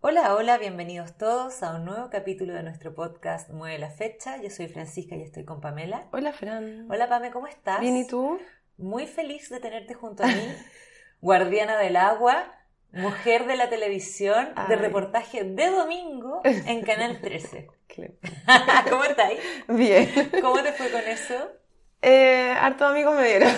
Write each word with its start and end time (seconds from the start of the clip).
Hola, 0.00 0.36
hola, 0.36 0.58
bienvenidos 0.58 1.18
todos 1.18 1.60
a 1.64 1.74
un 1.74 1.84
nuevo 1.84 2.08
capítulo 2.08 2.54
de 2.54 2.62
nuestro 2.62 2.94
podcast 2.94 3.50
Mueve 3.50 3.80
la 3.80 3.90
Fecha. 3.90 4.40
Yo 4.40 4.48
soy 4.48 4.68
Francisca 4.68 5.16
y 5.16 5.22
estoy 5.22 5.44
con 5.44 5.60
Pamela. 5.60 6.06
Hola, 6.12 6.32
Fran. 6.32 6.86
Hola, 6.88 7.08
Pame, 7.08 7.32
¿cómo 7.32 7.48
estás? 7.48 7.80
Bien, 7.80 7.96
¿y 7.96 8.06
tú? 8.06 8.38
Muy 8.76 9.08
feliz 9.08 9.50
de 9.50 9.58
tenerte 9.58 9.94
junto 9.94 10.22
a 10.22 10.28
mí, 10.28 10.54
guardiana 11.20 11.76
del 11.78 11.96
agua, 11.96 12.44
mujer 12.92 13.46
de 13.46 13.56
la 13.56 13.70
televisión, 13.70 14.50
de 14.68 14.76
reportaje 14.76 15.42
de 15.42 15.66
domingo 15.68 16.42
en 16.44 16.82
Canal 16.82 17.20
13. 17.20 17.66
¿Cómo 18.88 19.02
estás? 19.02 19.32
Bien. 19.66 20.30
¿Cómo 20.40 20.62
te 20.62 20.72
fue 20.74 20.92
con 20.92 21.00
eso? 21.08 21.34
Eh, 22.02 22.54
harto 22.56 22.86
amigos 22.86 23.16
me 23.16 23.26
dieron. 23.26 23.52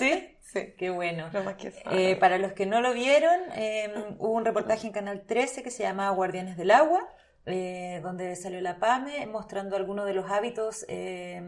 ¿Sí? 0.00 0.37
Sí. 0.52 0.74
Qué 0.78 0.90
bueno. 0.90 1.28
Lo 1.32 1.42
más 1.44 1.56
que 1.56 1.68
eso. 1.68 1.80
Eh, 1.90 2.16
para 2.16 2.38
los 2.38 2.52
que 2.52 2.64
no 2.66 2.80
lo 2.80 2.94
vieron, 2.94 3.38
eh, 3.54 3.92
hubo 4.18 4.32
un 4.32 4.44
reportaje 4.44 4.86
en 4.86 4.92
Canal 4.94 5.24
13 5.26 5.62
que 5.62 5.70
se 5.70 5.82
llamaba 5.82 6.10
Guardianes 6.16 6.56
del 6.56 6.70
Agua, 6.70 7.06
eh, 7.44 8.00
donde 8.02 8.34
salió 8.36 8.60
la 8.62 8.78
PAME 8.78 9.26
mostrando 9.26 9.76
algunos 9.76 10.06
de 10.06 10.14
los 10.14 10.30
hábitos 10.30 10.86
eh, 10.88 11.42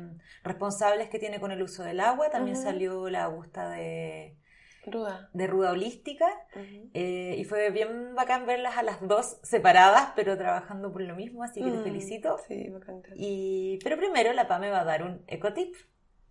responsables 0.44 1.08
que 1.08 1.18
tiene 1.18 1.40
con 1.40 1.50
el 1.50 1.62
uso 1.62 1.82
del 1.82 2.00
agua. 2.00 2.30
También 2.30 2.56
salió 2.56 3.08
la 3.08 3.24
Augusta 3.24 3.70
de, 3.70 4.36
Ruda. 4.84 5.30
de 5.32 5.46
Ruda 5.46 5.70
Holística. 5.72 6.26
Eh, 6.92 7.36
y 7.38 7.44
fue 7.44 7.70
bien 7.70 8.14
bacán 8.14 8.44
verlas 8.46 8.76
a 8.76 8.82
las 8.82 9.00
dos 9.06 9.38
separadas, 9.42 10.12
pero 10.14 10.36
trabajando 10.36 10.92
por 10.92 11.00
lo 11.02 11.14
mismo, 11.16 11.42
así 11.42 11.62
que 11.62 11.70
te 11.70 11.78
Mm, 11.78 11.84
felicito. 11.84 12.36
Sí, 12.48 12.68
bacán. 12.68 13.02
Y, 13.16 13.78
pero 13.82 13.96
primero 13.96 14.32
la 14.34 14.46
PAME 14.46 14.70
va 14.70 14.80
a 14.80 14.84
dar 14.84 15.02
un 15.02 15.22
ecotip. 15.26 15.74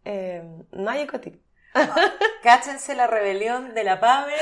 Eh, 0.05 0.43
no 0.71 0.89
hay 0.89 1.02
ecotip. 1.02 1.41
Cáchense 2.43 2.95
la 2.95 3.07
rebelión 3.07 3.73
de 3.73 3.83
la 3.83 3.99
PAME. 3.99 4.33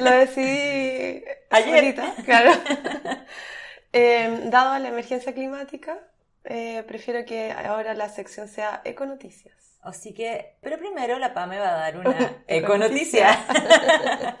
Lo 0.00 0.10
decidí 0.10 1.24
Ayer. 1.50 1.76
solita, 1.76 2.14
claro. 2.24 2.52
Eh, 3.94 4.44
dado 4.44 4.78
la 4.78 4.88
emergencia 4.88 5.34
climática, 5.34 5.98
eh, 6.44 6.82
prefiero 6.88 7.26
que 7.26 7.52
ahora 7.52 7.92
la 7.92 8.08
sección 8.08 8.48
sea 8.48 8.80
econoticias. 8.86 9.54
Así 9.82 10.14
que, 10.14 10.56
pero 10.62 10.78
primero 10.78 11.18
la 11.18 11.34
PAME 11.34 11.58
va 11.58 11.74
a 11.74 11.78
dar 11.78 11.98
una 11.98 12.16
Econoticia. 12.46 13.32
econoticia. 13.32 14.38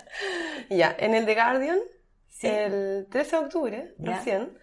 Ya, 0.70 0.96
en 0.98 1.14
el 1.14 1.26
The 1.26 1.34
Guardian, 1.34 1.80
Sí. 2.28 2.46
el 2.48 3.06
13 3.10 3.36
de 3.36 3.42
octubre, 3.42 3.94
Ya. 3.98 4.16
recién, 4.16 4.58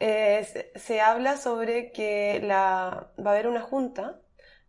eh, 0.00 0.46
se, 0.52 0.78
se 0.78 1.00
habla 1.00 1.38
sobre 1.38 1.90
que 1.92 2.40
la, 2.42 3.08
va 3.18 3.30
a 3.30 3.32
haber 3.32 3.46
una 3.48 3.62
junta 3.62 4.20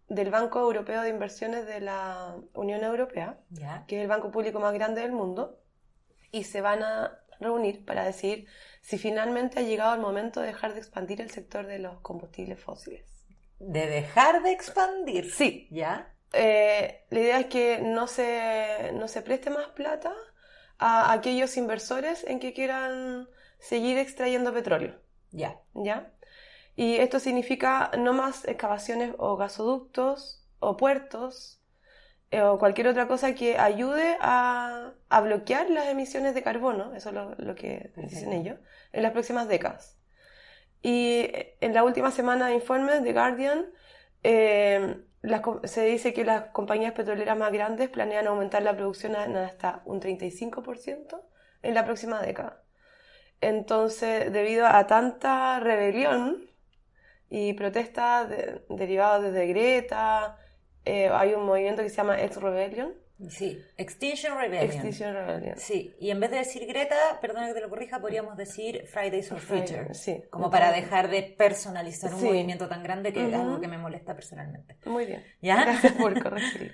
del 0.10 0.30
Banco 0.32 0.60
Europeo 0.60 1.02
de 1.02 1.10
Inversiones 1.10 1.66
de 1.66 1.82
la 1.82 2.36
Unión 2.54 2.84
Europea, 2.84 3.40
Ya. 3.50 3.86
que 3.88 3.98
es 3.98 4.02
el 4.04 4.08
banco 4.08 4.32
público 4.32 4.60
más 4.60 4.74
grande 4.74 5.02
del 5.02 5.12
mundo, 5.12 5.60
y 6.32 6.44
se 6.46 6.62
van 6.62 6.84
a 6.84 7.20
reunir 7.40 7.86
para 7.86 8.04
decir 8.06 8.48
si 8.82 8.98
finalmente 8.98 9.60
ha 9.60 9.64
llegado 9.64 9.94
el 9.94 10.02
momento 10.02 10.40
de 10.42 10.48
dejar 10.48 10.74
de 10.74 10.80
expandir 10.80 11.22
el 11.22 11.30
sector 11.30 11.68
de 11.68 11.80
los 11.80 12.00
combustibles 12.02 12.60
fósiles. 12.60 13.06
De 13.60 13.88
dejar 13.88 14.44
de 14.44 14.52
expandir. 14.52 15.32
Sí, 15.32 15.68
¿Ya? 15.72 16.14
eh, 16.34 17.06
la 17.10 17.20
idea 17.20 17.40
es 17.40 17.46
que 17.48 17.80
no 17.82 18.08
se, 18.08 18.92
no 18.94 19.08
se 19.08 19.22
preste 19.22 19.50
más 19.50 19.68
plata 19.70 20.14
a 20.80 21.12
aquellos 21.12 21.58
inversores 21.58 22.24
en 22.28 22.40
que 22.40 22.54
quieran 22.54 23.28
seguir 23.60 23.98
extrayendo 23.98 24.54
petróleo, 24.54 24.96
Ya. 25.32 25.60
¿ya? 25.74 26.12
Y 26.78 26.98
esto 26.98 27.20
significa 27.20 27.92
no 27.98 28.14
más 28.14 28.46
excavaciones 28.46 29.14
o 29.18 29.36
gasoductos 29.36 30.48
o 30.60 30.78
puertos 30.78 31.60
eh, 32.32 32.42
o 32.42 32.60
cualquier 32.60 32.88
otra 32.88 33.08
cosa 33.08 33.34
que 33.36 33.58
ayude 33.58 34.16
a, 34.22 34.94
a 35.10 35.22
bloquear 35.22 35.70
las 35.72 35.88
emisiones 35.88 36.36
de 36.36 36.44
carbono, 36.44 36.94
eso 36.94 37.10
es 37.10 37.16
lo, 37.16 37.36
lo 37.38 37.56
que 37.56 37.92
dicen 37.98 38.32
ellos, 38.32 38.60
en 38.94 39.04
las 39.04 39.12
próximas 39.12 39.48
décadas. 39.48 39.98
Y 40.84 41.22
eh, 41.34 41.58
en 41.62 41.74
la 41.74 41.84
última 41.84 42.12
semana 42.12 42.48
de 42.48 42.54
informes 42.56 43.04
de 43.04 43.14
Guardian 43.14 43.66
eh, 44.24 45.04
las 45.22 45.42
se 45.64 45.84
dice 45.86 46.14
que 46.14 46.26
las 46.26 46.50
compañías 46.52 46.94
petroleras 46.94 47.38
más 47.38 47.52
grandes 47.52 47.90
planean 47.90 48.28
aumentar 48.28 48.62
la 48.62 48.76
producción 48.76 49.16
en 49.16 49.36
hasta 49.36 49.82
un 49.86 50.00
35% 50.00 51.22
en 51.64 51.74
la 51.74 51.86
próxima 51.86 52.22
década. 52.22 52.62
Entonces, 53.42 54.32
debido 54.32 54.68
a 54.68 54.88
tanta 54.88 55.60
rebelión 55.60 56.47
y 57.30 57.54
protestas 57.54 58.30
de- 58.30 58.62
derivadas 58.70 59.24
desde 59.24 59.48
Greta, 59.48 60.38
eh, 60.86 61.10
hay 61.12 61.34
un 61.34 61.46
movimiento 61.46 61.82
que 61.84 61.90
se 61.90 61.96
llama 61.98 62.22
Ex-Rebellion. 62.22 62.94
Sí. 63.30 63.60
Extinction 63.78 64.38
Rebellion. 64.38 64.66
Extinction 64.72 65.14
Rebellion. 65.14 65.58
Sí. 65.58 65.96
Y 66.00 66.12
en 66.12 66.20
vez 66.20 66.30
de 66.30 66.38
decir 66.38 66.68
Greta, 66.68 66.96
perdona 67.20 67.48
que 67.48 67.56
te 67.56 67.62
lo 67.62 67.70
corrija, 67.70 68.00
podríamos 68.00 68.38
decir 68.38 68.86
Fridays 68.88 69.30
for 69.30 69.40
Future. 69.40 69.94
sí. 69.96 70.24
Como 70.30 70.52
para 70.52 70.72
dejar 70.72 71.10
de 71.10 71.24
personalizar 71.24 72.14
un 72.14 72.20
Sí. 72.20 72.26
movimiento 72.28 72.68
tan 72.70 72.84
grande 72.84 73.12
que 73.14 73.28
es 73.28 73.34
algo 73.34 73.60
que 73.60 73.68
me 73.68 73.80
molesta 73.80 74.14
personalmente. 74.14 74.78
Muy 74.86 75.06
bien. 75.08 75.24
¿Ya? 75.42 75.64
Gracias 75.64 75.94
por 75.94 76.14
corregirlo. 76.24 76.72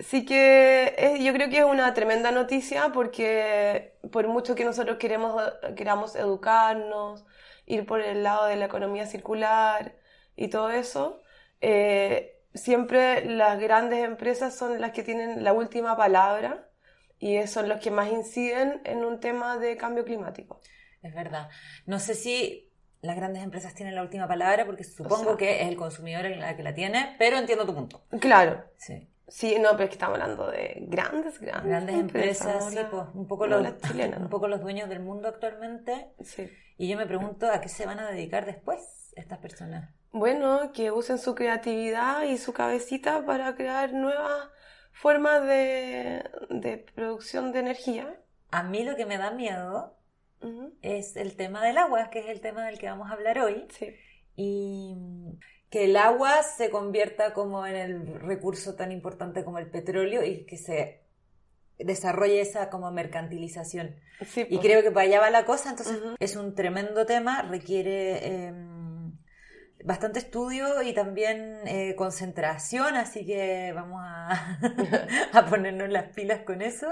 Así 0.00 0.24
que 0.24 1.18
yo 1.20 1.32
creo 1.34 1.48
que 1.50 1.58
es 1.58 1.64
una 1.64 1.94
tremenda 1.94 2.32
noticia 2.32 2.90
porque 2.92 3.96
por 4.10 4.26
mucho 4.26 4.54
que 4.56 4.64
nosotros 4.64 4.96
queremos, 4.96 5.40
queramos 5.76 6.16
educarnos, 6.16 7.24
ir 7.66 7.86
por 7.86 8.00
el 8.00 8.22
lado 8.22 8.46
de 8.46 8.56
la 8.56 8.66
economía 8.66 9.06
circular 9.06 9.94
y 10.36 10.48
todo 10.48 10.70
eso, 10.70 11.22
eh, 11.60 12.40
siempre 12.54 13.24
las 13.24 13.58
grandes 13.60 14.04
empresas 14.04 14.56
son 14.56 14.80
las 14.80 14.92
que 14.92 15.02
tienen 15.02 15.44
la 15.44 15.52
última 15.52 15.96
palabra 15.96 16.68
y 17.18 17.44
son 17.46 17.68
los 17.68 17.80
que 17.80 17.90
más 17.90 18.10
inciden 18.10 18.80
en 18.84 19.04
un 19.04 19.20
tema 19.20 19.56
de 19.58 19.76
cambio 19.76 20.04
climático. 20.04 20.60
Es 21.02 21.14
verdad. 21.14 21.48
No 21.86 21.98
sé 21.98 22.14
si 22.14 22.70
las 23.00 23.16
grandes 23.16 23.42
empresas 23.42 23.74
tienen 23.74 23.94
la 23.94 24.02
última 24.02 24.26
palabra, 24.26 24.64
porque 24.66 24.84
supongo 24.84 25.24
sea- 25.30 25.36
que 25.36 25.62
es 25.62 25.68
el 25.68 25.76
consumidor 25.76 26.24
el 26.26 26.56
que 26.56 26.62
la 26.62 26.74
tiene, 26.74 27.14
pero 27.18 27.36
entiendo 27.38 27.66
tu 27.66 27.74
punto. 27.74 28.04
Claro, 28.20 28.64
Sí. 28.76 29.08
Sí, 29.28 29.58
no, 29.58 29.70
pero 29.72 29.84
es 29.84 29.88
que 29.90 29.94
estamos 29.94 30.18
hablando 30.18 30.50
de 30.50 30.84
grandes, 30.88 31.40
grandes, 31.40 31.68
Grandes 31.68 31.96
empresas, 31.96 32.70
sí, 32.70 32.78
un 33.14 33.26
poco 33.26 33.46
los, 33.46 33.78
chilenas. 33.80 34.20
un 34.20 34.28
poco 34.28 34.48
los 34.48 34.60
dueños 34.60 34.88
del 34.88 35.00
mundo 35.00 35.28
actualmente. 35.28 36.12
Sí. 36.22 36.50
Y 36.76 36.88
yo 36.88 36.96
me 36.96 37.06
pregunto 37.06 37.50
a 37.50 37.60
qué 37.60 37.68
se 37.68 37.86
van 37.86 38.00
a 38.00 38.10
dedicar 38.10 38.46
después 38.46 39.12
estas 39.16 39.38
personas. 39.38 39.90
Bueno, 40.12 40.72
que 40.72 40.90
usen 40.90 41.18
su 41.18 41.34
creatividad 41.34 42.22
y 42.22 42.38
su 42.38 42.52
cabecita 42.52 43.24
para 43.24 43.54
crear 43.56 43.92
nuevas 43.92 44.48
formas 44.92 45.42
de, 45.46 46.24
de 46.50 46.78
producción 46.94 47.52
de 47.52 47.60
energía. 47.60 48.20
A 48.50 48.62
mí 48.62 48.84
lo 48.84 48.96
que 48.96 49.06
me 49.06 49.18
da 49.18 49.30
miedo 49.32 49.98
es 50.82 51.16
el 51.16 51.36
tema 51.36 51.64
del 51.64 51.78
agua, 51.78 52.10
que 52.10 52.20
es 52.20 52.26
el 52.26 52.40
tema 52.40 52.66
del 52.66 52.78
que 52.78 52.88
vamos 52.88 53.10
a 53.10 53.14
hablar 53.14 53.38
hoy. 53.38 53.66
Sí. 53.70 53.94
Y 54.36 54.94
que 55.74 55.86
el 55.86 55.96
agua 55.96 56.44
se 56.44 56.70
convierta 56.70 57.32
como 57.34 57.66
en 57.66 57.74
el 57.74 58.06
recurso 58.20 58.76
tan 58.76 58.92
importante 58.92 59.42
como 59.42 59.58
el 59.58 59.68
petróleo 59.68 60.22
y 60.22 60.46
que 60.46 60.56
se 60.56 61.00
desarrolle 61.80 62.40
esa 62.40 62.70
como 62.70 62.92
mercantilización. 62.92 63.96
Sí, 64.24 64.46
Y 64.48 64.58
po. 64.58 64.62
creo 64.62 64.84
que 64.84 64.92
para 64.92 65.08
allá 65.08 65.18
va 65.18 65.30
la 65.30 65.44
cosa, 65.44 65.70
entonces 65.70 66.00
es 66.20 66.36
un 66.36 66.54
tremendo 66.54 67.06
tema, 67.06 67.42
requiere 67.42 68.20
eh, 68.22 68.52
bastante 69.84 70.20
estudio 70.20 70.80
y 70.82 70.94
también 70.94 71.66
eh, 71.66 71.96
concentración, 71.96 72.94
así 72.94 73.26
que 73.26 73.72
vamos 73.74 74.00
a, 74.00 74.60
a 75.32 75.46
ponernos 75.46 75.88
las 75.88 76.14
pilas 76.14 76.42
con 76.42 76.62
eso. 76.62 76.86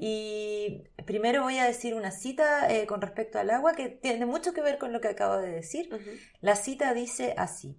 Y 0.00 0.84
primero 1.04 1.42
voy 1.42 1.58
a 1.58 1.64
decir 1.64 1.94
una 1.96 2.12
cita 2.12 2.72
eh, 2.72 2.86
con 2.86 3.00
respecto 3.00 3.40
al 3.40 3.50
agua 3.50 3.74
que 3.74 3.88
tiene 3.88 4.24
mucho 4.24 4.52
que 4.52 4.62
ver 4.62 4.78
con 4.78 4.92
lo 4.92 5.00
que 5.00 5.08
acabo 5.08 5.36
de 5.38 5.50
decir. 5.50 5.88
La 6.40 6.54
cita 6.54 6.94
dice 6.94 7.34
así. 7.36 7.76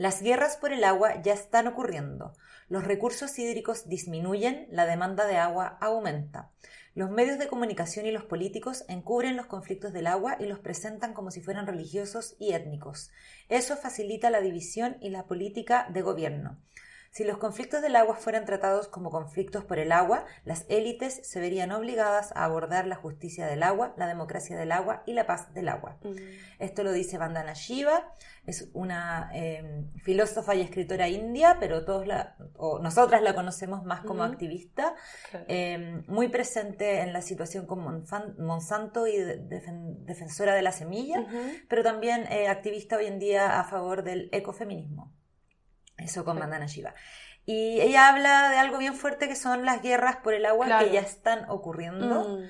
Las 0.00 0.22
guerras 0.22 0.56
por 0.56 0.72
el 0.72 0.82
agua 0.84 1.20
ya 1.20 1.34
están 1.34 1.66
ocurriendo. 1.66 2.32
Los 2.70 2.84
recursos 2.84 3.38
hídricos 3.38 3.86
disminuyen, 3.86 4.66
la 4.70 4.86
demanda 4.86 5.26
de 5.26 5.36
agua 5.36 5.76
aumenta. 5.78 6.50
Los 6.94 7.10
medios 7.10 7.38
de 7.38 7.48
comunicación 7.48 8.06
y 8.06 8.10
los 8.10 8.24
políticos 8.24 8.86
encubren 8.88 9.36
los 9.36 9.44
conflictos 9.44 9.92
del 9.92 10.06
agua 10.06 10.38
y 10.40 10.46
los 10.46 10.58
presentan 10.58 11.12
como 11.12 11.30
si 11.30 11.42
fueran 11.42 11.66
religiosos 11.66 12.34
y 12.38 12.54
étnicos. 12.54 13.10
Eso 13.50 13.76
facilita 13.76 14.30
la 14.30 14.40
división 14.40 14.96
y 15.02 15.10
la 15.10 15.26
política 15.26 15.86
de 15.90 16.00
gobierno. 16.00 16.56
Si 17.12 17.24
los 17.24 17.38
conflictos 17.38 17.82
del 17.82 17.96
agua 17.96 18.14
fueran 18.14 18.44
tratados 18.44 18.86
como 18.86 19.10
conflictos 19.10 19.64
por 19.64 19.80
el 19.80 19.90
agua, 19.90 20.26
las 20.44 20.64
élites 20.68 21.20
se 21.26 21.40
verían 21.40 21.72
obligadas 21.72 22.30
a 22.36 22.44
abordar 22.44 22.86
la 22.86 22.94
justicia 22.94 23.46
del 23.46 23.64
agua, 23.64 23.94
la 23.96 24.06
democracia 24.06 24.56
del 24.56 24.70
agua 24.70 25.02
y 25.06 25.14
la 25.14 25.26
paz 25.26 25.52
del 25.52 25.68
agua. 25.68 25.98
Esto 26.60 26.84
lo 26.84 26.92
dice 26.92 27.18
Vandana 27.18 27.54
Shiva, 27.54 28.12
es 28.46 28.70
una 28.74 29.28
em, 29.34 29.90
filósofa 30.04 30.54
y 30.54 30.60
escritora 30.60 31.08
india, 31.08 31.56
pero 31.58 31.84
todos 31.84 32.06
la, 32.06 32.36
o 32.56 32.78
nosotras 32.78 33.22
la 33.22 33.34
conocemos 33.34 33.84
más 33.84 34.02
como 34.02 34.22
activista, 34.22 34.94
em, 35.48 36.04
muy 36.06 36.28
presente 36.28 37.00
en 37.00 37.12
la 37.12 37.22
situación 37.22 37.66
con 37.66 38.04
Monsanto 38.38 39.08
y 39.08 39.16
defensora 39.18 40.54
de 40.54 40.62
la 40.62 40.70
semilla, 40.70 41.26
pero 41.68 41.82
también 41.82 42.26
eh, 42.30 42.46
activista 42.46 42.98
hoy 42.98 43.06
en 43.06 43.18
día 43.18 43.58
a 43.58 43.64
favor 43.64 44.04
del 44.04 44.28
ecofeminismo. 44.30 45.12
Eso 46.00 46.24
con 46.24 46.38
Mandana 46.38 46.66
Shiva. 46.66 46.94
Y 47.46 47.80
ella 47.80 48.08
habla 48.08 48.50
de 48.50 48.58
algo 48.58 48.78
bien 48.78 48.94
fuerte 48.94 49.28
que 49.28 49.36
son 49.36 49.64
las 49.64 49.82
guerras 49.82 50.16
por 50.16 50.34
el 50.34 50.46
agua 50.46 50.78
que 50.78 50.92
ya 50.92 51.00
están 51.00 51.48
ocurriendo. 51.48 52.38
Mm. 52.38 52.44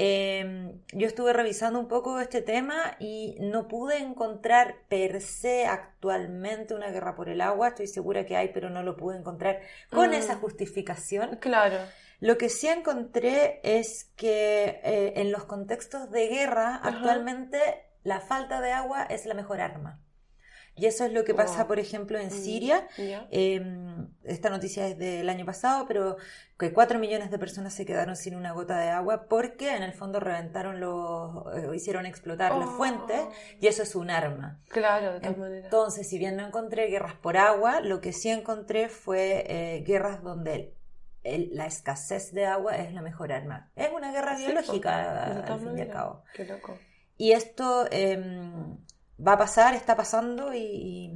Em, 0.00 0.80
yo 0.92 1.08
estuve 1.08 1.32
revisando 1.32 1.80
un 1.80 1.88
poco 1.88 2.20
este 2.20 2.40
tema 2.40 2.96
y 3.00 3.36
no 3.40 3.66
pude 3.66 3.98
encontrar 3.98 4.76
per 4.88 5.20
se 5.20 5.66
actualmente 5.66 6.74
una 6.74 6.90
guerra 6.90 7.16
por 7.16 7.28
el 7.28 7.40
agua. 7.40 7.68
Estoy 7.68 7.88
segura 7.88 8.24
que 8.24 8.36
hay, 8.36 8.48
pero 8.48 8.70
no 8.70 8.84
lo 8.84 8.96
pude 8.96 9.18
encontrar 9.18 9.60
con 9.90 10.14
esa 10.14 10.36
mm. 10.36 10.40
justificación. 10.40 11.36
Claro. 11.40 11.78
Lo 12.20 12.38
que 12.38 12.48
sí 12.48 12.68
encontré 12.68 13.60
es 13.64 14.04
que 14.16 14.80
eh, 14.84 15.14
en 15.16 15.32
los 15.32 15.44
contextos 15.44 16.10
de 16.10 16.28
guerra, 16.28 16.76
actualmente 16.82 17.58
la 18.02 18.20
falta 18.20 18.60
de 18.60 18.72
agua 18.72 19.02
es 19.02 19.26
la 19.26 19.34
mejor 19.34 19.60
arma. 19.60 20.00
Y 20.78 20.86
eso 20.86 21.04
es 21.04 21.12
lo 21.12 21.24
que 21.24 21.34
pasa, 21.34 21.66
por 21.66 21.78
ejemplo, 21.78 22.18
en 22.18 22.28
mm, 22.28 22.30
Siria. 22.30 22.88
Em, 23.30 24.08
esta 24.24 24.50
noticia 24.50 24.86
es 24.86 24.98
del 24.98 25.28
año 25.28 25.44
pasado, 25.44 25.86
pero 25.86 26.16
que 26.58 26.72
cuatro 26.72 26.98
millones 26.98 27.30
de 27.30 27.38
personas 27.38 27.74
se 27.74 27.84
quedaron 27.84 28.16
sin 28.16 28.34
una 28.34 28.52
gota 28.52 28.78
de 28.78 28.88
agua 28.88 29.26
porque 29.28 29.74
en 29.74 29.82
el 29.82 29.92
fondo 29.92 30.20
reventaron 30.20 30.80
los, 30.80 31.46
eh, 31.54 31.70
hicieron 31.74 32.06
explotar 32.06 32.56
las 32.56 32.70
fuentes 32.70 33.20
y 33.60 33.66
eso 33.66 33.82
es 33.82 33.94
un 33.94 34.10
arma. 34.10 34.60
Claro, 34.68 35.14
de 35.14 35.20
todas 35.20 35.38
maneras. 35.38 35.64
Entonces, 35.64 36.08
si 36.08 36.18
bien 36.18 36.36
no 36.36 36.46
encontré 36.46 36.86
guerras 36.86 37.14
por 37.14 37.36
agua, 37.36 37.80
lo 37.80 38.00
que 38.00 38.12
sí 38.12 38.28
encontré 38.28 38.88
fue 38.88 39.44
eh, 39.48 39.84
guerras 39.86 40.22
donde 40.22 40.74
la 41.24 41.66
escasez 41.66 42.32
de 42.32 42.46
agua 42.46 42.76
es 42.76 42.92
la 42.92 43.02
mejor 43.02 43.32
arma. 43.32 43.70
Es 43.76 43.90
una 43.92 44.12
guerra 44.12 44.36
biológica, 44.36 45.44
al 45.44 45.60
fin 45.60 45.78
y 45.78 45.80
al 45.82 45.90
cabo. 45.90 46.22
Qué 46.34 46.44
loco. 46.44 46.78
Y 47.16 47.32
esto 47.32 47.86
em, 47.90 48.78
va 49.24 49.32
a 49.32 49.38
pasar, 49.38 49.74
está 49.74 49.96
pasando 49.96 50.54
y, 50.54 51.12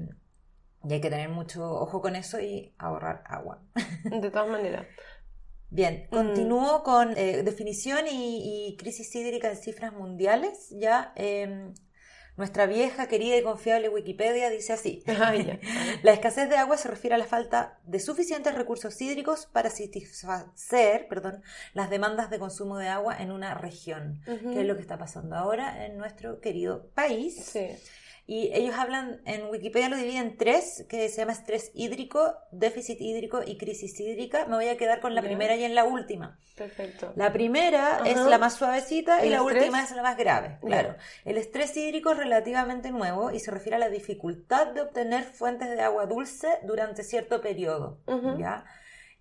hay 0.83 1.01
que 1.01 1.11
tener 1.11 1.29
mucho 1.29 1.65
ojo 1.65 2.01
con 2.01 2.17
eso 2.17 2.41
y 2.41 2.75
ahorrar 2.79 3.23
agua. 3.27 3.63
De 4.05 4.31
todas 4.31 4.49
maneras. 4.49 4.87
Bien, 5.71 6.09
mm. 6.11 6.15
continúo 6.15 6.83
con 6.83 7.17
eh, 7.17 7.43
definición 7.43 8.07
y, 8.11 8.77
crisis 8.79 9.15
hídrica 9.15 9.49
en 9.51 9.57
cifras 9.57 9.93
mundiales. 9.93 10.69
Ya 10.71 11.13
em, 11.17 11.73
nuestra 12.37 12.67
vieja, 12.67 13.09
querida 13.09 13.37
y 13.37 13.43
confiable 13.43 13.89
Wikipedia 13.89 14.51
dice 14.51 14.73
así. 14.73 15.03
La 16.03 16.13
escasez 16.13 16.49
de 16.49 16.57
agua 16.57 16.77
se 16.77 16.89
refiere 16.89 17.15
a 17.15 17.19
la 17.19 17.27
falta 17.27 17.79
de 17.85 18.01
suficientes 18.01 18.55
recursos 18.55 19.01
hídricos 19.01 19.47
para 19.47 19.71
satisfacer 19.71 21.07
perdón, 21.09 21.43
las 21.75 21.91
demandas 21.91 22.31
de 22.31 22.39
consumo 22.39 22.79
de 22.79 22.89
agua 22.89 23.17
en 23.19 23.33
una 23.33 23.55
región, 23.55 24.21
que 24.25 24.61
es 24.61 24.67
lo 24.67 24.75
que 24.75 24.83
está 24.83 24.99
pasando 24.99 25.37
ahora 25.37 25.87
en 25.87 25.99
nuestro 25.99 26.41
querido 26.41 26.89
país. 26.95 27.45
Sí. 27.45 27.69
Y 28.25 28.51
ellos 28.55 28.77
hablan, 28.77 29.21
en 29.27 29.47
Wikipedia 29.51 29.89
lo 29.89 29.97
dividen 29.97 30.27
en 30.29 30.37
tres, 30.37 30.87
que 30.89 31.09
se 31.09 31.17
llama 31.17 31.33
estrés 31.33 31.73
hídrico, 31.75 32.35
déficit 32.53 33.01
hídrico 33.01 33.43
y 33.45 33.59
crisis 33.59 33.99
hídrica. 33.99 34.47
Me 34.47 34.55
voy 34.55 34.69
a 34.69 34.77
quedar 34.77 35.01
con 35.01 35.15
la 35.15 35.23
primera 35.23 35.57
y 35.57 35.65
en 35.65 35.75
la 35.75 35.85
última. 35.85 36.39
Perfecto. 36.57 37.13
La 37.17 37.33
primera 37.33 38.03
es 38.07 38.17
la 38.17 38.39
más 38.39 38.55
suavecita 38.55 39.27
y 39.27 39.31
la 39.31 39.43
última 39.43 39.83
es 39.83 39.91
la 39.91 40.03
más 40.03 40.17
grave. 40.17 40.59
Claro. 40.61 40.95
El 41.25 41.37
estrés 41.37 41.77
hídrico 41.77 42.13
es 42.13 42.19
relativamente 42.19 42.93
nuevo 42.93 43.33
y 43.33 43.41
se 43.41 43.51
refiere 43.51 43.77
a 43.77 43.81
la 43.81 43.89
dificultad 43.89 44.69
de 44.69 44.83
obtener 44.83 45.25
fuentes 45.25 45.69
de 45.69 45.81
agua 45.81 46.07
dulce 46.07 46.49
durante 46.63 47.03
cierto 47.03 47.41
periodo. 47.41 47.99
¿ya? 48.39 48.65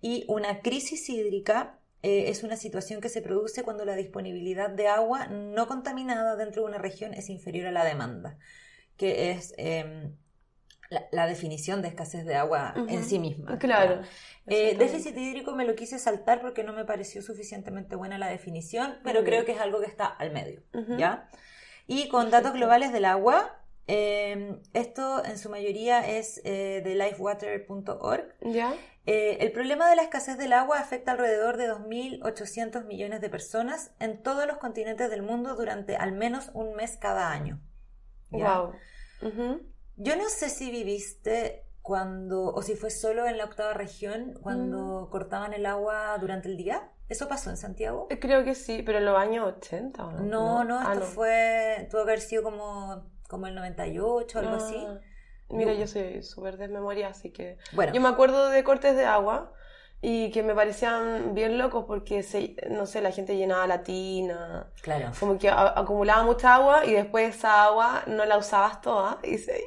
Y 0.00 0.24
una 0.28 0.60
crisis 0.60 1.08
hídrica 1.08 1.80
eh, 2.02 2.28
es 2.28 2.44
una 2.44 2.56
situación 2.56 3.00
que 3.00 3.08
se 3.08 3.20
produce 3.20 3.64
cuando 3.64 3.84
la 3.84 3.96
disponibilidad 3.96 4.70
de 4.70 4.86
agua 4.86 5.26
no 5.26 5.66
contaminada 5.66 6.36
dentro 6.36 6.62
de 6.62 6.68
una 6.68 6.78
región 6.78 7.14
es 7.14 7.28
inferior 7.30 7.66
a 7.66 7.72
la 7.72 7.84
demanda 7.84 8.38
que 9.02 9.32
es 9.32 9.52
em, 9.56 10.14
la, 11.10 11.26
definición 11.26 11.82
de 11.82 11.88
escasez 11.88 12.24
de 12.24 12.36
agua 12.36 12.72
en 12.86 13.02
sí 13.02 13.18
misma. 13.18 13.58
Claro. 13.58 14.02
Eh, 14.46 14.76
déficit 14.78 15.18
hídrico 15.18 15.56
me 15.56 15.64
lo 15.64 15.74
quise 15.74 15.98
saltar 15.98 16.40
porque 16.40 16.62
no 16.62 16.72
me 16.72 16.84
pareció 16.84 17.20
suficientemente 17.20 17.96
buena 17.96 18.16
la 18.16 18.28
definición, 18.28 19.00
pero 19.02 19.24
creo 19.24 19.44
que 19.44 19.50
es 19.50 19.60
algo 19.60 19.80
que 19.80 19.86
está 19.86 20.06
al 20.06 20.30
medio. 20.30 20.62
¿ya? 20.96 21.28
Y 21.88 22.08
con 22.10 22.30
datos 22.30 22.52
globales 22.52 22.92
del 22.92 23.04
agua, 23.04 23.58
em, 23.88 24.60
esto 24.72 25.24
en 25.24 25.36
su 25.36 25.50
mayoría 25.50 26.08
es 26.08 26.40
eh, 26.44 26.80
de 26.84 26.94
lifewater.org. 26.94 28.36
¿Ya? 28.52 28.72
Eh, 29.04 29.38
el 29.40 29.50
problema 29.50 29.90
de 29.90 29.96
la 29.96 30.02
escasez 30.02 30.38
del 30.38 30.52
agua 30.52 30.78
afecta 30.78 31.10
alrededor 31.10 31.56
de 31.56 31.68
2.800 31.68 32.84
millones 32.84 33.20
de 33.20 33.28
personas 33.28 33.90
en 33.98 34.22
todos 34.22 34.46
los 34.46 34.58
continentes 34.58 35.10
del 35.10 35.22
mundo 35.22 35.56
durante 35.56 35.96
al 35.96 36.12
menos 36.12 36.52
un 36.54 36.76
mes 36.76 36.98
cada 36.98 37.32
año. 37.32 37.58
Wow. 38.30 38.74
Yo 39.96 40.16
no 40.16 40.28
sé 40.28 40.48
si 40.48 40.70
viviste 40.70 41.64
cuando, 41.82 42.46
o 42.46 42.62
si 42.62 42.76
fue 42.76 42.90
solo 42.90 43.26
en 43.26 43.38
la 43.38 43.44
octava 43.44 43.74
región, 43.74 44.34
cuando 44.40 45.06
mm. 45.06 45.10
cortaban 45.10 45.52
el 45.52 45.66
agua 45.66 46.16
durante 46.18 46.48
el 46.48 46.56
día. 46.56 46.90
¿Eso 47.08 47.28
pasó 47.28 47.50
en 47.50 47.56
Santiago? 47.56 48.06
Eh, 48.08 48.18
creo 48.18 48.42
que 48.44 48.54
sí, 48.54 48.82
pero 48.84 48.98
en 48.98 49.04
los 49.04 49.18
años 49.18 49.46
80. 49.58 50.06
¿o 50.06 50.12
no? 50.12 50.64
No, 50.64 50.78
ah, 50.78 50.92
esto 50.94 51.04
fue, 51.04 51.88
tuvo 51.90 52.04
que 52.04 52.10
haber 52.10 52.20
sido 52.20 52.42
como, 52.42 53.10
como 53.28 53.48
el 53.48 53.54
98, 53.54 54.38
algo 54.38 54.54
así. 54.54 54.76
Ah, 54.78 54.98
mira, 55.50 55.74
yo 55.74 55.86
soy 55.86 56.22
súper 56.22 56.56
de 56.56 56.68
memoria, 56.68 57.08
así 57.08 57.30
que... 57.32 57.58
Bueno. 57.72 57.92
Yo 57.92 58.00
me 58.00 58.08
acuerdo 58.08 58.48
de 58.48 58.64
cortes 58.64 58.96
de 58.96 59.04
agua 59.04 59.52
y 60.04 60.32
que 60.32 60.42
me 60.42 60.52
parecían 60.52 61.32
bien 61.32 61.56
locos 61.56 61.84
porque, 61.86 62.24
se, 62.24 62.56
no 62.68 62.86
sé, 62.86 63.00
la 63.00 63.12
gente 63.12 63.36
llenaba 63.36 63.68
la 63.68 63.84
tina. 63.84 64.66
Claro. 64.82 65.12
Como 65.18 65.38
que 65.38 65.48
acumulaba 65.48 66.24
mucha 66.24 66.56
agua 66.56 66.84
y 66.84 66.92
después 66.92 67.36
esa 67.36 67.64
agua 67.64 68.02
no 68.08 68.24
la 68.24 68.36
usabas 68.36 68.80
toda 68.80 69.18
y 69.22 69.38
se. 69.38 69.64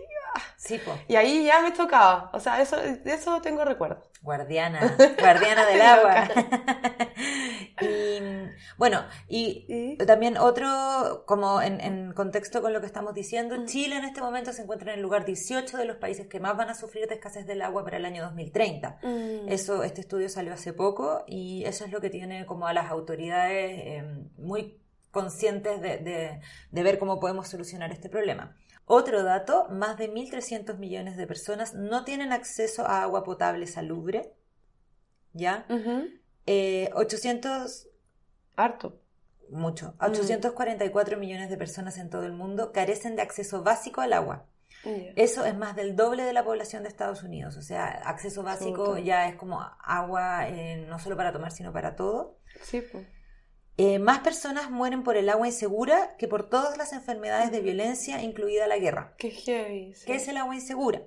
Sí, 0.58 0.80
pues. 0.84 0.98
Y 1.08 1.16
ahí 1.16 1.46
ya 1.46 1.62
me 1.62 1.72
tocaba. 1.72 2.30
O 2.34 2.40
sea, 2.40 2.62
eso, 2.62 2.78
de 2.78 3.02
eso 3.06 3.42
tengo 3.42 3.64
recuerdo. 3.66 4.04
Guardiana, 4.22 4.98
guardiana 5.20 5.66
del 5.68 5.82
agua. 5.82 6.28
y 7.82 8.20
bueno, 8.78 9.06
y 9.28 9.98
también 10.06 10.38
otro, 10.38 11.24
como 11.28 11.62
en, 11.62 12.12
contexto 12.14 12.62
con 12.62 12.74
lo 12.74 12.80
que 12.82 12.88
estamos 12.88 13.14
diciendo, 13.14 13.56
mm. 13.56 13.66
Chile 13.66 13.98
en 13.98 14.06
este 14.06 14.22
momento 14.22 14.52
se 14.52 14.64
encuentra 14.64 14.92
en 14.94 14.98
el 14.98 15.04
lugar 15.04 15.26
18 15.26 15.78
de 15.78 15.86
los 15.86 15.98
países 15.98 16.28
que 16.28 16.40
más 16.40 16.58
van 16.58 16.70
a 16.70 16.74
sufrir 16.74 17.08
de 17.08 17.16
escasez 17.16 17.46
del 17.46 17.62
agua 17.62 17.84
para 17.84 17.98
el 17.98 18.06
año 18.06 18.24
2030. 18.24 19.00
Mm. 19.04 19.50
Eso, 19.50 19.84
este 19.84 20.02
estudio 20.02 20.28
salió 20.28 20.54
hace 20.54 20.74
poco 20.74 21.24
y 21.28 21.64
eso 21.66 21.86
es 21.86 21.92
lo 21.92 22.02
que 22.02 22.10
tiene 22.10 22.48
como 22.48 22.68
a 22.68 22.74
las 22.74 22.90
autoridades 22.90 23.82
em, 23.86 24.30
muy 24.38 24.82
conscientes 25.12 25.82
de, 25.82 26.42
de 26.72 26.84
ver 26.84 26.98
cómo 26.98 27.20
podemos 27.20 27.48
solucionar 27.48 27.92
este 27.92 28.10
problema. 28.10 28.58
Otro 28.86 29.24
dato, 29.24 29.68
más 29.70 29.98
de 29.98 30.12
1.300 30.12 30.78
millones 30.78 31.18
de 31.18 31.26
personas 31.26 31.74
no 31.74 32.04
tienen 32.04 32.32
acceso 32.32 32.86
a 32.86 33.02
agua 33.02 33.24
potable 33.24 33.68
salubre. 33.68 34.34
¿Ya? 35.34 35.66
800... 35.68 36.12
Eh, 36.46 37.90
Harto. 38.56 39.02
Mucho. 39.50 39.96
844 40.00 41.18
millones 41.18 41.50
de 41.50 41.58
personas 41.58 41.98
en 41.98 42.10
todo 42.10 42.24
el 42.24 42.34
mundo 42.34 42.72
carecen 42.72 43.16
de 43.16 43.22
acceso 43.22 43.64
básico 43.64 44.02
al 44.02 44.14
agua. 44.14 44.46
Eso 45.16 45.46
es 45.46 45.58
más 45.58 45.76
del 45.76 45.96
doble 45.96 46.24
de 46.24 46.34
la 46.34 46.44
población 46.44 46.84
de 46.84 46.90
Estados 46.90 47.24
Unidos. 47.24 47.58
O 47.58 47.62
sea, 47.62 47.88
acceso 48.06 48.44
básico 48.44 48.98
ya 49.00 49.28
es 49.28 49.36
como 49.36 49.60
agua 49.84 50.48
eh, 50.48 50.86
no 50.88 51.00
solo 51.00 51.18
para 51.18 51.32
tomar, 51.32 51.52
sino 51.52 51.74
para 51.74 51.96
todo. 51.96 52.38
Sí, 52.62 52.82
pues. 52.82 53.08
Eh, 53.78 54.00
más 54.00 54.20
personas 54.20 54.72
mueren 54.72 55.04
por 55.04 55.18
el 55.18 55.30
agua 55.30 55.48
insegura 55.48 56.16
que 56.18 56.28
por 56.28 56.50
todas 56.50 56.78
las 56.78 56.94
enfermedades 56.94 57.52
de 57.52 57.60
violencia, 57.60 58.22
incluida 58.24 58.68
la 58.68 58.78
guerra. 58.78 59.14
Qué 59.18 59.32
heavy. 59.32 59.94
¿Qué 60.06 60.16
es 60.16 60.28
el 60.28 60.38
agua 60.38 60.56
insegura? 60.56 61.02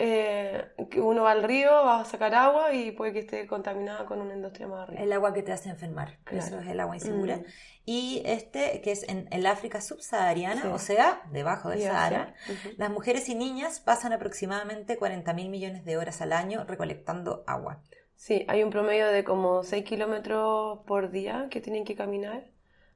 Eh, 0.00 0.64
que 0.90 1.00
uno 1.00 1.24
va 1.24 1.32
al 1.32 1.42
río, 1.42 1.70
va 1.70 2.00
a 2.00 2.04
sacar 2.04 2.32
agua 2.32 2.72
y 2.72 2.92
puede 2.92 3.12
que 3.12 3.18
esté 3.18 3.48
contaminada 3.48 4.06
con 4.06 4.20
una 4.20 4.34
industria 4.34 4.68
más 4.68 4.88
arriba. 4.88 5.02
El 5.02 5.12
agua 5.12 5.34
que 5.34 5.42
te 5.42 5.50
hace 5.50 5.70
enfermar, 5.70 6.18
eso 6.30 6.60
es 6.60 6.68
el 6.68 6.78
agua 6.78 6.94
insegura. 6.94 7.38
Mm. 7.38 7.44
Y 7.84 8.22
este, 8.24 8.80
que 8.80 8.92
es 8.92 9.08
en 9.08 9.26
el 9.32 9.44
África 9.46 9.80
subsahariana, 9.80 10.72
o 10.72 10.78
sea, 10.78 11.22
debajo 11.32 11.70
del 11.70 11.82
Sahara, 11.82 12.34
las 12.76 12.90
mujeres 12.90 13.28
y 13.28 13.34
niñas 13.34 13.80
pasan 13.80 14.12
aproximadamente 14.12 14.96
40 14.96 15.32
mil 15.32 15.48
millones 15.48 15.84
de 15.84 15.96
horas 15.96 16.20
al 16.20 16.32
año 16.32 16.64
recolectando 16.64 17.42
agua. 17.48 17.82
Sí, 18.18 18.44
hay 18.48 18.62
un 18.64 18.70
promedio 18.70 19.06
de 19.08 19.22
como 19.24 19.62
6 19.62 19.84
kilómetros 19.84 20.80
por 20.86 21.10
día 21.10 21.46
que 21.50 21.60
tienen 21.60 21.84
que 21.84 21.94
caminar 21.94 22.42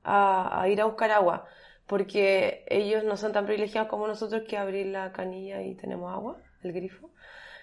a, 0.04 0.66
ir 0.68 0.80
a 0.80 0.84
buscar 0.86 1.12
agua, 1.12 1.46
porque 1.86 2.64
ellos 2.68 3.04
no 3.04 3.16
son 3.16 3.32
tan 3.32 3.46
privilegiados 3.46 3.88
como 3.88 4.08
nosotros 4.08 4.42
que 4.48 4.56
abrir 4.58 4.86
la 4.86 5.12
canilla 5.12 5.62
y 5.62 5.74
tenemos 5.76 6.12
agua, 6.12 6.38
el 6.62 6.72
grifo. 6.72 7.08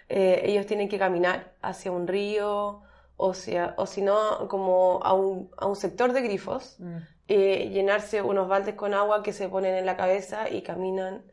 eh, 0.10 0.42
ellos 0.46 0.66
tienen 0.68 0.89
que 0.89 0.98
caminar 1.00 1.54
hacia 1.62 1.92
un 1.92 2.08
río 2.08 2.82
o, 3.18 3.34
sea, 3.34 3.74
o 3.78 3.86
si 3.86 4.01
no, 4.01 4.48
como 4.48 5.01
a 5.04 5.13
un, 5.13 5.51
a 5.58 5.66
un 5.68 5.75
sector 5.75 6.13
de 6.13 6.22
grifos, 6.22 6.78
Mm. 6.80 6.98
eh, 7.28 7.70
llenarse 7.72 8.22
unos 8.22 8.48
baldes 8.48 8.75
con 8.75 8.94
agua 8.94 9.22
que 9.24 9.34
se 9.34 9.50
ponen 9.50 9.75
en 9.75 9.86
la 9.86 9.98
cabeza 9.98 10.50
y 10.50 10.62
caminan. 10.63 11.24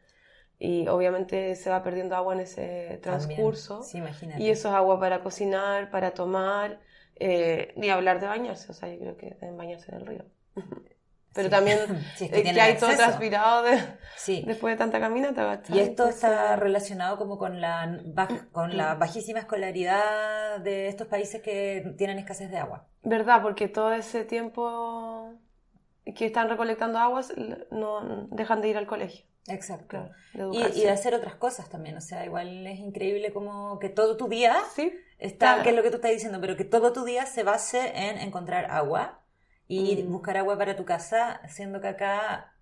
Y 0.59 0.89
obviamente 0.89 1.55
se 1.57 1.69
va 1.71 1.83
perdiendo 1.83 2.17
agua 2.17 2.35
en 2.35 2.41
ese 2.41 2.99
transcurso. 3.03 3.83
Sí, 3.83 3.99
imagínate. 3.99 4.43
Y 4.43 4.49
eso 4.51 4.69
es 4.69 4.75
agua 4.75 4.99
para 4.99 5.23
cocinar, 5.23 5.91
para 5.91 6.13
tomar, 6.13 6.81
eh, 7.17 7.73
ni 7.77 7.91
hablar 7.91 8.21
de 8.21 8.27
bañarse. 8.27 8.71
O 8.71 8.75
sea, 8.75 8.89
yo 8.89 8.99
creo 8.99 9.17
que 9.17 9.37
deben 9.41 9.57
bañarse 9.57 9.91
en 9.93 9.99
el 10.01 10.07
río. 10.07 10.25
Pero 11.35 11.49
Sí. 11.49 11.51
también 11.51 11.79
Sí, 12.17 12.25
es 12.25 12.31
eh, 12.31 12.35
que, 12.37 12.43
tienen 12.43 12.63
hay 12.63 12.77
todo 12.79 12.97
transpirado 12.97 13.63
de- 13.65 13.79
Sí. 14.17 14.43
después 14.47 14.73
de 14.73 14.79
tanta 14.79 14.99
caminata. 14.99 15.61
Y 15.69 15.81
esto 15.81 16.09
está 16.09 16.57
relacionado 16.57 17.19
como 17.19 17.37
con 17.37 17.61
la, 17.61 17.87
baj- 18.15 18.49
con 18.53 18.79
la 18.79 18.95
bajísima 18.95 19.41
escolaridad 19.41 20.61
de 20.61 20.89
estos 20.89 21.07
países 21.09 21.43
que 21.43 21.93
tienen 21.99 22.19
escasez 22.19 22.51
de 22.51 22.57
agua. 22.57 22.87
¿Verdad? 23.03 23.43
Porque 23.43 23.69
todo 23.69 23.93
ese 23.93 24.25
tiempo 24.25 25.35
que 26.15 26.25
están 26.25 26.49
recolectando 26.49 26.99
aguas 26.99 27.35
no 27.71 28.27
dejan 28.31 28.63
de 28.63 28.69
ir 28.69 28.79
al 28.79 28.87
colegio. 28.87 29.27
Exacto. 29.49 30.11
Claro, 30.33 30.53
Y, 30.53 30.59
y 30.81 30.83
de 30.83 30.91
hacer 30.91 31.15
otras 31.15 31.37
cosas 31.37 31.69
también, 31.69 31.97
o 31.97 32.01
sea, 32.01 32.25
igual 32.25 32.67
es 32.67 32.79
increíble 32.81 33.33
como 33.33 33.79
que 33.79 33.89
todo 33.89 34.17
tu 34.17 34.29
día 34.29 34.57
Sí, 34.75 34.93
está, 35.19 35.55
Claro. 35.55 35.63
que 35.63 35.71
es 35.71 35.77
lo 35.77 35.83
que 35.83 35.91
tú 35.91 35.97
estás 35.97 36.11
diciendo, 36.11 36.41
pero 36.41 36.57
que 36.57 36.65
todo 36.65 36.93
tu 36.93 37.05
día 37.05 37.27
se 37.27 37.43
base 37.45 37.93
en 38.09 38.19
encontrar 38.19 38.71
agua 38.71 39.23
y 39.69 40.03
Mm. 40.03 40.11
buscar 40.11 40.37
agua 40.37 40.59
para 40.59 40.77
tu 40.77 40.85
casa, 40.85 41.41
siendo 41.49 41.81
que 41.81 41.89
acá 41.89 42.56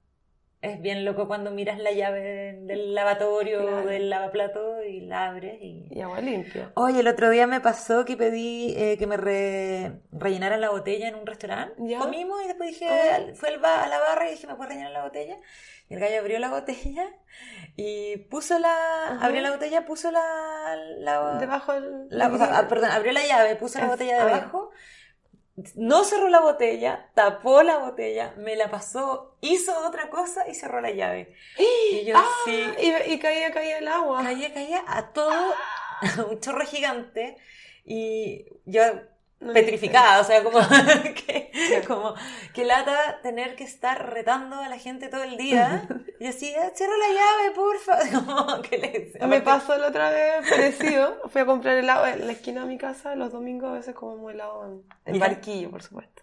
es 0.64 0.80
bien 0.80 1.04
loco 1.04 1.26
cuando 1.28 1.50
miras 1.50 1.78
la 1.78 1.92
llave 1.92 2.59
del 2.62 2.94
lavatorio 2.94 3.62
o 3.62 3.66
Claro. 3.66 3.87
del 3.87 4.11
lavaplato 4.11 4.83
y 4.83 5.00
la 5.02 5.28
abres 5.28 5.59
y... 5.61 5.87
y 5.90 6.00
agua 6.00 6.21
limpia. 6.21 6.71
Oye, 6.75 7.00
el 7.00 7.09
otro 7.09 7.30
día 7.30 7.47
me 7.47 7.61
pasó 7.61 8.04
que 8.04 8.16
pedí 8.16 8.75
eh, 8.76 8.97
que 8.99 9.06
me 9.06 9.16
re- 9.16 9.92
rellenaran 10.12 10.61
la 10.61 10.71
botella 10.71 11.09
en 11.09 11.14
un 11.14 11.26
restaurante. 11.26 11.75
¿Ya? 11.87 11.99
Comimos 11.99 12.42
y 12.42 12.49
después 12.49 12.71
dije, 12.71 12.88
Ah. 12.88 13.18
fue 13.35 13.50
al 13.50 13.59
ba- 13.61 13.85
a 13.85 13.88
la 13.88 13.99
barra 13.99 14.28
y 14.28 14.33
dije, 14.33 14.47
¿me 14.47 14.54
puedes 14.54 14.71
rellenar 14.73 14.92
la 14.92 15.04
botella? 15.04 15.37
Y 15.88 15.94
el 15.94 16.00
gallo 16.00 16.21
abrió 16.21 16.38
la 16.38 16.49
botella 16.50 17.06
y 17.76 18.16
puso 18.30 18.59
la... 18.59 18.73
Ajá. 19.09 19.26
Abrió 19.26 19.42
la 19.42 19.50
botella, 19.50 19.85
puso 19.85 20.11
la... 20.11 20.76
la, 20.99 21.38
Debajo 21.38 21.73
la- 22.09 22.28
o 22.28 22.38
sea, 22.38 22.59
ah, 22.59 22.68
perdón, 22.68 22.90
abrió 22.90 23.12
la 23.12 23.26
llave, 23.26 23.56
puso 23.56 23.78
la 23.80 23.87
botella 23.88 24.18
ya. 24.18 24.50
No 25.76 26.02
cerró 26.02 26.28
la 26.28 26.40
botella, 26.40 27.11
tapó 27.14 27.62
la 27.62 27.78
botella, 27.78 28.34
me 28.37 28.56
la 28.56 28.70
pasó, 28.70 29.37
hizo 29.40 29.73
otra 29.87 30.11
cosa 30.11 30.49
y 30.49 30.54
cerró 30.54 30.80
la 30.80 30.90
llave. 30.90 31.32
Y 31.56 32.04
yo 32.04 32.16
Ah, 32.18 32.26
sí, 32.44 32.64
y, 32.80 33.12
y 33.12 33.18
caía, 33.20 33.52
caía 33.52 33.78
el 33.78 33.87
agua. 33.87 34.23
caía, 34.25 34.52
caía 34.52 34.82
a 34.87 35.12
todo, 35.12 35.54
un 36.30 36.40
chorro 36.40 36.66
gigante 36.66 37.37
y 37.84 38.46
yo 38.64 38.82
petrificada, 39.38 40.21
o 40.21 40.25
sea, 40.25 40.43
como 40.43 40.59
que, 41.26 41.50
como 41.87 42.14
que 42.53 42.64
lata 42.64 43.21
tener 43.23 43.57
que 43.57 43.64
estar 43.64 44.11
retando 44.12 44.57
a 44.57 44.69
la 44.69 44.79
gente 44.79 45.09
todo 45.09 45.23
el 45.23 45.37
día 45.37 45.87
y 46.21 46.26
así, 46.26 46.55
"Ah, 46.55 46.71
cierra 46.75 46.95
la 46.97 47.09
llave, 47.09 47.55
porfa, 47.55 47.99
como 48.14 48.62
que 48.62 49.12
Me 49.26 49.41
pasó 49.41 49.76
la 49.76 49.88
otra 49.88 50.11
vez 50.11 50.49
parecido. 50.49 51.29
Fui 51.29 51.43
a 51.43 51.47
comprar 51.47 51.76
helado 51.76 52.07
en 52.07 52.26
la 52.26 52.33
esquina 52.33 52.62
de 52.62 52.69
mi 52.69 52.79
casa. 52.79 53.14
Los 53.14 53.33
domingos 53.33 53.71
a 53.71 53.75
veces 53.75 53.95
comemos 53.95 54.33
helado 54.33 54.64
en, 54.67 54.83
en 55.07 55.19
barquillo, 55.19 55.71
por 55.71 55.83
supuesto. 55.83 56.23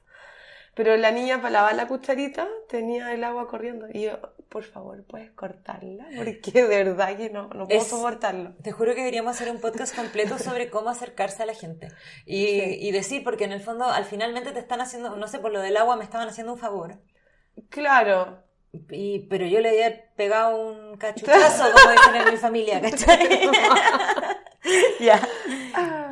Pero 0.74 0.96
la 0.96 1.12
niña 1.12 1.38
para 1.38 1.50
lavar 1.51 1.75
la 1.75 1.88
cucharita 1.88 2.48
tenía 2.70 3.13
el 3.13 3.24
agua 3.24 3.48
corriendo. 3.48 3.88
Y 3.91 4.03
yo, 4.03 4.20
por 4.51 4.65
favor, 4.65 5.03
¿puedes 5.05 5.31
cortarla? 5.31 6.05
Porque 6.17 6.51
de 6.51 6.63
verdad 6.67 7.15
que 7.15 7.29
no, 7.29 7.43
no 7.53 7.67
puedo 7.67 7.81
Es- 7.81 7.88
soportarlo. 7.88 8.53
Te 8.62 8.74
juro 8.74 8.93
que 8.93 9.00
deberíamos 9.00 9.34
hacer 9.36 9.50
un 9.50 9.62
podcast 9.62 9.96
completo 9.96 10.38
sobre 10.38 10.70
cómo 10.70 10.89
acercarse 10.89 11.41
a 11.43 11.46
la 11.46 11.53
gente 11.53 11.88
y, 12.25 12.46
Sí. 12.48 12.77
y 12.81 12.91
decir, 12.91 13.24
porque 13.24 13.46
en 13.46 13.53
el 13.53 13.62
fondo 13.62 13.86
al 13.86 14.03
finalmente 14.03 14.51
te 14.51 14.60
están 14.60 14.81
haciendo, 14.81 15.15
no 15.15 15.27
sé, 15.29 15.39
por 15.39 15.51
lo 15.53 15.62
del 15.62 15.77
agua 15.77 15.96
me 15.96 16.03
estaban 16.03 16.27
haciendo 16.27 16.51
un 16.53 16.60
favor. 16.60 17.00
Claro. 17.70 18.43
Y, 18.89 19.20
pero 19.29 19.46
yo 19.46 19.60
le 19.62 19.70
había 19.70 20.13
pegado 20.15 20.58
un 20.58 20.98
cachuchazo, 20.98 21.72
como 21.74 21.91
dicen 21.91 22.15
en 22.15 22.31
mi 22.34 22.38
familia, 22.38 22.81
¿cachai? 22.81 23.50
ya. 25.00 25.27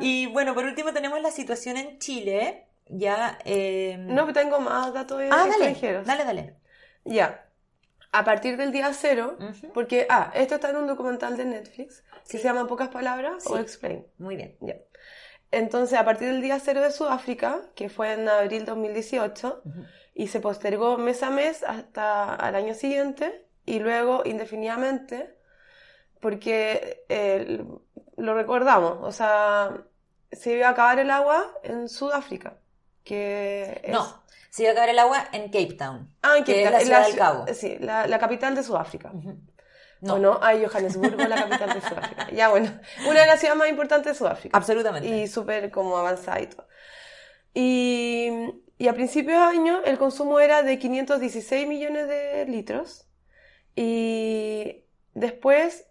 Y 0.00 0.26
bueno, 0.26 0.54
por 0.54 0.64
último 0.64 0.92
tenemos 0.92 1.20
la 1.20 1.30
situación 1.30 1.76
en 1.76 1.98
Chile, 1.98 2.66
ya... 2.86 3.38
eh, 3.44 3.96
No, 3.98 4.32
tengo 4.32 4.60
más 4.60 4.92
datos 4.94 5.22
ah, 5.30 5.44
extranjeros. 5.46 6.06
dale, 6.06 6.24
dale. 6.24 6.54
Ya. 7.04 7.46
A 8.12 8.24
partir 8.24 8.56
del 8.56 8.72
día 8.72 8.92
cero, 8.92 9.38
porque, 9.72 10.06
ah, 10.08 10.32
esto 10.34 10.56
está 10.56 10.70
en 10.70 10.76
un 10.76 10.86
documental 10.86 11.36
de 11.36 11.44
Netflix 11.44 12.02
que 12.28 12.38
se 12.38 12.44
llama 12.44 12.60
En 12.62 12.66
pocas 12.66 12.88
palabras 12.88 13.46
o. 13.46 13.56
Explain. 13.56 14.06
Muy 14.18 14.36
bien. 14.36 14.56
Ya. 14.60 14.76
Entonces, 15.52 15.98
a 15.98 16.04
partir 16.04 16.28
del 16.28 16.42
día 16.42 16.58
cero 16.60 16.80
de 16.80 16.90
Sudáfrica, 16.90 17.60
que 17.74 17.88
fue 17.88 18.12
en 18.12 18.28
abril 18.28 18.64
2018, 18.64 19.62
Ujú. 19.64 19.84
y 20.14 20.26
se 20.28 20.40
postergó 20.40 20.96
mes 20.98 21.22
a 21.22 21.30
mes 21.30 21.62
hasta 21.62 22.34
al 22.34 22.54
año 22.54 22.74
siguiente, 22.74 23.46
y 23.64 23.78
luego 23.78 24.22
indefinidamente, 24.24 25.36
porque 26.20 27.04
eh, 27.08 27.64
lo 28.16 28.34
recordamos, 28.34 28.98
o 29.02 29.12
sea, 29.12 29.84
se 30.32 30.56
iba 30.56 30.68
a 30.68 30.70
acabar 30.70 30.98
el 30.98 31.10
agua 31.10 31.52
en 31.62 31.88
Sudáfrica, 31.88 32.56
que 33.04 33.80
es... 33.84 33.92
No, 33.92 34.19
se 34.50 34.64
iba 34.64 34.72
a 34.72 34.90
el 34.90 34.98
agua 34.98 35.28
en 35.32 35.44
Cape 35.46 35.74
Town. 35.74 36.14
Ah, 36.22 36.36
en 36.38 36.44
que 36.44 36.62
Cape 36.62 36.64
es 36.64 36.64
Town, 36.64 36.72
la 36.72 36.80
en 36.80 36.86
ciudad 36.86 37.06
del 37.06 37.16
Cabo. 37.16 37.46
Sí, 37.54 37.78
la, 37.80 38.06
la 38.06 38.18
capital 38.18 38.54
de 38.54 38.62
Sudáfrica. 38.62 39.12
No, 40.00 40.14
¿O 40.14 40.18
no? 40.18 40.38
Ah, 40.42 40.54
Johannesburgo, 40.54 41.16
la 41.26 41.36
capital 41.36 41.74
de 41.74 41.80
Sudáfrica. 41.80 42.30
Ya, 42.32 42.48
bueno, 42.48 42.70
una 43.06 43.20
de 43.20 43.26
las 43.26 43.38
ciudades 43.38 43.58
más 43.58 43.68
importantes 43.68 44.12
de 44.12 44.18
Sudáfrica. 44.18 44.56
absolutamente. 44.56 45.08
y 45.08 45.26
súper 45.28 45.70
como 45.70 45.96
avanzada 45.96 46.40
y 46.40 46.46
todo. 46.46 46.66
Y, 47.54 48.30
y 48.78 48.88
a 48.88 48.94
principios 48.94 49.38
de 49.38 49.58
año 49.58 49.82
el 49.84 49.98
consumo 49.98 50.40
era 50.40 50.62
de 50.62 50.78
516 50.78 51.66
millones 51.68 52.08
de 52.08 52.46
litros 52.46 53.06
y 53.76 54.84
después, 55.14 55.86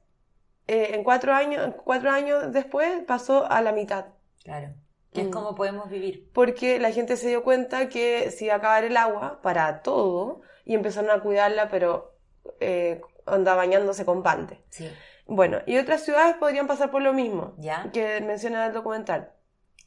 eh, 0.68 0.92
en 0.94 1.04
cuatro 1.04 1.34
años, 1.34 1.76
cuatro 1.84 2.12
años 2.12 2.52
después, 2.52 3.04
pasó 3.06 3.50
a 3.50 3.62
la 3.62 3.72
mitad. 3.72 4.08
Claro. 4.44 4.74
Que 5.14 5.22
es 5.22 5.28
Mm. 5.28 5.32
como 5.32 5.56
podemos 5.56 5.90
vivir. 5.90 6.30
Porque 6.34 6.80
la 6.80 6.92
gente 6.92 7.18
se 7.18 7.28
dio 7.30 7.44
cuenta 7.44 7.90
que 7.90 8.30
se 8.32 8.46
iba 8.46 8.54
a 8.54 8.58
acabar 8.58 8.84
el 8.84 8.96
agua 8.98 9.40
para 9.42 9.82
todo 9.82 10.42
y 10.66 10.76
empezaron 10.76 11.10
a 11.12 11.22
cuidarla, 11.22 11.70
pero 11.70 12.14
eh, 12.60 13.02
anda 13.26 13.56
bañándose 13.56 14.06
con 14.06 14.24
balde. 14.24 14.62
Sí. 14.70 14.90
Bueno, 15.26 15.60
y 15.66 15.78
otras 15.78 16.04
ciudades 16.04 16.36
podrían 16.38 16.66
pasar 16.68 16.90
por 16.92 17.02
lo 17.02 17.14
mismo 17.14 17.54
¿Ya? 17.58 17.90
que 17.94 18.20
menciona 18.22 18.66
el 18.68 18.74
documental. 18.74 19.32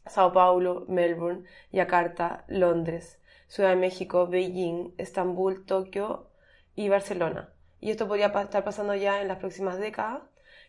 Sao 0.06 0.32
Paulo, 0.32 0.84
Melbourne, 0.88 1.44
Yakarta, 1.72 2.44
Londres, 2.48 3.20
Ciudad 3.48 3.70
de 3.70 3.76
México, 3.76 4.26
Beijing, 4.26 4.94
Estambul, 4.98 5.64
Tokio 5.66 6.30
y 6.74 6.88
Barcelona. 6.88 7.52
Y 7.80 7.90
esto 7.90 8.06
podría 8.08 8.26
estar 8.28 8.64
pasando 8.64 8.94
ya 8.94 9.20
en 9.20 9.28
las 9.28 9.38
próximas 9.38 9.78
décadas. 9.78 10.22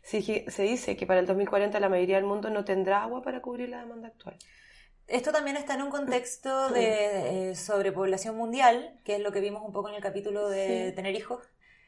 Se, 0.03 0.21
se 0.21 0.63
dice 0.63 0.95
que 0.97 1.07
para 1.07 1.19
el 1.21 1.25
2040 1.25 1.79
la 1.79 1.89
mayoría 1.89 2.17
del 2.17 2.25
mundo 2.25 2.49
no 2.49 2.63
tendrá 2.65 3.03
agua 3.03 3.21
para 3.23 3.41
cubrir 3.41 3.69
la 3.69 3.79
demanda 3.79 4.09
actual. 4.09 4.37
Esto 5.07 5.31
también 5.31 5.57
está 5.57 5.73
en 5.75 5.81
un 5.81 5.89
contexto 5.89 6.69
de 6.69 7.49
eh, 7.51 7.55
sobrepoblación 7.55 8.35
mundial, 8.37 8.99
que 9.03 9.15
es 9.15 9.21
lo 9.21 9.31
que 9.31 9.39
vimos 9.41 9.61
un 9.65 9.71
poco 9.73 9.89
en 9.89 9.95
el 9.95 10.01
capítulo 10.01 10.47
de 10.49 10.89
Sí. 10.89 10.95
tener 10.95 11.15
hijos, 11.15 11.43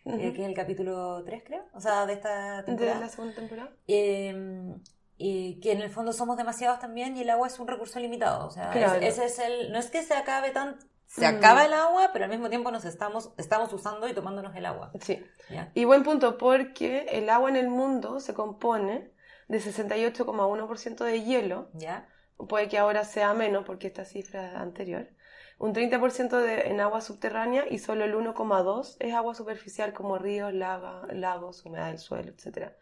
eh, 0.05 0.09
Ujú. 0.09 0.17
que 0.33 0.41
es 0.41 0.47
el 0.47 0.53
capítulo 0.53 1.23
3, 1.23 1.43
creo, 1.45 1.63
o 1.73 1.79
sea, 1.79 2.05
de 2.05 2.13
esta 2.13 2.57
De 2.57 2.63
temporada. 2.63 2.99
la 2.99 3.09
segunda 3.09 3.35
temporada. 3.35 3.71
Eh, 3.87 4.73
y 5.17 5.59
que 5.61 5.71
en 5.71 5.81
el 5.81 5.89
fondo 5.89 6.11
somos 6.11 6.35
demasiados 6.35 6.79
también 6.79 7.15
y 7.15 7.21
el 7.21 7.29
agua 7.29 7.47
es 7.47 7.57
un 7.59 7.67
recurso 7.67 7.99
limitado. 7.99 8.47
O 8.47 8.51
sea, 8.51 8.71
Claro. 8.71 8.99
ese 9.01 9.25
es 9.25 9.39
el. 9.39 9.71
No 9.71 9.79
es 9.79 9.89
que 9.89 10.01
se 10.03 10.13
acabe 10.13 10.51
tan. 10.51 10.77
Se 11.15 11.31
Mm. 11.31 11.37
acaba 11.37 11.65
el 11.65 11.73
agua, 11.73 12.09
pero 12.11 12.25
al 12.25 12.31
mismo 12.31 12.49
tiempo 12.49 12.71
nos 12.71 12.83
estamos, 12.85 13.31
estamos 13.37 13.71
usando 13.71 14.07
y 14.07 14.13
tomándonos 14.13 14.55
el 14.55 14.65
agua. 14.65 14.91
Sí. 14.99 15.25
¿ya? 15.49 15.71
Y 15.73 15.85
buen 15.85 16.03
punto, 16.03 16.37
porque 16.37 17.05
el 17.11 17.29
agua 17.29 17.49
en 17.49 17.55
el 17.55 17.69
mundo 17.69 18.19
se 18.19 18.33
compone 18.33 19.11
de 19.47 19.59
68,1% 19.61 21.03
de 21.05 21.23
hielo, 21.23 21.69
¿Ya? 21.73 22.07
puede 22.49 22.67
que 22.67 22.77
ahora 22.77 23.05
sea 23.05 23.33
menos 23.33 23.63
porque 23.65 23.87
esta 23.87 24.03
cifra 24.05 24.49
es 24.49 24.55
anterior, 24.55 25.07
un 25.57 25.73
30% 25.73 26.37
de, 26.41 26.67
en 26.69 26.81
agua 26.81 26.99
subterránea 26.99 27.63
y 27.69 27.77
solo 27.79 28.03
el 28.03 28.13
1,2% 28.13 28.97
es 28.99 29.13
agua 29.13 29.33
superficial 29.35 29.93
como 29.93 30.17
ríos, 30.17 30.51
laga- 30.53 31.07
lagos, 31.13 31.63
humedad 31.65 31.87
del 31.87 31.99
suelo, 31.99 32.31
etc. 32.31 32.73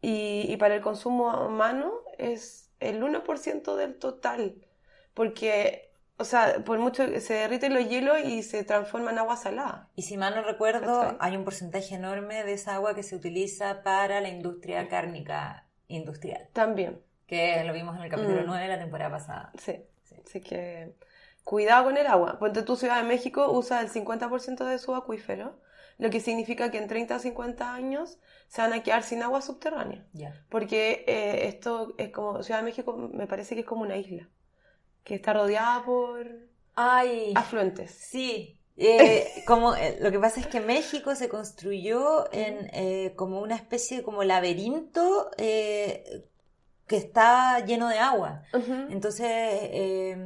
Y, 0.00 0.46
y 0.48 0.56
para 0.56 0.74
el 0.74 0.80
consumo 0.80 1.46
humano 1.46 1.92
es 2.18 2.72
el 2.80 3.00
1% 3.02 3.76
del 3.76 3.96
total, 3.98 4.66
porque, 5.14 5.89
o 6.20 6.24
sea, 6.24 6.62
por 6.64 6.78
mucho 6.78 7.06
que 7.06 7.20
se 7.20 7.34
derriten 7.34 7.74
los 7.74 7.88
hielos 7.88 8.18
y 8.24 8.42
se 8.42 8.62
transforma 8.64 9.10
en 9.10 9.18
agua 9.18 9.36
salada. 9.36 9.88
Y 9.96 10.02
si 10.02 10.16
mal 10.16 10.34
no 10.34 10.42
recuerdo, 10.42 11.00
¿Cachai? 11.00 11.16
hay 11.20 11.36
un 11.36 11.44
porcentaje 11.44 11.94
enorme 11.94 12.44
de 12.44 12.52
esa 12.52 12.74
agua 12.74 12.94
que 12.94 13.02
se 13.02 13.16
utiliza 13.16 13.82
para 13.82 14.20
la 14.20 14.28
industria 14.28 14.88
cárnica 14.88 15.66
industrial, 15.88 16.48
También, 16.52 17.00
que 17.26 17.64
lo 17.64 17.72
vimos 17.72 17.96
en 17.96 18.02
el 18.04 18.10
capítulo 18.10 18.42
Mm. 18.42 18.46
9 18.46 18.62
de 18.62 18.68
la 18.68 18.78
temporada 18.78 19.10
pasada. 19.10 19.52
sí. 19.58 19.84
Sí. 20.04 20.16
Así 20.26 20.40
que 20.40 20.92
cuidado 21.44 21.84
con 21.84 21.96
el 21.96 22.06
agua. 22.06 22.38
Ponte 22.38 22.62
tu 22.62 22.74
Ciudad 22.76 22.96
de 23.00 23.08
México 23.08 23.50
usa 23.52 23.80
el 23.80 23.88
50% 23.88 24.64
de 24.64 24.78
su 24.78 24.94
acuífero, 24.94 25.60
lo 25.98 26.10
que 26.10 26.18
significa 26.20 26.70
que 26.70 26.78
en 26.78 26.88
30 26.88 27.16
o 27.16 27.18
50 27.20 27.72
años 27.74 28.18
se 28.48 28.60
van 28.62 28.72
a 28.72 28.82
quedar 28.82 29.02
sin 29.04 29.22
agua 29.22 29.40
subterránea. 29.40 30.04
Ya. 30.12 30.34
Porque 30.48 31.04
eh, 31.06 31.46
esto 31.48 31.94
es 31.98 32.10
como, 32.10 32.42
Ciudad 32.42 32.60
de 32.60 32.64
México 32.64 32.96
me 33.12 33.26
parece 33.28 33.54
que 33.54 33.60
es 33.60 33.66
como 33.66 33.82
una 33.82 33.96
isla, 33.96 34.28
que 35.04 35.14
está 35.16 35.32
rodeada 35.32 35.84
por 35.84 36.26
Ay, 36.74 37.32
afluentes. 37.36 37.90
sí. 37.90 38.56
Eh, 38.82 39.42
como 39.46 39.74
eh, 39.74 39.98
lo 40.00 40.10
que 40.10 40.18
pasa 40.18 40.40
es 40.40 40.46
que 40.46 40.60
México 40.60 41.14
se 41.14 41.28
construyó 41.28 42.32
en 42.32 42.70
eh, 42.72 43.12
como 43.14 43.42
una 43.42 43.54
especie 43.54 43.98
de 43.98 44.02
como 44.02 44.24
laberinto 44.24 45.30
que 46.90 46.96
está 46.96 47.64
lleno 47.64 47.88
de 47.88 48.00
agua. 48.00 48.42
Entonces, 48.88 49.28
eh, 49.30 50.16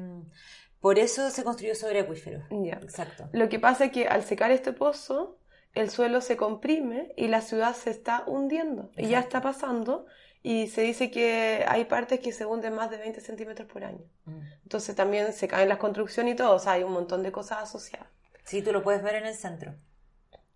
por 0.80 0.98
eso 0.98 1.28
se 1.28 1.44
construyó 1.44 1.74
sobre 1.74 2.00
acuíferos. 2.00 2.44
Exacto. 2.50 3.28
Lo 3.32 3.50
que 3.50 3.58
pasa 3.58 3.86
es 3.86 3.92
que 3.92 4.06
al 4.06 4.22
secar 4.22 4.50
este 4.50 4.72
pozo, 4.72 5.36
el 5.74 5.90
suelo 5.90 6.22
se 6.22 6.38
comprime 6.38 7.12
y 7.18 7.28
la 7.28 7.42
ciudad 7.42 7.74
se 7.74 7.90
está 7.90 8.24
hundiendo. 8.26 8.90
Y 8.96 9.08
ya 9.08 9.18
está 9.20 9.42
pasando. 9.42 10.06
Y 10.46 10.66
se 10.68 10.82
dice 10.82 11.10
que 11.10 11.64
hay 11.66 11.86
partes 11.86 12.20
que 12.20 12.30
se 12.30 12.44
hunden 12.44 12.74
más 12.74 12.90
de 12.90 12.98
20 12.98 13.20
centímetros 13.22 13.66
por 13.66 13.82
año. 13.82 14.04
Mm. 14.26 14.40
Entonces 14.64 14.94
también 14.94 15.32
se 15.32 15.48
caen 15.48 15.70
las 15.70 15.78
construcciones 15.78 16.34
y 16.34 16.36
todo. 16.36 16.54
O 16.54 16.58
sea, 16.58 16.72
hay 16.72 16.82
un 16.82 16.92
montón 16.92 17.22
de 17.22 17.32
cosas 17.32 17.62
asociadas. 17.62 18.08
Sí, 18.44 18.60
tú 18.60 18.70
lo 18.70 18.82
puedes 18.82 19.02
ver 19.02 19.14
en 19.14 19.24
el 19.26 19.34
centro. 19.34 19.74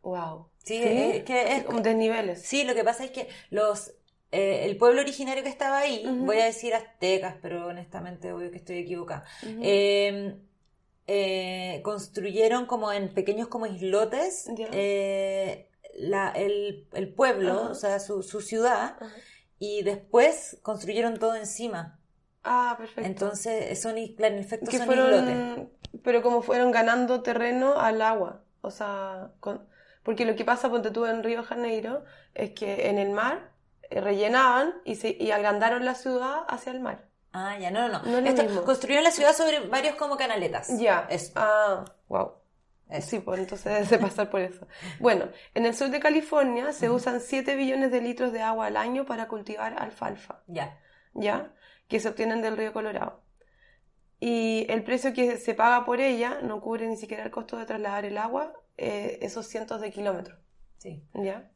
Wow. 0.02 0.50
Sí, 0.62 0.76
es 0.83 1.25
que 1.25 1.57
es- 1.57 1.64
como 1.64 1.80
desniveles. 1.80 2.42
Sí, 2.42 2.64
lo 2.64 2.75
que 2.75 2.85
pasa 2.85 3.02
es 3.04 3.11
que 3.12 3.28
los 3.50 3.92
eh, 4.30 4.66
el 4.66 4.76
pueblo 4.76 5.00
originario 5.00 5.42
que 5.42 5.49
estaba 5.49 5.78
ahí, 5.78 6.04
voy 6.07 6.38
a 6.38 6.45
decir 6.45 6.75
aztecas, 6.75 7.37
pero 7.40 7.66
honestamente 7.68 8.30
obvio 8.30 8.50
que 8.50 8.59
estoy 8.59 8.76
equivocada, 8.80 9.25
Ujú. 9.42 9.61
eh, 9.62 10.37
eh, 11.07 11.80
construyeron 11.83 12.66
como 12.66 12.92
en 12.92 13.09
pequeños 13.14 13.49
como 13.49 13.64
islotes 13.64 14.47
eh, 14.73 15.71
la- 15.95 16.30
el, 16.33 16.87
el 16.92 17.09
pueblo, 17.14 17.71
o 17.71 17.75
sea, 17.75 18.00
su, 18.00 18.23
su 18.23 18.42
ciudad. 18.42 18.97
Y 19.58 19.82
después 19.82 20.58
construyeron 20.62 21.18
todo 21.18 21.34
encima. 21.34 21.98
Ah, 22.44 22.74
perfecto. 22.78 23.02
Entonces, 23.08 23.80
son, 23.80 23.94
claro, 24.16 24.34
en 24.34 24.40
efecto 24.40 24.70
que 24.70 24.78
son 24.78 24.88
islotes. 24.90 25.14
fueron, 25.24 25.70
pero 26.02 26.22
como 26.22 26.42
fueron 26.42 26.70
ganando 26.70 27.22
terreno 27.22 27.78
al 27.80 28.00
agua, 28.02 28.42
o 28.60 28.70
sea, 28.70 29.32
con- 29.40 29.66
porque 30.02 30.24
lo 30.24 30.36
que 30.36 30.44
pasa, 30.44 30.70
ponte 30.70 30.90
tú 30.90 31.04
en 31.06 31.22
Río 31.22 31.42
Janeiro, 31.42 32.04
es 32.34 32.50
que 32.52 32.88
en 32.88 32.98
el 32.98 33.10
mar 33.10 33.50
eh, 33.90 34.00
rellenaban 34.00 34.74
y, 34.84 34.94
se, 34.94 35.16
y 35.18 35.30
agrandaron 35.32 35.84
la 35.84 35.94
ciudad 35.94 36.44
hacia 36.48 36.72
el 36.72 36.80
mar. 36.80 37.06
Ah, 37.32 37.58
ya, 37.58 37.70
no, 37.70 37.88
no, 37.88 38.00
no. 38.02 38.20
No 38.20 38.26
es 38.26 38.38
Esto- 38.38 38.64
construyeron 38.64 39.04
la 39.04 39.10
ciudad 39.10 39.34
sobre 39.34 39.60
varios 39.60 39.96
como 39.96 40.16
canaletas. 40.16 40.78
Ya. 40.78 41.06
Eso. 41.10 41.32
Ah, 41.36 41.84
wow. 42.08 42.32
Eso. 42.90 43.09
Sí, 43.11 43.18
pues 43.21 43.40
entonces 43.40 43.88
debe 43.90 44.02
pasar 44.02 44.30
por 44.30 44.40
eso. 44.40 44.66
Bueno, 45.00 45.28
en 45.54 45.66
el 45.66 45.75
sur 45.75 45.90
de 45.90 46.00
California 46.00 46.73
se 46.73 46.88
usan 46.90 47.21
7 47.21 47.54
billones 47.57 47.90
de 47.90 48.00
litros 48.00 48.33
de 48.33 48.40
agua 48.42 48.66
al 48.66 48.76
año 48.76 49.04
para 49.04 49.28
cultivar 49.28 49.75
alfalfa. 49.78 50.42
Ya. 50.47 50.78
¿ya? 51.14 51.52
Que 51.88 52.00
se 52.00 52.09
obtienen 52.09 52.42
del 52.42 52.57
río 52.57 52.73
Colorado. 52.73 53.23
Y 54.21 54.66
el 54.68 54.83
precio 54.83 55.12
que 55.12 55.37
se 55.37 55.54
paga 55.54 55.85
por 55.85 56.00
ella 56.00 56.40
no 56.42 56.61
cubre 56.61 56.87
ni 56.88 56.97
siquiera 56.97 57.23
el 57.25 57.30
costo 57.30 57.57
de 57.57 57.66
trasladar 57.66 58.04
el 58.04 58.18
agua 58.18 58.52
eh, 58.76 59.18
esos 59.23 59.47
cientos 59.47 59.80
de 59.80 59.90
kilómetros, 59.90 60.38
Sí. 60.78 61.02
¿ya? 61.14 61.50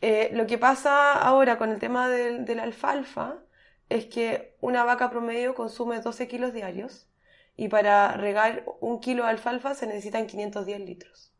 Eh, 0.00 0.30
lo 0.32 0.46
que 0.46 0.56
pasa 0.58 1.12
ahora 1.12 1.58
con 1.58 1.70
el 1.70 1.78
tema 1.78 2.08
del- 2.08 2.44
de 2.44 2.54
la 2.54 2.62
alfalfa 2.62 3.38
es 3.88 4.06
que 4.06 4.56
una 4.60 4.84
vaca 4.84 5.10
promedio 5.10 5.54
consume 5.54 6.00
12 6.00 6.26
kilos 6.28 6.52
diarios 6.52 7.06
y 7.58 7.68
para 7.68 8.12
regar 8.12 8.64
un 8.80 9.00
kilo 9.00 9.24
de 9.24 9.30
alfalfa 9.30 9.74
se 9.74 9.86
necesitan 9.86 10.26
510 10.26 10.80
litros. 10.80 11.34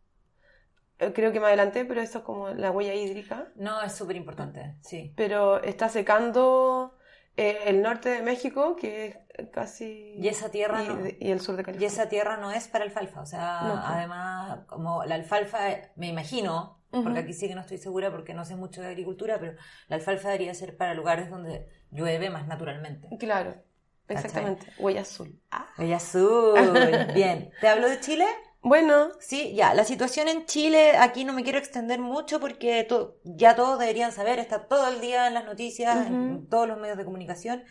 Eh, 0.99 1.13
Creo 1.15 1.33
que 1.33 1.41
me 1.41 1.47
adelanté, 1.47 1.85
pero 1.85 2.01
eso 2.03 2.19
es 2.19 2.25
como 2.25 2.49
la 2.51 2.71
huella 2.73 2.93
hídrica 2.95 3.49
No, 3.55 3.81
es 3.83 3.93
súper 3.93 4.17
importante, 4.17 4.75
sí. 4.83 5.13
pero 5.17 5.63
está 5.63 5.89
secando 5.89 6.99
eh, 7.37 7.59
el 7.67 7.83
norte 7.83 8.09
de 8.09 8.23
México, 8.23 8.75
que 8.75 9.07
es 9.07 9.49
casi... 9.51 10.15
Y 10.19 10.27
esa 10.27 10.51
tierra 10.51 10.83
y, 10.83 10.89
no. 10.89 11.07
y 11.21 11.31
el 11.31 11.41
sur 11.41 11.55
de 11.55 11.63
Y 11.63 11.65
California. 11.67 11.87
esa 11.87 12.09
tierra 12.09 12.37
no 12.37 12.51
es 12.51 12.67
para 12.67 12.85
alfalfa, 12.85 13.21
o 13.21 13.27
sea, 13.27 13.61
No, 13.63 13.75
pues. 13.75 13.85
además, 13.87 14.59
como 14.67 15.05
la 15.05 15.15
alfalfa, 15.15 15.61
me 15.95 16.09
imagino, 16.09 16.83
porque 16.91 17.21
aquí 17.21 17.33
sí 17.33 17.47
que 17.47 17.55
no 17.55 17.61
estoy 17.61 17.79
segura 17.79 18.11
porque 18.11 18.35
no 18.35 18.45
sé 18.45 18.57
mucho 18.57 18.81
de 18.83 18.89
agricultura, 18.89 19.39
pero 19.39 19.53
la 19.89 19.95
alfalfa 19.97 20.31
debería 20.31 20.53
ser 20.55 20.77
para 20.77 20.95
lugares 20.95 21.31
donde 21.31 21.69
llueve 21.93 22.29
más 22.31 22.49
naturalmente. 22.49 23.09
Claro, 23.21 23.55
exactamente. 24.09 24.73
Huella 24.79 25.03
azul. 25.03 25.41
Ah. 25.51 25.67
Bella 25.77 25.97
azul, 25.97 26.55
bien. 27.15 27.51
¿Te 27.61 27.69
hablo 27.69 27.89
de 27.89 28.01
Chile? 28.01 28.27
Bueno, 28.61 29.11
Sí, 29.21 29.55
ya, 29.55 29.73
la 29.75 29.85
situación 29.85 30.27
en 30.29 30.45
Chile, 30.47 30.97
aquí 30.99 31.25
no 31.25 31.33
me 31.33 31.45
quiero 31.45 31.59
extender 31.59 32.01
mucho 32.01 32.41
porque 32.41 32.83
to- 32.85 33.17
ya 33.25 33.55
todos 33.55 33.79
deberían 33.79 34.11
saber, 34.13 34.39
está 34.41 34.67
todo 34.67 34.89
el 34.89 35.01
día 35.01 35.29
en 35.29 35.35
las 35.35 35.45
noticias, 35.45 36.07
en 36.09 36.49
todos 36.49 36.67
los 36.67 36.77
medios 36.79 36.99
de 36.99 37.05
comunicación. 37.05 37.63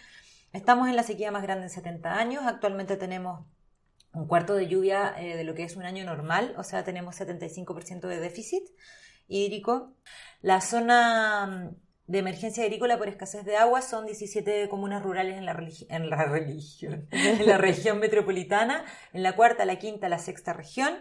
Estamos 0.53 0.87
en 0.87 0.95
la 0.95 1.03
sequía 1.03 1.29
más 1.29 1.43
grande 1.43 1.65
en 1.65 1.69
70 1.69 2.13
años, 2.13 2.43
actualmente 2.45 2.95
tenemos 2.95 3.45
un 4.13 4.27
cuarto 4.27 4.55
de 4.55 4.67
lluvia 4.67 5.13
eh, 5.19 5.35
de 5.35 5.43
lo 5.43 5.53
que 5.53 5.63
es 5.63 5.75
un 5.75 5.83
año 5.83 6.05
normal, 6.05 6.55
o 6.57 6.63
sea, 6.63 6.83
tenemos 6.85 7.19
75% 7.19 8.07
de 8.07 8.19
déficit 8.21 8.63
hídrico. 9.27 9.93
La 10.41 10.61
zona 10.61 11.45
mm, 11.45 11.75
de 12.07 12.19
emergencia 12.19 12.63
agrícola 12.63 12.97
por 12.97 13.09
escasez 13.09 13.43
de 13.43 13.57
agua 13.57 13.81
son 13.81 14.05
17 14.05 14.69
comunas 14.69 15.03
rurales 15.03 15.37
en 15.37 15.45
la, 15.45 15.51
en 15.89 16.09
la 16.09 16.25
religión, 16.25 17.07
en 17.11 17.45
la 17.45 17.57
región 17.57 17.99
metropolitana, 17.99 18.85
en 19.11 19.23
la 19.23 19.35
cuarta, 19.35 19.65
la 19.65 19.77
quinta, 19.77 20.07
la 20.07 20.17
sexta 20.17 20.53
región, 20.53 20.97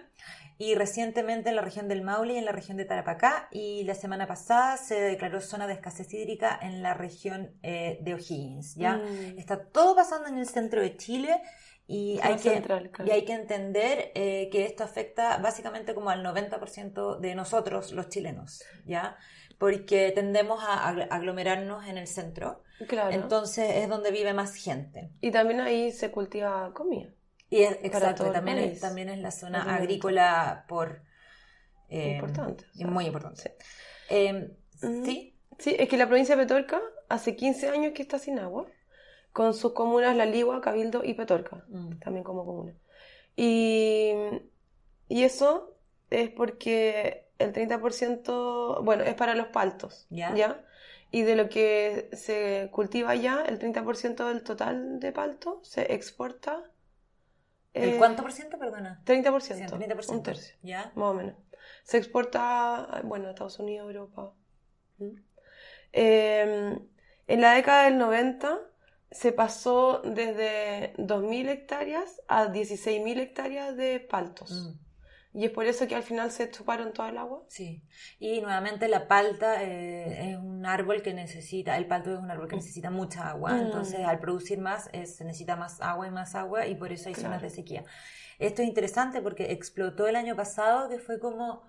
y 0.59 0.75
recientemente 0.75 1.51
en 1.51 1.57
la 1.57 1.62
región 1.62 1.87
del 1.87 2.03
Maule 2.03 2.35
y 2.35 2.38
en 2.38 2.45
la 2.45 2.53
región 2.53 2.77
de 2.77 2.87
Tarapacá, 2.87 3.49
y 3.53 3.85
la 3.85 3.95
semana 3.95 4.27
pasada 4.27 4.77
se 4.79 5.01
declaró 5.01 5.40
zona 5.40 5.69
de 5.69 5.75
escasez 5.75 6.12
hídrica 6.12 6.59
en 6.61 6.83
la 6.83 6.95
región 6.95 7.53
eh, 7.62 7.99
de 8.03 8.14
O'Higgins, 8.14 8.75
¿ya? 8.75 8.97
Mm. 8.97 9.38
Está 9.38 9.64
todo 9.64 9.95
pasando 9.95 10.29
en 10.29 10.38
el 10.38 10.49
centro 10.49 10.81
de 10.81 10.97
Chile 10.97 11.40
y 11.87 12.19
hay 12.21 12.35
que, 12.35 12.51
central, 12.51 12.90
claro. 12.90 13.09
y 13.09 13.14
hay 13.14 13.25
que 13.25 13.33
entender 13.33 14.11
eh, 14.16 14.49
que 14.51 14.64
esto 14.64 14.83
afecta 14.83 15.38
básicamente 15.38 15.95
como 15.95 16.11
al 16.11 16.25
90% 16.25 17.21
de 17.21 17.35
nosotros 17.37 17.92
los 17.92 18.09
chilenos, 18.09 18.64
¿ya? 18.85 19.16
Porque 19.59 20.12
tendemos 20.14 20.62
a 20.62 20.92
agl- 20.92 21.09
aglomerarnos 21.11 21.87
en 21.87 21.97
el 21.99 22.07
centro, 22.07 22.62
claro. 22.88 23.11
entonces 23.11 23.77
es 23.77 23.88
donde 23.88 24.11
vive 24.11 24.35
más 24.35 24.55
gente. 24.55 25.11
y 25.21 25.31
también 25.31 25.61
ahí 25.61 25.92
se 25.92 26.11
cultiva 26.11 26.73
comida. 26.75 27.09
Y 27.49 27.62
es, 27.62 27.79
exacto, 27.83 28.31
también 28.33 28.59
es, 28.59 28.81
también 28.81 29.09
es 29.09 29.19
la 29.21 29.31
zona 29.31 29.62
agrícola 29.77 30.64
por... 30.69 31.03
eh, 31.88 32.14
Importante, 32.14 32.64
o 32.75 32.79
sea, 32.79 32.87
muy 32.88 33.07
importante. 33.07 33.42
sí. 33.42 33.51
Eh. 34.11 34.57
¿Sí? 35.05 35.33
Sí, 35.59 35.75
es 35.79 35.88
que 35.88 35.97
la 35.97 36.07
provincia 36.07 36.37
de 36.37 36.42
Petorca 36.42 36.83
hace 37.09 37.35
15 37.35 37.69
años 37.71 37.92
que 37.95 38.03
está 38.03 38.19
sin 38.19 38.38
agua, 38.38 38.66
con 39.33 39.55
sus 39.55 39.73
comunas 39.73 40.14
La 40.16 40.27
Ligua, 40.27 40.61
Cabildo 40.61 41.03
y 41.03 41.14
Petorca. 41.14 41.64
Mm. 41.69 41.99
también 42.01 42.25
como 42.25 42.45
comuna. 42.45 42.75
Y, 43.37 44.12
y 45.09 45.23
eso 45.23 45.79
es 46.11 46.31
porque 46.31 47.26
el 47.38 47.53
30%, 47.53 48.83
bueno, 48.83 49.05
es 49.05 49.14
para 49.14 49.35
los 49.35 49.49
paltos, 49.49 50.07
Ya. 50.11 50.62
Y 51.12 51.22
de 51.22 51.37
lo 51.37 51.49
que 51.49 52.11
se 52.12 52.68
cultiva 52.72 53.11
allá, 53.11 53.44
el 53.46 53.61
30% 53.61 54.27
del 54.27 54.42
total 54.42 54.99
de 54.99 55.12
palto 55.12 55.61
se 55.62 55.94
exporta. 55.94 56.64
¿El 57.75 57.90
eh, 57.90 57.94
cuánto 57.99 58.22
por 58.22 58.33
ciento, 58.33 58.59
perdona? 58.59 59.03
30%, 59.07 59.40
Sí, 59.40 59.53
30%. 59.53 60.11
un 60.11 60.22
tercio, 60.25 60.57
¿Ya? 60.62 60.90
más 60.96 61.11
o 61.11 61.14
menos. 61.14 61.35
Se 61.85 61.99
exporta, 61.99 63.03
bueno, 63.05 63.29
a 63.29 63.31
Estados 63.31 63.59
Unidos, 63.61 63.87
Europa. 63.87 64.33
¿Mm? 64.99 65.11
Eh, 65.92 66.79
en 67.29 67.40
la 67.40 67.55
década 67.55 67.85
del 67.85 67.99
90 67.99 68.59
se 69.11 69.33
pasó 69.33 70.03
desde 70.05 70.92
2.000 70.96 71.49
hectáreas 71.49 72.20
a 72.29 72.49
16.000 72.49 73.20
hectáreas 73.20 73.77
de 73.77 74.01
paltos. 74.01 74.51
Mm. 74.51 74.86
Y 75.38 75.44
es 75.44 75.51
por 75.51 75.66
eso 75.66 75.87
que 75.87 75.94
al 75.94 76.03
final 76.03 76.31
se 76.31 76.51
chuparon 76.51 76.94
toda 76.94 77.11
el 77.11 77.18
agua. 77.18 77.42
Sí, 77.49 77.83
y 78.18 78.40
nuevamente 78.40 78.88
la 78.88 79.07
palta 79.07 79.62
eh, 79.62 80.31
es 80.31 80.38
un 80.38 80.64
árbol 80.64 81.03
que 81.03 81.12
necesita, 81.12 81.77
el 81.77 81.87
palto 81.87 82.11
es 82.14 82.18
un 82.18 82.31
árbol 82.31 82.49
que 82.49 82.57
necesita 82.57 82.90
mucha 82.90 83.29
agua, 83.29 83.53
Mm. 83.53 83.61
entonces 83.66 84.01
al 84.01 84.18
producir 84.18 84.59
más 84.59 84.88
eh, 84.94 85.05
se 85.05 85.25
necesita 85.25 85.55
más 85.55 85.81
agua 85.83 86.07
y 86.07 86.11
más 86.11 86.35
agua 86.35 86.66
y 86.66 86.75
por 86.75 86.90
eso 86.90 87.11
hay 87.11 87.14
zonas 87.14 87.33
Claro. 87.40 87.42
de 87.42 87.51
sequía. 87.51 87.85
Esto 88.38 88.62
es 88.62 88.68
interesante 88.68 89.20
porque 89.20 89.53
explotó 89.53 90.07
el 90.07 90.16
año 90.16 90.37
pasado 90.37 90.88
que 90.88 90.99
fue 90.99 91.18
como 91.20 91.68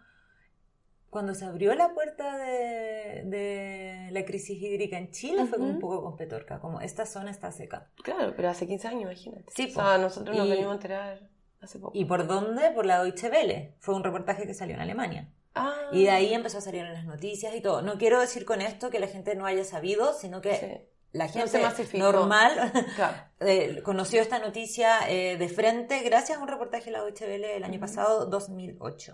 cuando 1.10 1.34
se 1.36 1.46
abrió 1.46 1.74
la 1.76 1.94
puerta 1.94 2.38
de, 2.38 3.24
de 3.26 4.10
la 4.12 4.24
crisis 4.26 4.62
hídrica 4.62 4.98
en 4.98 5.12
Chile, 5.12 5.46
fue 5.46 5.58
como 5.58 5.72
un 5.72 5.80
poco 5.80 6.04
con 6.04 6.16
Petorca, 6.16 6.60
como 6.60 6.80
esta 6.82 7.06
zona 7.06 7.32
está 7.32 7.52
seca. 7.52 7.90
Claro, 8.04 8.34
pero 8.36 8.50
hace 8.50 8.66
15 8.68 8.88
años, 8.90 9.02
imagínate. 9.04 9.52
Sí, 9.56 9.68
o 9.72 9.74
sea, 9.74 9.98
nosotros 9.98 10.36
nos 10.38 10.48
Y- 10.48 10.52
venimos 10.52 10.72
a 10.72 10.76
enterar 10.76 11.30
hace 11.62 11.80
poco. 11.80 11.98
¿Y 11.98 12.06
por 12.06 12.28
dónde? 12.28 12.72
Por 12.72 12.86
la 12.86 13.04
Deutsche 13.04 13.30
Welle, 13.30 13.76
fue 13.80 13.96
un 13.96 14.04
reportaje 14.04 14.46
que 14.46 14.54
salió 14.54 14.76
en 14.76 14.82
Alemania. 14.82 15.30
Ah, 15.56 15.74
Y 15.92 16.04
de 16.04 16.12
ahí 16.12 16.34
empezó 16.34 16.60
a 16.60 16.62
salir 16.62 16.82
en 16.86 16.94
las 16.94 17.06
noticias 17.06 17.56
y 17.56 17.62
todo. 17.62 17.82
No 17.82 17.98
quiero 17.98 18.20
decir 18.20 18.46
con 18.46 18.62
esto 18.62 18.90
que 18.90 19.00
la 19.00 19.08
gente 19.08 19.36
no 19.36 19.46
haya 19.46 19.64
sabido, 19.64 20.14
sino 20.14 20.40
que 20.40 20.56
sí. 20.56 20.68
la 21.14 21.28
gente 21.28 21.60
normal 21.98 22.72
Claro. 22.96 23.18
eh, 23.40 23.82
conoció 23.84 24.22
esta 24.22 24.38
noticia 24.40 25.10
eh, 25.10 25.36
de 25.38 25.50
frente 25.50 26.02
gracias 26.02 26.38
a 26.38 26.42
un 26.42 26.48
reportaje 26.48 26.86
de 26.86 26.92
la 26.92 27.04
OHL 27.04 27.44
el 27.44 27.64
año 27.64 27.74
Ujú. 27.78 27.82
pasado, 27.82 28.26
2008. 28.28 29.14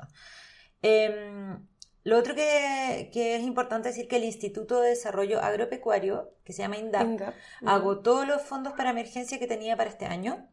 Em, 0.81 1.65
lo 2.03 2.17
otro 2.17 2.35
que, 2.35 3.09
que 3.13 3.35
es 3.37 3.43
importante 3.43 3.87
decir 3.89 4.07
que 4.09 4.17
el 4.17 4.25
Instituto 4.25 4.81
de 4.81 4.89
Desarrollo 4.89 5.41
Agropecuario, 5.41 6.33
que 6.43 6.51
se 6.51 6.61
llama 6.61 6.77
INDAP, 6.77 7.03
Inda. 7.03 7.33
agotó 7.65 8.25
los 8.25 8.41
fondos 8.41 8.73
para 8.73 8.89
emergencia 8.89 9.39
que 9.39 9.47
tenía 9.47 9.77
para 9.77 9.89
este 9.89 10.05
año. 10.05 10.49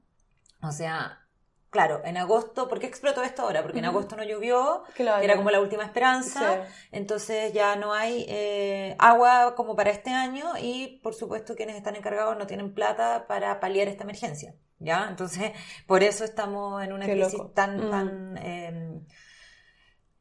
O 0.63 0.71
sea, 0.71 1.27
claro, 1.71 2.03
en 2.05 2.17
agosto, 2.17 2.69
¿por 2.69 2.79
qué 2.81 2.87
explotó 2.87 3.23
esto 3.23 3.43
ahora? 3.43 3.63
Porque 3.63 3.79
en 3.79 3.85
agosto 3.85 4.17
no 4.17 4.25
llovió, 4.25 4.83
Claro. 4.95 5.19
que 5.21 5.25
era 5.25 5.37
como 5.37 5.51
la 5.51 5.61
última 5.61 5.85
esperanza. 5.85 6.65
Sí. 6.67 6.73
Entonces 6.93 7.53
ya 7.53 7.77
no 7.77 7.93
hay 7.95 8.27
eh, 8.29 8.97
agua 8.99 9.55
como 9.55 9.77
para 9.77 9.91
este 9.91 10.11
año 10.11 10.53
y 10.61 10.99
por 11.03 11.15
supuesto 11.15 11.55
quienes 11.55 11.77
están 11.77 11.97
encargados 11.97 12.37
no 12.37 12.47
tienen 12.47 12.75
plata 12.75 13.27
para 13.29 13.61
paliar 13.61 13.89
esta 13.89 14.03
emergencia. 14.05 14.55
¿Ya? 14.83 15.07
Entonces, 15.11 15.53
por 15.87 16.03
eso 16.03 16.25
estamos 16.25 16.83
en 16.83 16.93
una 16.95 17.05
Qué 17.07 17.13
crisis 17.13 17.35
loco. 17.35 17.51
tan, 17.51 17.77
Mm. 17.87 17.91
tan 17.91 18.37
eh, 18.39 19.01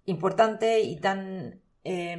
importante 0.05 0.81
y 0.81 0.99
tan 0.99 1.62
eh, 1.85 2.17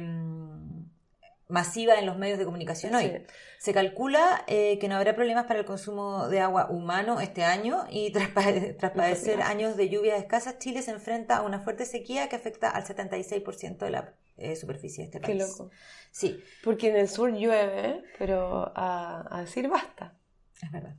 masiva 1.51 1.95
en 1.99 2.05
los 2.05 2.17
medios 2.17 2.39
de 2.39 2.45
comunicación 2.45 2.95
hoy. 2.95 3.07
Sí. 3.07 3.25
Se 3.59 3.73
calcula 3.73 4.43
eh, 4.47 4.79
que 4.79 4.87
no 4.87 4.95
habrá 4.95 5.15
problemas 5.15 5.45
para 5.45 5.59
el 5.59 5.65
consumo 5.65 6.27
de 6.29 6.39
agua 6.39 6.67
humano 6.71 7.19
este 7.19 7.43
año 7.43 7.85
y 7.89 8.11
tras, 8.11 8.29
tras 8.77 8.91
padecer 8.93 9.41
años 9.41 9.77
de 9.77 9.89
lluvias 9.89 10.19
escasas, 10.19 10.57
Chile 10.59 10.81
se 10.81 10.91
enfrenta 10.91 11.37
a 11.37 11.41
una 11.43 11.59
fuerte 11.59 11.85
sequía 11.85 12.27
que 12.29 12.35
afecta 12.37 12.69
al 12.69 12.83
76% 12.85 13.85
de 13.85 13.91
la 13.91 14.13
eh, 14.37 14.55
superficie 14.55 15.03
de 15.03 15.05
este 15.05 15.19
Qué 15.21 15.35
país. 15.35 15.43
loco. 15.49 15.69
Sí, 16.11 16.43
Porque 16.63 16.89
en 16.89 16.95
el 16.95 17.07
sur 17.09 17.31
llueve, 17.31 18.03
pero 18.17 18.71
a, 18.75 19.27
a 19.37 19.41
decir 19.41 19.67
basta. 19.69 20.17
es 20.61 20.71
verdad. 20.71 20.95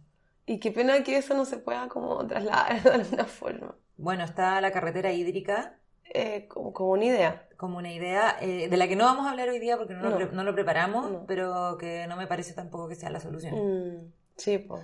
Y 0.47 0.59
qué 0.59 0.71
pena 0.73 1.03
que 1.05 1.17
eso 1.17 1.35
no 1.35 1.45
se 1.45 1.57
pueda 1.59 1.89
como 1.89 2.27
trasladar 2.27 2.83
de 2.85 2.91
alguna 2.91 3.25
forma. 3.25 3.77
Bueno, 3.97 4.25
está 4.25 4.61
la 4.61 4.73
carretera 4.73 5.13
hídrica 5.13 5.79
Eh, 6.15 6.47
como, 6.49 6.73
como 6.73 6.91
una 6.93 7.05
idea. 7.07 7.49
Como 7.63 7.79
una 7.79 7.91
idea 7.93 8.37
eh, 8.41 8.69
de 8.69 8.77
la 8.77 8.87
que 8.89 8.97
no 8.97 9.05
vamos 9.05 9.27
a 9.27 9.31
hablar 9.31 9.49
hoy 9.49 9.59
día 9.59 9.79
porque 9.79 9.95
no, 9.95 10.03
No. 10.03 10.11
Lo, 10.11 10.17
pre- 10.17 10.37
no 10.37 10.45
lo 10.45 10.53
preparamos, 10.55 11.11
No. 11.11 11.25
pero 11.27 11.79
que 11.79 12.07
no 12.09 12.17
me 12.17 12.27
parece 12.27 12.53
tampoco 12.53 12.89
que 12.89 12.95
sea 12.97 13.09
la 13.11 13.21
solución. 13.21 13.55
Mm, 13.55 14.13
sí, 14.37 14.59
pues. 14.59 14.83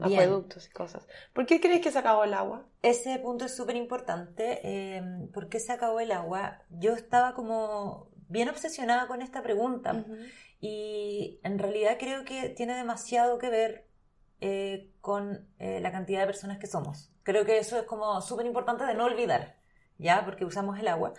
Acueductos 0.00 0.66
y 0.68 0.70
cosas. 0.70 1.06
¿Por 1.32 1.44
qué 1.46 1.60
crees 1.60 1.80
que 1.80 1.90
se 1.90 1.98
acabó 1.98 2.22
el 2.24 2.32
agua? 2.34 2.66
Ese 2.82 3.18
punto 3.18 3.44
es 3.44 3.56
súper 3.56 3.74
importante. 3.76 4.60
Eh, 4.62 5.02
¿Por 5.34 5.48
qué 5.48 5.58
se 5.60 5.72
acabó 5.72 5.98
el 6.00 6.12
agua? 6.12 6.62
Yo 6.70 6.94
estaba 6.94 7.34
como 7.34 8.08
bien 8.28 8.48
obsesionada 8.48 9.06
con 9.08 9.22
esta 9.22 9.42
pregunta 9.42 10.04
y 10.60 11.40
en 11.42 11.58
realidad 11.58 11.96
creo 11.98 12.24
que 12.24 12.48
tiene 12.50 12.74
demasiado 12.76 13.38
que 13.38 13.50
ver 13.50 13.86
eh, 14.40 14.92
con 15.00 15.48
eh, 15.58 15.80
la 15.80 15.90
cantidad 15.90 16.20
de 16.20 16.26
personas 16.26 16.58
que 16.58 16.66
somos. 16.68 17.10
Creo 17.24 17.44
que 17.44 17.58
eso 17.58 17.76
es 17.76 17.82
como 17.84 18.20
súper 18.20 18.46
importante 18.46 18.84
de 18.84 18.94
no 18.94 19.04
olvidar, 19.06 19.56
¿ya? 19.98 20.24
Porque 20.24 20.44
usamos 20.44 20.78
el 20.78 20.86
agua. 20.88 21.12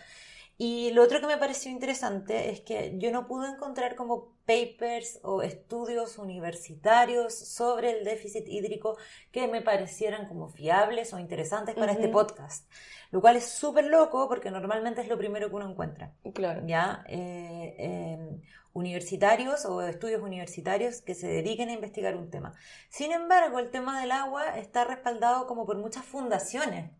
Y 0.62 0.92
lo 0.92 1.04
otro 1.04 1.22
que 1.22 1.28
me 1.28 1.38
pareció 1.38 1.72
interesante 1.72 2.50
es 2.50 2.60
que 2.60 2.94
yo 2.98 3.12
no 3.12 3.28
pude 3.28 3.48
encontrar 3.48 3.96
como 3.96 4.34
papers 4.46 5.22
o 5.24 5.42
estudios 5.42 6.18
universitarios 6.18 7.34
sobre 7.34 7.92
el 7.92 8.04
déficit 8.04 8.46
hídrico 8.46 8.98
que 9.32 9.48
me 9.48 9.62
parecieran 9.62 10.28
como 10.28 10.50
fiables 10.50 11.14
o 11.14 11.20
interesantes 11.20 11.76
para 11.76 11.94
este 11.94 12.10
podcast. 12.10 12.70
Lo 13.10 13.22
cual 13.22 13.38
es 13.38 13.46
súper 13.46 13.86
loco 13.86 14.28
porque 14.28 14.52
normalmente 14.52 15.00
es 15.00 15.08
lo 15.08 15.18
primero 15.18 15.48
que 15.48 15.56
uno 15.56 15.70
encuentra. 15.70 16.12
Claro. 16.34 16.68
¿ya? 16.68 17.06
Eh, 17.08 17.76
eh, 17.80 18.42
universitarios 18.74 19.64
o 19.64 19.82
estudios 19.82 20.22
universitarios 20.22 21.02
que 21.02 21.16
se 21.16 21.28
dediquen 21.28 21.70
a 21.70 21.74
investigar 21.74 22.18
un 22.18 22.30
tema. 22.30 22.54
Sin 22.90 23.14
embargo, 23.14 23.60
el 23.60 23.72
tema 23.72 24.02
del 24.02 24.12
agua 24.12 24.58
está 24.58 24.84
respaldado 24.84 25.48
como 25.48 25.66
por 25.66 25.78
muchas 25.78 26.04
fundaciones 26.04 26.92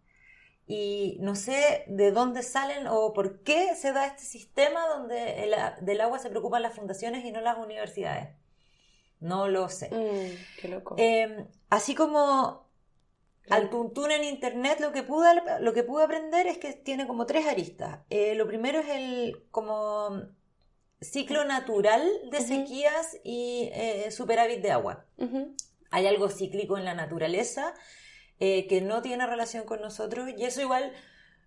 y 0.72 1.18
no 1.20 1.36
sé 1.36 1.84
de 1.88 2.12
dónde 2.12 2.44
salen 2.44 2.86
o 2.86 3.12
por 3.12 3.42
qué 3.42 3.76
se 3.76 3.92
da 3.92 4.06
este 4.06 4.22
sistema 4.22 4.80
donde 4.88 5.44
el 5.44 5.56
del 5.82 6.00
agua 6.00 6.20
se 6.20 6.30
preocupan 6.30 6.62
las 6.62 6.76
fundaciones 6.76 7.26
y 7.26 7.32
no 7.32 7.42
las 7.42 7.58
universidades. 7.58 8.30
No 9.20 9.48
lo 9.48 9.68
sé. 9.70 9.90
Mm, 9.90 10.62
qué 10.62 10.68
loco. 10.68 10.94
Eh, 11.00 11.48
así 11.72 11.96
como 11.96 12.70
al 13.50 13.72
tuntún 13.72 14.12
en 14.12 14.24
internet 14.24 14.80
lo 14.80 14.92
que 14.92 15.02
pude, 15.02 15.42
lo 15.60 15.74
que 15.74 15.82
pude 15.82 16.04
aprender 16.04 16.46
es 16.46 16.60
que 16.60 16.74
tiene 16.74 17.08
como 17.08 17.26
tres 17.26 17.48
aristas. 17.48 18.02
Eh, 18.12 18.36
lo 18.36 18.46
primero 18.46 18.78
es 18.78 18.90
el 18.90 19.48
como 19.50 20.22
ciclo 21.02 21.46
natural 21.46 22.08
de 22.30 22.42
sequías 22.42 23.18
y 23.24 23.72
eh, 23.74 24.12
superávit 24.12 24.62
de 24.62 24.70
agua. 24.70 25.08
Ujú. 25.18 25.56
Hay 25.90 26.06
algo 26.06 26.30
cíclico 26.30 26.78
en 26.78 26.86
la 26.86 26.94
naturaleza 26.94 27.74
eh, 28.40 28.68
que 28.68 28.82
no 28.82 29.02
tiene 29.02 29.28
relación 29.28 29.66
con 29.66 29.82
nosotros 29.82 30.30
y 30.38 30.46
eso 30.46 30.62
igual 30.62 30.94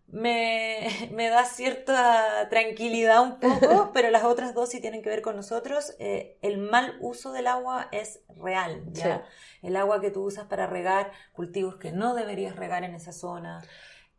me, 0.08 0.88
me 1.12 1.28
da 1.28 1.44
cierta 1.44 2.48
tranquilidad 2.50 3.22
un 3.22 3.40
poco, 3.40 3.90
pero 3.94 4.10
las 4.10 4.24
otras 4.24 4.54
dos 4.54 4.70
sí 4.70 4.80
tienen 4.80 5.02
que 5.02 5.08
ver 5.08 5.22
con 5.22 5.36
nosotros. 5.36 5.94
Eh, 5.98 6.36
el 6.42 6.58
mal 6.58 6.96
uso 7.00 7.32
del 7.32 7.46
agua 7.46 7.88
es 7.92 8.20
real, 8.36 8.82
¿ya? 8.92 9.24
El 9.62 9.76
agua 9.76 10.00
que 10.00 10.10
tú 10.10 10.22
usas 10.24 10.46
para 10.46 10.66
regar 10.66 11.12
cultivos 11.32 11.76
que 11.76 11.92
no 11.92 12.14
deberías 12.14 12.56
regar 12.56 12.84
en 12.84 12.94
esa 12.94 13.12
zona. 13.12 13.62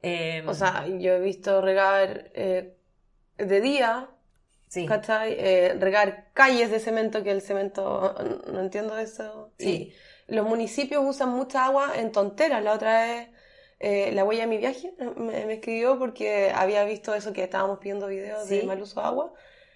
Eh, 0.01 0.43
O 0.47 0.53
sea, 0.53 0.85
yo 0.87 1.13
he 1.13 1.19
visto 1.19 1.61
regar 1.61 2.31
eh, 2.33 2.75
de 3.37 3.61
día, 3.61 4.09
sí, 4.67 4.85
¿cachai? 4.85 5.35
Regar 5.79 6.31
calles 6.33 6.71
de 6.71 6.79
cemento, 6.79 7.23
que 7.23 7.31
el 7.31 7.41
cemento, 7.41 8.15
no 8.51 8.59
entiendo 8.61 8.97
eso. 8.97 9.51
Sí. 9.59 9.69
Y 9.69 9.93
los 10.27 10.45
municipios 10.45 11.03
usan 11.05 11.29
mucha 11.29 11.65
agua 11.65 11.93
en 11.95 12.11
tonteras. 12.11 12.63
La 12.63 12.73
otra 12.73 13.01
vez, 13.03 13.29
eh, 13.79 14.11
la 14.13 14.23
huella 14.23 14.43
de 14.43 14.47
mi 14.47 14.57
viaje 14.57 14.93
me, 14.97 15.45
me 15.45 15.53
escribió 15.53 15.99
porque 15.99 16.51
había 16.55 16.83
visto 16.85 17.13
eso 17.13 17.33
que 17.33 17.43
estábamos 17.43 17.79
pidiendo 17.79 18.07
videos 18.07 18.47
de 18.47 18.63
mal 18.63 18.81
uso 18.81 19.01
de 19.01 19.07
agua. 19.07 19.33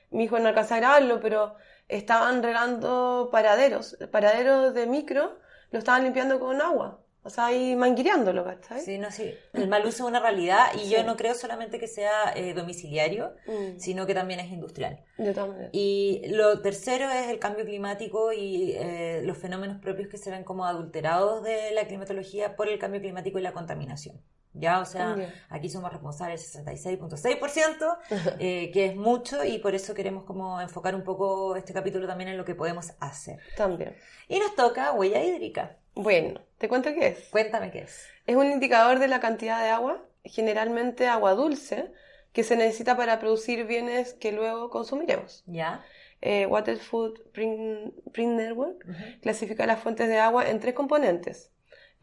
Mi 0.10 0.25
hijo 0.25 0.39
no 0.39 0.47
alcanzó 0.47 0.75
a 0.75 0.77
grabarlo, 0.77 1.19
pero 1.19 1.55
estaban 1.88 2.43
regando 2.43 3.29
paraderos, 3.31 3.97
paraderos 4.12 4.73
de 4.73 4.88
micro, 4.88 5.38
lo 5.71 5.79
estaban 5.79 6.03
limpiando 6.03 6.39
con 6.39 6.62
agua. 6.62 6.99
O 7.28 7.30
sea, 7.30 7.48
ahí 7.48 7.76
manguireándolo, 7.76 8.44
¿cachai? 8.46 8.82
sí, 8.82 8.98
no, 8.98 9.12
sí. 9.12 9.34
El 9.54 9.68
mal 9.68 9.82
uso 9.82 10.04
es 10.06 10.10
una 10.10 10.20
realidad 10.20 10.68
y 10.76 10.80
Sí. 10.86 10.90
yo 10.90 11.04
no 11.04 11.16
creo 11.18 11.36
solamente 11.36 11.78
que 11.78 11.88
sea 11.88 12.32
eh, 12.36 12.54
domiciliario, 12.54 13.34
Mm, 13.46 13.78
sino 13.80 14.06
que 14.08 14.13
también 14.16 14.40
es 14.40 14.50
industrial. 14.52 15.04
todas 15.18 15.50
maneras. 15.50 15.70
Y 15.74 16.22
lo 16.30 16.62
tercero 16.62 17.10
es 17.12 17.28
el 17.28 17.38
cambio 17.40 17.66
climático 17.66 18.32
y 18.34 18.72
eh, 18.78 19.22
los 19.26 19.38
fenómenos 19.38 19.80
propios 19.82 20.08
que 20.08 20.18
se 20.18 20.32
ven 20.32 20.44
como 20.44 20.66
adulterados 20.66 21.44
de 21.44 21.72
la 21.72 21.86
climatología 21.86 22.56
por 22.56 22.70
el 22.70 22.80
cambio 22.80 23.02
climático 23.02 23.38
y 23.38 23.42
la 23.42 23.52
contaminación. 23.52 24.22
Ya, 24.54 24.80
o 24.80 24.86
sea, 24.86 25.16
Ya. 25.16 25.32
aquí 25.50 25.70
somos 25.70 25.92
responsables 25.92 26.52
del 26.54 26.66
66.6%, 26.66 27.98
eh, 28.40 28.72
que 28.72 28.86
es 28.88 28.96
mucho 28.96 29.44
y 29.44 29.60
por 29.60 29.76
eso 29.76 29.94
queremos 29.94 30.24
como 30.24 30.60
enfocar 30.62 30.96
un 30.96 31.04
poco 31.04 31.56
este 31.56 31.74
capítulo 31.74 32.08
también 32.08 32.30
en 32.30 32.38
lo 32.38 32.46
que 32.46 32.56
podemos 32.56 32.94
hacer. 33.00 33.38
También. 33.56 33.96
Y 34.28 34.40
nos 34.40 34.56
toca 34.56 34.94
huella 34.94 35.24
hídrica. 35.24 35.78
Bueno, 35.97 36.41
te 36.60 36.69
cuento 36.69 36.93
qué 36.93 37.07
es. 37.07 37.27
Cuéntame 37.29 37.71
qué 37.71 37.79
es. 37.79 38.07
Es 38.27 38.36
un 38.36 38.51
indicador 38.51 38.99
de 38.99 39.07
la 39.07 39.19
cantidad 39.19 39.60
de 39.63 39.69
agua, 39.69 40.05
generalmente 40.23 41.07
agua 41.07 41.33
dulce, 41.33 41.91
que 42.33 42.43
se 42.43 42.55
necesita 42.55 42.95
para 42.95 43.19
producir 43.19 43.65
bienes 43.65 44.13
que 44.13 44.31
luego 44.31 44.69
consumiremos. 44.69 45.43
¿Ya? 45.47 45.83
Eh, 46.21 46.45
Water 46.45 46.77
Food 46.77 47.31
Print, 47.31 47.95
Print 48.12 48.33
Network 48.33 48.86
clasifica 49.21 49.65
las 49.65 49.79
fuentes 49.79 50.07
de 50.07 50.19
agua 50.19 50.47
en 50.47 50.60
tres 50.60 50.75
componentes. 50.75 51.51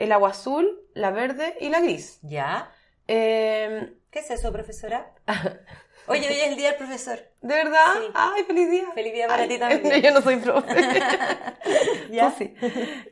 El 0.01 0.11
agua 0.11 0.31
azul, 0.31 0.83
la 0.95 1.13
verde 1.13 1.57
y 1.61 1.69
la 1.69 1.81
gris. 1.81 2.19
¿Ya? 2.23 2.73
Eh, 3.07 3.93
¿Qué 4.11 4.19
es 4.19 4.31
eso, 4.33 4.53
profesora? 4.53 5.15
Oye, 6.07 6.29
hoy 6.29 6.35
es 6.35 6.49
el 6.49 6.57
día 6.57 6.69
del 6.69 6.77
profesor. 6.77 7.19
¿De 7.41 7.55
verdad? 7.55 7.95
Sí. 7.95 8.07
¡Ay, 8.15 8.45
feliz 8.45 8.71
día! 8.71 8.85
Feliz 8.95 9.13
día 9.13 9.27
para 9.27 9.43
Ay, 9.45 9.49
ti 9.49 9.59
también. 9.59 10.03
Yo 10.03 10.11
no 10.13 10.21
soy 10.21 10.37
profe. 10.37 10.75
¿Ya? 12.11 12.31
Sí. 12.33 12.55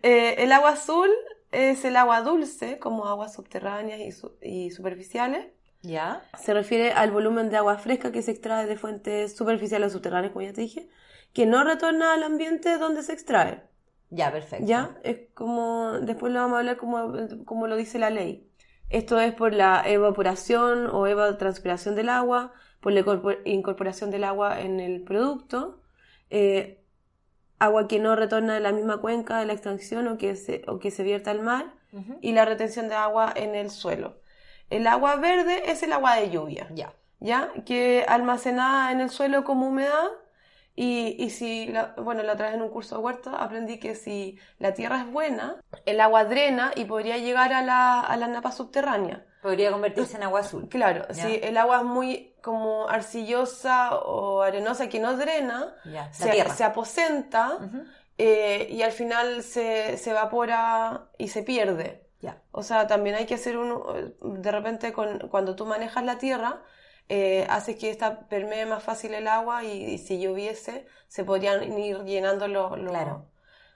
Eh, 0.03 0.37
el 0.39 0.53
agua 0.53 0.71
azul 0.71 1.09
es 1.51 1.85
el 1.85 1.97
agua 1.97 2.21
dulce, 2.23 2.79
como 2.79 3.07
aguas 3.07 3.35
subterráneas 3.35 4.01
y, 4.01 4.13
su- 4.13 4.37
y 4.43 4.71
superficiales. 4.71 5.47
¿Ya? 5.83 6.23
Se 6.39 6.55
refiere 6.55 6.93
al 6.93 7.11
volumen 7.11 7.51
de 7.51 7.57
agua 7.57 7.77
fresca 7.79 8.13
que 8.13 8.23
se 8.23 8.31
extrae 8.31 8.67
de 8.67 8.77
fuentes 8.77 9.37
superficiales 9.37 9.89
o 9.89 9.93
subterráneas, 9.95 10.33
como 10.33 10.47
ya 10.47 10.53
te 10.53 10.61
dije, 10.61 10.89
que 11.33 11.45
no 11.47 11.65
retorna 11.65 12.15
al 12.15 12.23
ambiente 12.23 12.79
donde 12.79 13.03
se 13.03 13.13
extrae. 13.13 13.63
Ya, 14.11 14.31
perfecto. 14.31 14.67
¿Ya? 14.67 14.97
Es 15.03 15.17
como, 15.35 15.93
después 16.03 16.33
lo 16.33 16.41
vamos 16.41 16.57
a 16.57 16.59
hablar 16.61 16.77
como, 16.77 17.13
como 17.47 17.67
lo 17.67 17.77
dice 17.77 17.99
la 17.99 18.11
ley. 18.11 18.49
Esto 18.91 19.19
es 19.19 19.33
por 19.35 19.55
la 19.55 19.83
evaporación 19.87 20.87
o 20.87 21.07
evapotranspiración 21.07 21.95
del 21.97 22.11
agua, 22.11 22.53
por 22.83 22.93
la 22.93 23.01
incorpor- 23.01 23.41
incorporación 23.47 24.11
del 24.11 24.25
agua 24.25 24.61
en 24.61 24.81
el 24.81 25.03
producto, 25.03 25.81
eh, 26.31 26.85
agua 27.59 27.87
que 27.89 27.99
no 28.01 28.17
retorna 28.17 28.55
de 28.55 28.61
la 28.61 28.73
misma 28.73 28.99
cuenca 28.99 29.39
de 29.39 29.47
la 29.47 29.53
extracción 29.55 30.09
o 30.09 30.19
que 30.19 30.35
se, 30.37 30.63
o 30.67 30.79
que 30.81 30.91
se 30.91 31.03
vierta 31.05 31.31
al 31.31 31.41
mar, 31.41 31.73
y 32.23 32.33
la 32.33 32.45
retención 32.47 32.89
de 32.89 32.95
agua 32.95 33.33
en 33.37 33.55
el 33.55 33.69
suelo. 33.71 34.17
El 34.71 34.87
agua 34.87 35.17
verde 35.17 35.71
es 35.71 35.83
el 35.83 35.93
agua 35.93 36.17
de 36.17 36.31
lluvia, 36.31 36.67
Ya. 36.75 36.93
¿ya? 37.21 37.51
Que 37.67 38.05
almacenada 38.09 38.91
en 38.93 39.01
el 39.01 39.11
suelo 39.11 39.45
como 39.45 39.69
humedad 39.69 40.09
Y, 40.75 41.17
y 41.23 41.29
si, 41.29 41.67
la- 41.67 41.95
bueno, 41.99 42.23
la 42.23 42.33
otra 42.33 42.47
vez 42.47 42.55
en 42.55 42.63
un 42.63 42.71
curso 42.71 42.97
de 42.97 43.03
huerto 43.03 43.37
aprendí 43.37 43.79
que 43.79 43.95
si 43.95 44.39
la 44.59 44.73
tierra 44.73 45.03
es 45.03 45.13
buena, 45.13 45.57
el 45.85 46.01
agua 46.01 46.25
drena 46.25 46.73
y 46.75 46.87
podría 46.87 47.19
llegar 47.19 47.53
a 47.53 47.61
la, 47.61 48.01
a 48.01 48.17
la 48.17 48.27
napa 48.27 48.53
subterránea. 48.53 49.27
Podría 49.43 49.73
convertirse 49.73 50.17
en 50.17 50.23
agua 50.23 50.41
azul. 50.41 50.69
Claro, 50.69 51.07
Ya. 51.09 51.15
si 51.15 51.41
el 51.43 51.57
agua 51.59 51.79
es 51.79 51.85
muy 51.85 52.35
como 52.43 52.89
arcillosa 52.89 53.97
o 53.97 54.41
arenosa 54.43 54.89
que 54.89 55.01
no 55.01 55.17
drena, 55.17 55.75
Ya, 55.85 56.13
se, 56.13 56.65
aposenta 56.65 57.59
eh, 58.19 58.69
y 58.71 58.83
al 58.83 58.93
final 58.93 59.43
se, 59.43 59.97
se 59.99 60.11
evapora 60.11 61.09
y 61.19 61.29
se 61.29 61.43
pierde. 61.43 62.07
Ya. 62.21 62.41
O 62.53 62.63
sea, 62.63 62.87
también 62.87 63.17
hay 63.17 63.27
que 63.27 63.35
hacer 63.35 63.57
un... 63.59 64.15
De 64.43 64.51
repente, 64.53 64.93
con, 64.93 65.19
cuando 65.29 65.57
tú 65.57 65.67
manejas 65.67 66.05
la 66.05 66.19
tierra, 66.19 66.63
eh, 67.09 67.47
hace 67.51 67.77
que 67.77 67.91
esta 67.91 68.21
permee 68.29 68.65
más 68.65 68.83
fácil 68.83 69.13
el 69.15 69.27
agua 69.27 69.65
y, 69.65 69.85
y 69.95 69.99
si 69.99 70.21
lloviese, 70.21 70.87
se 71.09 71.25
podrían 71.25 71.77
ir 71.79 72.05
llenando 72.05 72.47
los 72.47 72.79
los- 72.79 72.91
Claro. 72.93 73.27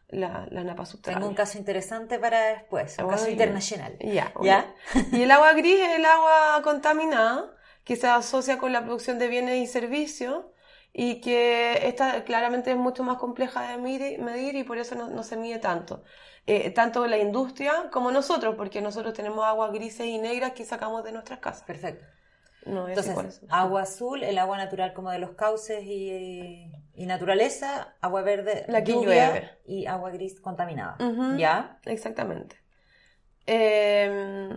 La, 0.08 0.46
la 0.50 0.64
napa 0.64 0.86
subterránea. 0.86 1.20
Tengo 1.20 1.30
un 1.30 1.36
caso 1.36 1.58
interesante 1.58 2.18
para 2.18 2.40
después, 2.54 2.96
un 2.98 3.08
caso 3.08 3.28
internacional. 3.28 3.96
Ya, 4.00 4.32
¿Ya? 4.42 4.74
Y 5.12 5.22
el 5.22 5.30
agua 5.30 5.52
gris 5.54 5.80
es 5.80 5.96
el 5.96 6.04
agua 6.04 6.60
contaminada 6.62 7.52
que 7.84 7.96
se 7.96 8.06
asocia 8.08 8.58
con 8.58 8.72
la 8.72 8.84
producción 8.84 9.18
de 9.18 9.28
bienes 9.28 9.56
y 9.56 9.66
servicios 9.66 10.44
y 10.92 11.20
que 11.20 11.86
esta 11.86 12.24
claramente 12.24 12.70
es 12.70 12.76
mucho 12.76 13.04
más 13.04 13.18
compleja 13.18 13.70
de 13.70 13.76
medir, 13.76 14.56
y 14.56 14.64
por 14.64 14.78
eso 14.78 14.94
no, 14.94 15.08
no 15.08 15.22
se 15.22 15.36
mide 15.36 15.58
tanto. 15.58 16.02
Eh, 16.46 16.70
tanto 16.70 17.06
la 17.06 17.18
industria 17.18 17.90
como 17.92 18.10
nosotros, 18.12 18.54
porque 18.56 18.80
nosotros 18.80 19.12
tenemos 19.12 19.44
aguas 19.44 19.72
grises 19.72 20.06
y 20.06 20.18
negras 20.18 20.52
que 20.52 20.64
sacamos 20.64 21.04
de 21.04 21.12
nuestras 21.12 21.40
casas. 21.40 21.64
Perfecto. 21.64 22.04
No, 22.64 22.88
Entonces, 22.88 23.42
agua 23.48 23.82
azul, 23.82 24.22
el 24.22 24.38
agua 24.38 24.56
natural 24.56 24.92
como 24.92 25.10
de 25.10 25.18
los 25.18 25.32
cauces 25.32 25.84
y, 25.84 26.72
y 26.96 27.06
naturaleza, 27.06 27.94
agua 28.00 28.22
verde, 28.22 28.64
La 28.68 28.82
que 28.82 28.92
lluvia, 28.92 29.30
llueve. 29.30 29.50
y 29.66 29.86
agua 29.86 30.10
gris 30.10 30.40
contaminada. 30.40 30.96
¿Ya? 31.36 31.78
Exactamente. 31.84 32.56
Eh, 33.46 34.56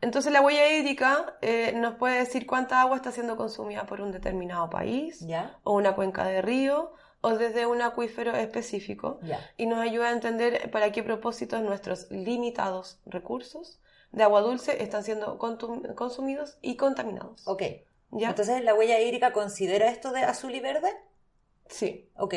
entonces 0.00 0.32
la 0.32 0.40
huella 0.40 0.68
hídrica 0.72 1.36
eh, 1.42 1.72
nos 1.76 1.96
puede 1.96 2.18
decir 2.20 2.46
cuánta 2.46 2.80
agua 2.80 2.96
está 2.96 3.12
siendo 3.12 3.36
consumida 3.36 3.84
por 3.84 4.00
un 4.00 4.12
determinado 4.12 4.70
país 4.70 5.20
¿Ya? 5.20 5.58
o 5.62 5.74
una 5.74 5.94
cuenca 5.94 6.24
de 6.24 6.40
río 6.40 6.92
o 7.20 7.30
desde 7.36 7.66
un 7.66 7.82
acuífero 7.82 8.34
específico 8.34 9.18
Ya. 9.22 9.38
y 9.58 9.66
nos 9.66 9.78
ayuda 9.80 10.08
a 10.08 10.12
entender 10.12 10.70
para 10.70 10.90
qué 10.90 11.02
propósitos 11.02 11.60
nuestros 11.60 12.10
limitados 12.10 12.98
recursos 13.04 13.78
de 14.12 14.22
agua 14.22 14.40
dulce 14.40 14.82
están 14.82 15.04
siendo 15.04 15.38
consumidos 15.38 16.56
y 16.62 16.76
contaminados. 16.76 17.46
Ok. 17.46 17.62
¿Ya? 18.12 18.30
Entonces, 18.30 18.64
¿la 18.64 18.74
huella 18.74 18.98
hídrica 18.98 19.32
considera 19.32 19.88
esto 19.88 20.10
de 20.12 20.22
azul 20.22 20.52
y 20.54 20.60
verde? 20.60 20.88
Sí. 21.70 22.10
Ok. 22.16 22.34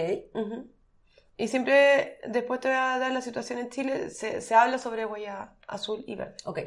Y 1.35 1.47
siempre, 1.47 2.19
después 2.27 2.59
te 2.59 2.67
voy 2.67 2.77
a 2.77 2.97
dar 2.99 3.11
la 3.11 3.21
situación 3.21 3.59
en 3.59 3.69
Chile, 3.69 4.09
se, 4.11 4.39
se 4.39 4.55
habla 4.55 4.77
sobre 4.77 5.05
huella 5.05 5.55
azul 5.67 6.03
y 6.07 6.15
verde. 6.15 6.35
Ok. 6.45 6.59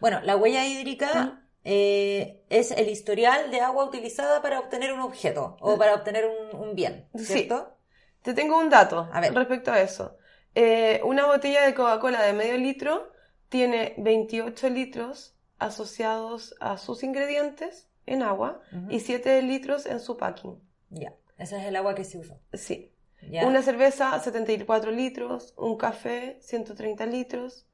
Bueno, 0.00 0.20
la 0.22 0.36
huella 0.36 0.64
hídrica 0.64 1.42
eh, 1.64 2.44
es 2.50 2.70
el 2.70 2.88
historial 2.88 3.50
de 3.50 3.60
agua 3.60 3.84
utilizada 3.84 4.42
para 4.42 4.60
obtener 4.60 4.92
un 4.92 5.00
objeto 5.00 5.56
o 5.60 5.76
para 5.76 5.94
obtener 5.94 6.26
un, 6.26 6.56
un 6.60 6.74
bien, 6.74 7.08
Sí. 7.16 7.24
¿cierto? 7.24 7.76
Te 8.22 8.32
tengo 8.32 8.58
un 8.58 8.70
dato 8.70 9.08
A 9.12 9.20
ver. 9.20 9.34
respecto 9.34 9.72
a 9.72 9.80
eso. 9.80 10.16
Eh, 10.54 11.00
una 11.04 11.26
botella 11.26 11.62
de 11.66 11.74
Coca-Cola 11.74 12.22
de 12.22 12.32
medio 12.32 12.56
litro 12.56 13.10
tiene 13.48 13.94
28 13.98 14.68
litros 14.70 15.34
asociados 15.58 16.54
a 16.60 16.78
sus 16.78 17.02
ingredientes 17.02 17.88
en 18.06 18.22
agua 18.22 18.60
y 18.88 19.00
7 19.00 19.42
litros 19.42 19.86
en 19.86 19.98
su 20.00 20.16
packing. 20.16 20.60
Ya. 20.90 21.12
Ese 21.44 21.58
es 21.60 21.64
el 21.66 21.76
agua 21.76 21.94
que 21.94 22.04
se 22.04 22.18
usa. 22.18 22.36
Sí. 22.52 22.90
¿Ya? 23.30 23.46
Una 23.46 23.62
cerveza, 23.62 24.18
74 24.18 24.90
litros. 24.90 25.54
Un 25.56 25.76
café, 25.76 26.36
130 26.40 27.06
litros. 27.06 27.66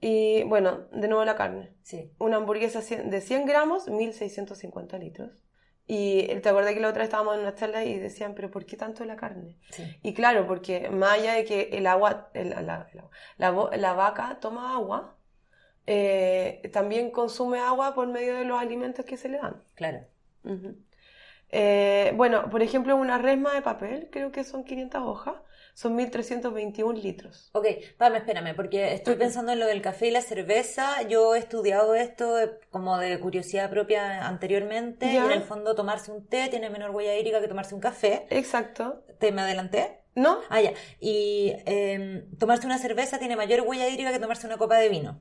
Y 0.00 0.42
bueno, 0.44 0.86
de 0.92 1.08
nuevo 1.08 1.24
la 1.24 1.34
carne. 1.36 1.74
Sí. 1.82 2.12
Una 2.18 2.36
hamburguesa 2.36 2.80
cien- 2.80 3.10
de 3.10 3.20
100 3.20 3.44
gramos, 3.46 3.88
1650 3.88 4.96
litros. 4.98 5.44
Y 5.86 6.26
te 6.40 6.48
acuerdas 6.48 6.72
que 6.72 6.80
la 6.80 6.88
otra 6.88 7.00
vez 7.00 7.08
estábamos 7.08 7.34
en 7.34 7.40
una 7.40 7.54
charla 7.54 7.84
y 7.84 7.98
decían, 7.98 8.34
pero 8.34 8.50
¿por 8.50 8.64
qué 8.64 8.76
tanto 8.76 9.04
la 9.04 9.16
carne? 9.16 9.58
Sí. 9.72 9.82
Y 10.02 10.14
claro, 10.14 10.46
porque 10.46 10.88
más 10.88 11.12
allá 11.18 11.32
de 11.34 11.44
que 11.44 11.70
el 11.72 11.86
agua, 11.86 12.30
el- 12.34 12.50
la, 12.50 12.62
la 13.38 13.50
la 13.76 13.92
vaca 13.94 14.38
toma 14.40 14.74
agua, 14.76 15.16
eh, 15.86 16.70
también 16.72 17.10
consume 17.10 17.58
agua 17.58 17.94
por 17.94 18.06
medio 18.06 18.36
de 18.36 18.44
los 18.44 18.58
alimentos 18.58 19.04
que 19.04 19.16
se 19.16 19.28
le 19.28 19.38
dan. 19.38 19.62
Claro. 19.74 20.06
Ujú. 20.44 20.76
Eh, 21.52 22.12
bueno, 22.16 22.48
por 22.50 22.62
ejemplo, 22.62 22.96
una 22.96 23.18
resma 23.18 23.54
de 23.54 23.62
papel, 23.62 24.08
creo 24.10 24.30
que 24.30 24.44
son 24.44 24.64
500 24.64 25.02
hojas, 25.02 25.34
son 25.74 25.96
1321 25.96 26.98
litros. 26.98 27.50
Ok, 27.52 27.66
Pame, 27.96 28.18
espérame, 28.18 28.54
porque 28.54 28.94
estoy 28.94 29.16
pensando 29.16 29.52
en 29.52 29.60
lo 29.60 29.66
del 29.66 29.82
café 29.82 30.08
y 30.08 30.10
la 30.10 30.20
cerveza. 30.20 31.02
Yo 31.08 31.34
he 31.34 31.38
estudiado 31.38 31.94
esto 31.94 32.38
eh, 32.38 32.50
como 32.70 32.98
de 32.98 33.18
curiosidad 33.18 33.70
propia 33.70 34.26
anteriormente. 34.26 35.06
Y 35.06 35.16
en 35.16 35.30
el 35.30 35.42
fondo, 35.42 35.74
tomarse 35.74 36.12
un 36.12 36.26
té 36.26 36.48
tiene 36.48 36.70
menor 36.70 36.90
huella 36.90 37.16
hídrica 37.16 37.40
que 37.40 37.48
tomarse 37.48 37.74
un 37.74 37.80
café. 37.80 38.26
Exacto. 38.30 39.04
¿Te 39.18 39.32
me 39.32 39.42
adelanté? 39.42 40.00
¿No? 40.14 40.40
Ah, 40.50 40.60
ya. 40.60 40.72
Y 40.98 41.52
eh, 41.66 42.26
tomarse 42.38 42.66
una 42.66 42.78
cerveza 42.78 43.18
tiene 43.18 43.36
mayor 43.36 43.62
huella 43.62 43.88
hídrica 43.88 44.12
que 44.12 44.18
tomarse 44.18 44.46
una 44.46 44.58
copa 44.58 44.76
de 44.78 44.88
vino. 44.88 45.20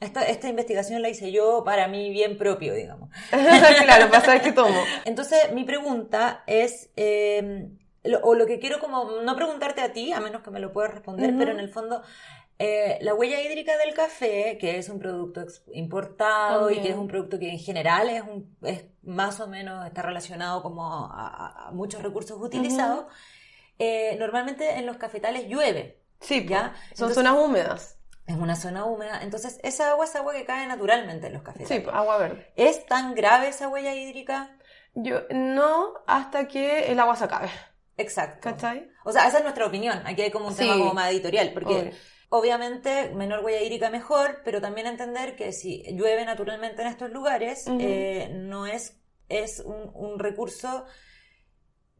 Esta, 0.00 0.24
esta 0.24 0.48
investigación 0.48 1.00
la 1.02 1.08
hice 1.08 1.30
yo 1.32 1.62
para 1.64 1.88
mí 1.88 2.10
bien 2.10 2.36
propio, 2.36 2.74
digamos. 2.74 3.08
claro, 3.30 4.10
para 4.10 4.24
saber 4.24 4.42
qué 4.42 4.52
tomo. 4.52 4.82
Entonces, 5.04 5.52
mi 5.52 5.64
pregunta 5.64 6.42
es, 6.46 6.90
eh, 6.96 7.68
lo- 8.02 8.20
o 8.20 8.34
lo 8.34 8.46
que 8.46 8.58
quiero 8.58 8.80
como, 8.80 9.22
no 9.22 9.36
preguntarte 9.36 9.80
a 9.80 9.92
ti, 9.92 10.12
a 10.12 10.20
menos 10.20 10.42
que 10.42 10.50
me 10.50 10.60
lo 10.60 10.72
puedas 10.72 10.92
responder, 10.92 11.34
pero 11.38 11.52
en 11.52 11.60
el 11.60 11.68
fondo, 11.70 12.02
eh, 12.58 12.98
la 13.02 13.14
huella 13.14 13.40
hídrica 13.40 13.76
del 13.78 13.94
café, 13.94 14.58
que 14.60 14.78
es 14.78 14.88
un 14.88 14.98
producto 14.98 15.44
importado 15.72 16.70
y 16.70 16.80
que 16.80 16.90
es 16.90 16.96
un 16.96 17.08
producto 17.08 17.38
que 17.38 17.50
en 17.50 17.58
general 17.58 18.08
es, 18.10 18.22
un, 18.22 18.56
es 18.62 18.84
más 19.02 19.40
o 19.40 19.46
menos, 19.48 19.86
está 19.86 20.02
relacionado 20.02 20.62
como 20.62 20.84
a, 20.86 21.70
muchos 21.72 22.02
recursos 22.02 22.36
utilizados, 22.40 23.06
eh, 23.78 24.16
normalmente 24.18 24.72
en 24.78 24.86
los 24.86 24.96
cafetales 24.96 25.48
llueve. 25.48 26.00
Sí. 26.20 26.44
Ya, 26.48 26.74
son 26.94 27.10
entonces- 27.10 27.14
zonas 27.14 27.34
húmedas. 27.38 27.98
Es 28.26 28.36
una 28.36 28.56
zona 28.56 28.84
húmeda, 28.86 29.20
entonces 29.22 29.60
esa 29.62 29.90
agua 29.90 30.06
es 30.06 30.16
agua 30.16 30.32
que 30.32 30.44
cae 30.46 30.66
naturalmente 30.66 31.26
en 31.26 31.34
los 31.34 31.42
cafetales. 31.42 31.68
Sí, 31.68 31.80
po, 31.80 31.90
agua 31.90 32.16
verde. 32.16 32.52
¿Es 32.56 32.86
tan 32.86 33.14
grave 33.14 33.48
esa 33.48 33.68
huella 33.68 33.94
hídrica? 33.94 34.56
Yo, 34.94 35.20
no 35.30 35.92
hasta 36.06 36.48
que 36.48 36.90
el 36.90 36.98
agua 37.00 37.16
se 37.16 37.24
acabe. 37.24 37.50
Exacto. 37.98 38.38
¿Cachai? 38.40 38.88
O 39.04 39.12
sea, 39.12 39.26
esa 39.28 39.38
es 39.38 39.42
nuestra 39.44 39.66
opinión. 39.66 40.00
Aquí 40.06 40.22
hay 40.22 40.30
como 40.30 40.46
un 40.48 40.54
Sí. 40.54 40.60
tema 40.62 40.78
como 40.78 40.94
más 40.94 41.10
editorial, 41.10 41.52
porque 41.52 41.74
Obvio. 41.74 41.92
obviamente 42.30 43.10
menor 43.14 43.44
huella 43.44 43.60
hídrica 43.60 43.90
mejor, 43.90 44.40
pero 44.44 44.60
también 44.60 44.86
entender 44.86 45.36
que 45.36 45.52
si 45.52 45.84
llueve 45.94 46.24
naturalmente 46.24 46.80
en 46.82 46.88
estos 46.88 47.10
lugares, 47.10 47.66
eh, 47.78 48.30
no 48.32 48.66
es, 48.66 49.00
es 49.28 49.60
un, 49.60 49.90
un 49.94 50.18
recurso 50.18 50.86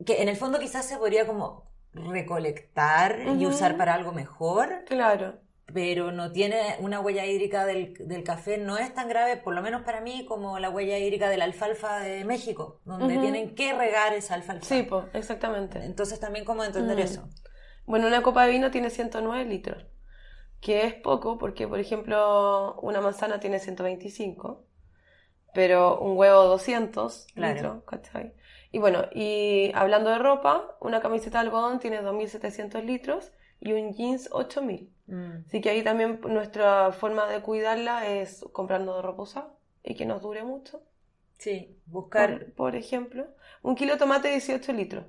que 0.07 0.23
en 0.23 0.29
el 0.31 0.37
fondo 0.37 0.59
quizás 0.59 0.87
se 0.87 0.97
podría 0.97 1.27
como 1.27 1.71
recolectar 1.93 3.21
y 3.39 3.47
usar 3.47 3.77
para 3.77 3.95
algo 3.95 4.13
mejor, 4.13 4.85
Claro. 4.87 5.39
Pero 5.73 6.13
no 6.13 6.31
tiene 6.33 6.77
una 6.81 7.01
huella 7.01 7.27
hídrica 7.27 7.65
del, 7.67 7.95
del 7.99 8.23
café, 8.25 8.59
no 8.59 8.79
es 8.79 8.95
tan 8.95 9.09
grave, 9.09 9.37
por 9.39 9.55
lo 9.55 9.63
menos 9.63 9.83
para 9.83 10.01
mí, 10.01 10.25
como 10.27 10.59
la 10.59 10.71
huella 10.71 10.99
hídrica 10.99 11.29
de 11.29 11.37
la 11.39 11.45
alfalfa 11.45 12.01
de 12.01 12.25
México, 12.25 12.81
donde 12.85 13.19
tienen 13.19 13.55
que 13.55 13.73
regar 13.73 14.13
esa 14.15 14.35
alfalfa. 14.35 14.65
Sí, 14.67 14.83
pues, 14.83 15.05
exactamente. 15.15 15.85
Entonces 15.85 16.21
también 16.21 16.45
como 16.45 16.65
entender 16.65 16.97
Mm. 16.97 17.01
eso. 17.01 17.29
Bueno, 17.87 18.07
una 18.07 18.23
copa 18.23 18.45
de 18.47 18.53
vino 18.53 18.71
tiene 18.71 18.91
109 18.91 19.45
litros, 19.45 19.85
que 20.61 20.87
es 20.87 20.95
poco 20.95 21.39
porque, 21.39 21.69
por 21.69 21.81
ejemplo, 21.81 22.77
una 22.83 23.01
manzana 23.03 23.41
tiene 23.41 23.61
125, 23.61 24.67
pero 25.55 26.01
un 26.01 26.17
huevo 26.19 26.45
200 26.45 27.29
Claro. 27.35 27.55
litros, 27.55 27.85
¿cachai? 27.85 28.35
Y 28.73 28.79
bueno, 28.81 29.05
y 29.15 29.73
hablando 29.75 30.11
de 30.11 30.19
ropa, 30.21 30.77
una 30.81 31.01
camiseta 31.03 31.41
de 31.41 31.47
algodón 31.49 31.81
tiene 31.81 32.03
2.700 32.03 32.85
litros 32.85 33.33
y 33.61 33.73
un 33.75 33.95
jeans 33.95 34.31
8.000. 34.33 34.94
Mm. 35.07 35.45
Así 35.47 35.61
que 35.61 35.71
ahí 35.71 35.83
también 35.83 36.21
nuestra 36.29 36.93
forma 36.93 37.27
de 37.27 37.41
cuidarla 37.41 38.07
es 38.09 38.45
comprando 38.53 39.03
ropa 39.03 39.23
usada 39.23 39.55
y 39.83 39.95
que 39.95 40.07
nos 40.07 40.23
dure 40.23 40.45
mucho. 40.45 40.83
Sí, 41.39 41.77
buscar. 41.87 42.39
Por, 42.39 42.53
por 42.55 42.77
ejemplo, 42.77 43.27
un 43.63 43.75
kilo 43.75 43.93
de 43.95 43.99
tomate 43.99 44.29
18 44.29 44.73
litros. 44.73 45.05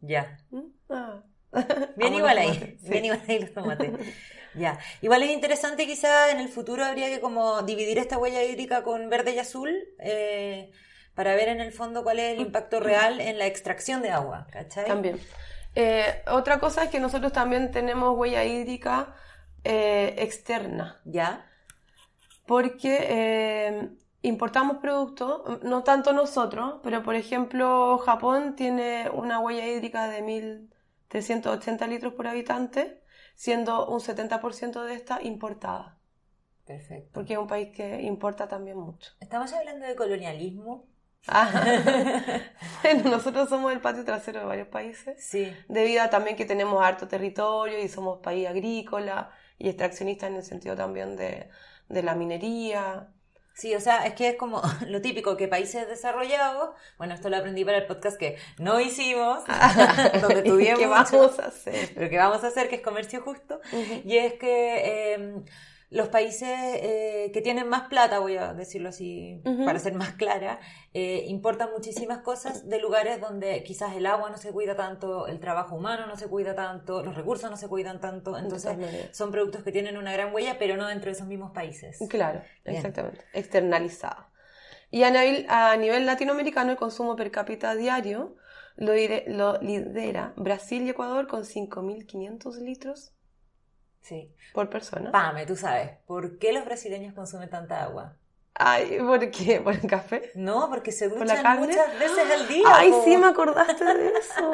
Ya. 0.00 0.38
¿Mm? 0.50 0.60
Ah. 0.90 1.22
Bien 1.96 2.14
igual 2.14 2.38
ahí. 2.38 2.76
sí. 2.80 2.90
Bien 2.90 3.04
igual 3.06 3.22
ahí 3.26 3.38
los 3.38 3.52
tomates. 3.52 3.92
ya. 4.54 4.78
Igual 5.00 5.22
es 5.22 5.30
interesante, 5.30 5.86
quizá 5.86 6.30
en 6.30 6.40
el 6.40 6.48
futuro 6.48 6.84
habría 6.84 7.08
que 7.08 7.20
como 7.20 7.62
dividir 7.62 7.98
esta 7.98 8.18
huella 8.18 8.42
hídrica 8.44 8.82
con 8.82 9.08
verde 9.08 9.34
y 9.34 9.38
azul 9.38 9.70
eh, 9.98 10.70
para 11.14 11.34
ver 11.34 11.48
en 11.48 11.60
el 11.60 11.72
fondo 11.72 12.02
cuál 12.04 12.18
es 12.18 12.34
el 12.34 12.40
impacto 12.40 12.80
real 12.80 13.20
en 13.20 13.38
la 13.38 13.46
extracción 13.46 14.02
de 14.02 14.10
agua. 14.10 14.46
¿Cachai? 14.52 14.86
También. 14.86 15.18
Eh, 15.74 16.22
otra 16.28 16.58
cosa 16.58 16.84
es 16.84 16.90
que 16.90 17.00
nosotros 17.00 17.32
también 17.32 17.70
tenemos 17.70 18.16
huella 18.16 18.44
hídrica 18.44 19.14
eh, 19.64 20.14
externa, 20.18 21.00
Ya. 21.04 21.44
porque 22.46 22.98
eh, 23.08 23.90
importamos 24.22 24.78
productos, 24.78 25.62
no 25.62 25.82
tanto 25.84 26.12
nosotros, 26.12 26.80
pero 26.82 27.02
por 27.02 27.14
ejemplo 27.14 27.98
Japón 27.98 28.54
tiene 28.56 29.10
una 29.10 29.38
huella 29.40 29.66
hídrica 29.66 30.08
de 30.08 30.22
1.380 30.22 31.86
litros 31.88 32.14
por 32.14 32.26
habitante, 32.26 33.02
siendo 33.34 33.86
un 33.88 34.00
70% 34.00 34.82
de 34.82 34.94
esta 34.94 35.22
importada. 35.22 35.98
Perfecto. 36.64 37.10
Porque 37.14 37.34
es 37.34 37.38
un 37.38 37.46
país 37.46 37.70
que 37.74 38.02
importa 38.02 38.46
también 38.48 38.76
mucho. 38.78 39.12
¿Estamos 39.20 39.52
hablando 39.52 39.86
de 39.86 39.94
colonialismo? 39.94 40.86
bueno, 42.82 43.10
nosotros 43.10 43.48
somos 43.48 43.72
el 43.72 43.80
patio 43.80 44.04
trasero 44.04 44.40
de 44.40 44.46
varios 44.46 44.68
países. 44.68 45.22
Sí. 45.22 45.52
Debido 45.68 46.02
a 46.02 46.10
también 46.10 46.36
que 46.36 46.44
tenemos 46.44 46.82
harto 46.82 47.08
territorio 47.08 47.78
y 47.82 47.88
somos 47.88 48.20
país 48.20 48.46
agrícola 48.48 49.30
y 49.58 49.68
extraccionista 49.68 50.26
en 50.26 50.36
el 50.36 50.44
sentido 50.44 50.76
también 50.76 51.16
de, 51.16 51.48
de 51.88 52.02
la 52.02 52.14
minería. 52.14 53.08
Sí, 53.54 53.74
o 53.74 53.80
sea, 53.80 54.06
es 54.06 54.14
que 54.14 54.28
es 54.28 54.36
como 54.36 54.62
lo 54.86 55.02
típico 55.02 55.36
que 55.36 55.48
países 55.48 55.88
desarrollados, 55.88 56.70
bueno, 56.96 57.14
esto 57.14 57.28
lo 57.28 57.36
aprendí 57.36 57.64
para 57.64 57.78
el 57.78 57.86
podcast 57.86 58.16
que 58.16 58.36
no 58.58 58.78
hicimos, 58.80 59.40
donde 60.22 60.42
tuvimos 60.42 60.78
¿Qué 60.78 60.86
vamos 60.86 61.38
a 61.40 61.46
hacer? 61.46 61.90
pero 61.94 62.08
que 62.08 62.18
vamos 62.18 62.44
a 62.44 62.48
hacer, 62.48 62.68
que 62.68 62.76
es 62.76 62.82
comercio 62.82 63.20
justo, 63.20 63.60
y 64.04 64.16
es 64.16 64.34
que 64.34 65.14
eh, 65.14 65.42
los 65.90 66.08
países 66.08 66.48
eh, 66.50 67.30
que 67.32 67.40
tienen 67.40 67.68
más 67.68 67.88
plata, 67.88 68.18
voy 68.18 68.36
a 68.36 68.52
decirlo 68.52 68.90
así 68.90 69.40
para 69.64 69.78
ser 69.78 69.94
más 69.94 70.12
clara, 70.12 70.60
eh, 70.92 71.24
importan 71.28 71.70
muchísimas 71.72 72.18
cosas 72.18 72.68
de 72.68 72.78
lugares 72.78 73.20
donde 73.20 73.62
quizás 73.62 73.96
el 73.96 74.04
agua 74.06 74.28
no 74.28 74.36
se 74.36 74.52
cuida 74.52 74.76
tanto, 74.76 75.26
el 75.26 75.40
trabajo 75.40 75.76
humano 75.76 76.06
no 76.06 76.16
se 76.16 76.28
cuida 76.28 76.54
tanto, 76.54 77.02
los 77.02 77.14
recursos 77.14 77.50
no 77.50 77.56
se 77.56 77.68
cuidan 77.68 78.00
tanto, 78.00 78.36
entonces 78.36 78.76
son 79.12 79.30
productos 79.30 79.62
que 79.62 79.72
tienen 79.72 79.96
una 79.96 80.12
gran 80.12 80.34
huella, 80.34 80.58
pero 80.58 80.76
no 80.76 80.86
dentro 80.86 81.06
de 81.06 81.12
esos 81.12 81.26
mismos 81.26 81.52
países. 81.52 81.98
Claro, 82.08 82.42
Bien. 82.64 82.76
exactamente. 82.76 83.24
Externalizada. 83.32 84.30
Y 84.90 85.02
a 85.02 85.10
nivel, 85.10 85.46
a 85.48 85.76
nivel 85.76 86.06
latinoamericano, 86.06 86.70
el 86.70 86.76
consumo 86.76 87.16
per 87.16 87.30
cápita 87.30 87.74
diario 87.74 88.36
lo, 88.76 88.92
lo 89.26 89.60
lidera 89.60 90.32
Brasil 90.36 90.82
y 90.82 90.90
Ecuador 90.90 91.26
con 91.26 91.44
5.500 91.44 92.58
litros 92.60 93.12
Sí. 94.00 94.32
por 94.54 94.70
persona. 94.70 95.10
Pame, 95.10 95.44
tú 95.46 95.56
sabes, 95.56 95.90
¿por 96.06 96.38
qué 96.38 96.52
los 96.52 96.64
brasileños 96.64 97.14
consumen 97.14 97.50
tanta 97.50 97.82
agua? 97.82 98.16
Ay, 98.60 98.98
¿por 98.98 99.30
qué? 99.30 99.60
¿Por 99.60 99.74
el 99.74 99.86
café? 99.86 100.32
No, 100.34 100.68
porque 100.68 100.90
se 100.90 101.08
¿Por 101.08 101.18
la 101.18 101.36
duchan 101.36 101.42
carne? 101.42 101.66
muchas 101.68 101.98
veces 101.98 102.30
al 102.32 102.48
día. 102.48 102.64
Ay, 102.66 102.90
po. 102.90 103.04
sí, 103.04 103.16
me 103.16 103.26
acordaste 103.28 103.84
de 103.84 104.08
eso. 104.18 104.52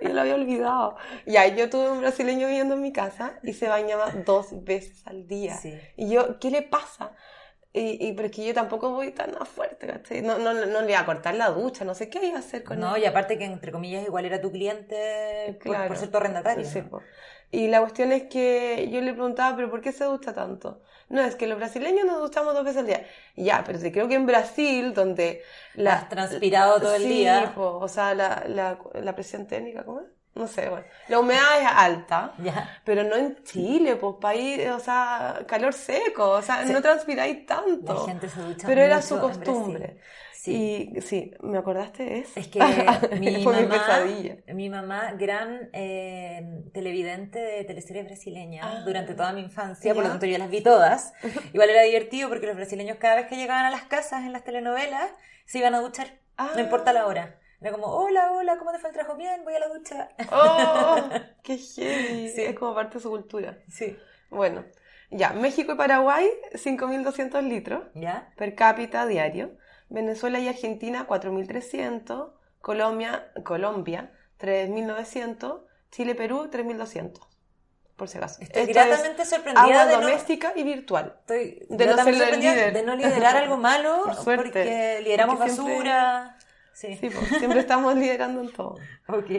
Yo 0.00 0.08
lo 0.10 0.20
había 0.20 0.34
olvidado. 0.36 0.96
Ya, 1.26 1.48
yo 1.48 1.68
tuve 1.68 1.90
un 1.90 2.00
brasileño 2.02 2.46
viviendo 2.46 2.74
en 2.74 2.82
mi 2.82 2.92
casa 2.92 3.40
y 3.42 3.52
se 3.54 3.68
bañaba 3.68 4.10
dos 4.24 4.62
veces 4.64 5.04
al 5.06 5.26
día. 5.26 5.56
Sí. 5.56 5.76
Y 5.96 6.10
yo, 6.10 6.38
¿qué 6.38 6.50
le 6.52 6.62
pasa? 6.62 7.12
Y, 7.74 8.06
y 8.06 8.12
pero 8.12 8.26
es 8.28 8.32
que 8.34 8.46
yo 8.46 8.54
tampoco 8.54 8.90
voy 8.92 9.12
tan 9.12 9.34
a 9.40 9.44
fuerte, 9.46 9.86
¿cachai? 9.86 10.20
No, 10.22 10.38
no, 10.38 10.52
no 10.54 10.82
le 10.82 10.90
iba 10.90 11.00
a 11.00 11.06
cortar 11.06 11.34
la 11.34 11.48
ducha, 11.50 11.84
no 11.84 11.94
sé 11.94 12.08
qué 12.10 12.26
iba 12.26 12.36
a 12.36 12.40
hacer 12.40 12.64
con 12.64 12.80
No, 12.80 12.96
él. 12.96 12.98
y 12.98 13.04
aparte 13.06 13.38
que 13.38 13.44
entre 13.44 13.72
comillas 13.72 14.04
igual 14.04 14.24
era 14.24 14.40
tu 14.40 14.50
cliente 14.50 15.58
por, 15.64 15.72
Claro. 15.72 15.88
por 15.88 15.96
ser 15.96 16.10
tu 16.10 16.16
arrendatario. 16.18 16.64
Sí, 16.66 16.80
¿no? 16.90 17.02
Y 17.50 17.68
la 17.68 17.80
cuestión 17.80 18.12
es 18.12 18.24
que 18.24 18.88
yo 18.90 19.00
le 19.00 19.12
preguntaba, 19.12 19.56
¿pero 19.56 19.70
por 19.70 19.80
qué 19.82 19.92
se 19.92 20.04
ducha 20.04 20.32
tanto? 20.34 20.82
No, 21.08 21.20
es 21.22 21.36
que 21.36 21.46
los 21.46 21.58
brasileños 21.58 22.06
nos 22.06 22.20
duchamos 22.20 22.54
dos 22.54 22.64
veces 22.64 22.80
al 22.80 22.86
día. 22.86 23.06
Ya, 23.36 23.62
pero 23.64 23.78
sí, 23.78 23.92
creo 23.92 24.08
que 24.08 24.14
en 24.14 24.26
Brasil, 24.26 24.94
donde 24.94 25.42
la... 25.74 25.94
Has 25.94 26.08
transpirado 26.08 26.80
todo 26.80 26.94
el 26.94 27.02
Sí, 27.02 27.08
día. 27.08 27.54
po, 27.54 27.78
o 27.78 27.88
sea, 27.88 28.14
la, 28.14 28.44
la, 28.48 28.78
la 28.94 29.14
presión 29.14 29.46
térmica, 29.46 29.84
¿cómo 29.84 30.00
es? 30.00 30.06
No 30.34 30.46
sé, 30.46 30.68
bueno. 30.70 30.84
La 31.08 31.18
humedad 31.20 31.60
es 31.60 31.68
alta, 31.70 32.32
Ya. 32.38 32.80
pero 32.84 33.04
no 33.04 33.16
en 33.16 33.42
Chile, 33.44 33.96
pues 33.96 34.16
país, 34.20 34.66
o 34.70 34.78
sea, 34.80 35.44
calor 35.46 35.74
seco, 35.74 36.30
o 36.30 36.42
sea, 36.42 36.66
Sí. 36.66 36.72
no 36.72 36.80
transpiráis 36.80 37.44
tanto. 37.44 37.92
La 37.94 38.00
gente 38.12 38.28
se 38.30 38.40
ducha 38.40 38.66
Pero 38.66 38.80
era 38.80 39.02
su 39.02 39.18
costumbre. 39.20 39.98
Sí. 40.32 40.90
Y 40.96 41.00
sí, 41.02 41.34
¿me 41.40 41.58
acordaste 41.58 42.02
de 42.04 42.18
eso? 42.20 42.32
Es 42.40 42.48
que 42.48 42.58
mi 43.20 43.44
Fue 43.44 43.56
mi 43.60 43.62
mamá, 43.68 43.68
pesadilla. 43.86 44.36
mi 44.54 44.68
mamá, 44.70 45.12
gran 45.16 45.68
eh, 45.72 46.64
televidente 46.72 47.38
de 47.38 47.62
teleseries 47.64 48.06
brasileñas 48.06 48.66
Ah. 48.66 48.82
durante 48.84 49.14
toda 49.14 49.32
mi 49.32 49.40
infancia, 49.42 49.94
por 49.94 50.02
lo 50.02 50.08
tanto 50.10 50.26
yo 50.26 50.38
las 50.38 50.50
vi 50.50 50.60
todas. 50.62 51.12
Igual 51.52 51.70
era 51.70 51.82
divertido 51.82 52.28
porque 52.28 52.46
los 52.46 52.56
brasileños 52.56 52.96
cada 52.96 53.16
vez 53.16 53.26
que 53.26 53.36
llegaban 53.36 53.66
a 53.66 53.70
las 53.70 53.82
casas 53.82 54.22
en 54.24 54.32
las 54.32 54.42
telenovelas 54.44 55.10
se 55.44 55.58
iban 55.58 55.74
a 55.74 55.80
duchar, 55.80 56.08
Ah. 56.38 56.50
no 56.54 56.60
importa 56.60 56.92
la 56.92 57.06
hora. 57.06 57.36
Era 57.62 57.72
como, 57.72 57.86
hola, 57.86 58.32
hola, 58.32 58.58
¿cómo 58.58 58.72
te 58.72 58.78
fue 58.78 58.90
el 58.90 58.94
trabajo? 58.94 59.16
Bien, 59.16 59.42
voy 59.44 59.54
a 59.54 59.60
la 59.60 59.68
ducha. 59.68 60.08
¡Oh! 60.32 60.96
¡Qué 61.44 61.56
heavy! 61.58 62.28
Sí. 62.30 62.42
Es 62.42 62.58
como 62.58 62.74
parte 62.74 62.94
de 62.96 63.00
su 63.02 63.10
cultura. 63.10 63.56
Sí. 63.70 63.96
Bueno, 64.30 64.64
ya, 65.10 65.30
México 65.30 65.72
y 65.72 65.76
Paraguay, 65.76 66.28
5.200 66.54 67.42
litros 67.42 67.84
¿Ya? 67.94 68.32
per 68.36 68.54
cápita 68.54 69.06
diario. 69.06 69.56
Venezuela 69.88 70.38
y 70.40 70.48
Argentina, 70.48 71.06
4.300. 71.06 72.32
Colombia, 72.60 73.30
Colombia 73.44 74.10
3.900. 74.40 75.62
Chile, 75.90 76.14
Perú, 76.14 76.48
3.200. 76.50 77.20
Por 77.96 78.08
si 78.08 78.18
acaso. 78.18 78.40
Estoy 78.40 78.62
Esto 78.62 78.74
gratamente 78.74 79.22
es 79.22 79.28
sorprendida 79.28 79.62
agua 79.62 79.86
de 79.86 79.94
no, 79.94 80.00
doméstica 80.00 80.52
y 80.56 80.62
virtual. 80.64 81.14
estoy 81.20 81.66
de 81.68 81.86
no 81.86 81.92
gratamente 81.92 82.04
ser 82.04 82.08
el 82.08 82.18
sorprendida 82.18 82.54
líder. 82.54 82.72
de 82.72 82.82
no 82.82 82.96
liderar 82.96 83.36
algo 83.36 83.56
malo 83.58 84.02
Por 84.04 84.14
suerte. 84.16 84.42
porque 84.44 85.00
lideramos 85.04 85.36
Porque 85.36 85.50
basura. 85.50 86.38
Sí. 86.74 86.96
Sí, 86.96 87.10
pues, 87.10 87.28
siempre 87.38 87.60
estamos 87.60 87.94
liderando 87.96 88.40
en 88.40 88.52
todo. 88.52 88.76
Ok. 89.08 89.30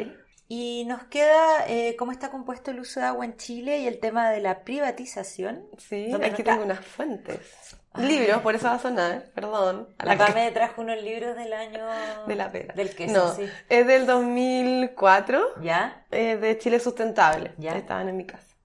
Y 0.47 0.85
nos 0.85 1.03
queda 1.05 1.65
eh, 1.67 1.95
cómo 1.97 2.11
está 2.11 2.29
compuesto 2.29 2.71
el 2.71 2.79
uso 2.79 2.99
de 2.99 3.07
agua 3.07 3.25
en 3.25 3.37
Chile 3.37 3.79
y 3.79 3.87
el 3.87 3.99
tema 3.99 4.29
de 4.29 4.39
la 4.41 4.63
privatización. 4.63 5.65
Sí, 5.77 6.09
¿Dónde 6.11 6.27
aquí 6.27 6.41
está? 6.41 6.51
tengo 6.51 6.65
unas 6.65 6.85
fuentes. 6.85 7.39
Libros, 7.97 8.41
por 8.41 8.55
eso 8.55 8.67
va 8.67 8.73
a 8.75 8.79
sonar, 8.79 9.25
perdón. 9.35 9.87
A 9.99 10.05
La 10.05 10.15
la 10.15 10.25
Pame 10.27 10.51
trajo 10.51 10.81
unos 10.81 11.01
libros 11.01 11.35
del 11.35 11.53
año... 11.53 11.85
de 12.27 12.35
la 12.35 12.51
pera. 12.51 12.73
Del 12.73 12.93
queso, 12.95 13.13
no, 13.13 13.33
sí. 13.35 13.43
es 13.69 13.87
del 13.87 14.05
2004, 14.07 15.61
¿Ya? 15.61 16.05
eh, 16.11 16.37
de 16.37 16.57
Chile 16.57 16.79
Sustentable. 16.79 17.53
Ya. 17.57 17.77
Estaban 17.77 18.09
en 18.09 18.17
mi 18.17 18.25
casa. 18.25 18.55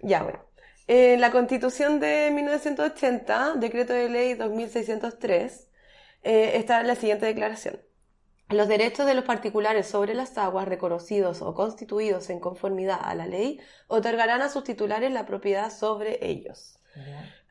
Ya, 0.00 0.22
bueno. 0.22 0.38
Eh, 0.86 1.16
la 1.18 1.30
Constitución 1.30 2.00
de 2.00 2.30
1980, 2.32 3.54
Decreto 3.56 3.92
de 3.92 4.08
Ley 4.08 4.34
2603, 4.34 5.68
eh, 6.22 6.52
está 6.54 6.82
la 6.82 6.94
siguiente 6.94 7.26
declaración. 7.26 7.80
Los 8.50 8.66
derechos 8.66 9.06
de 9.06 9.14
los 9.14 9.24
particulares 9.24 9.86
sobre 9.86 10.12
las 10.14 10.36
aguas 10.36 10.66
reconocidos 10.66 11.40
o 11.40 11.54
constituidos 11.54 12.30
en 12.30 12.40
conformidad 12.40 12.98
a 13.00 13.14
la 13.14 13.26
ley 13.26 13.60
otorgarán 13.86 14.42
a 14.42 14.48
sus 14.48 14.64
titulares 14.64 15.12
la 15.12 15.24
propiedad 15.24 15.70
sobre 15.70 16.18
ellos. 16.20 16.76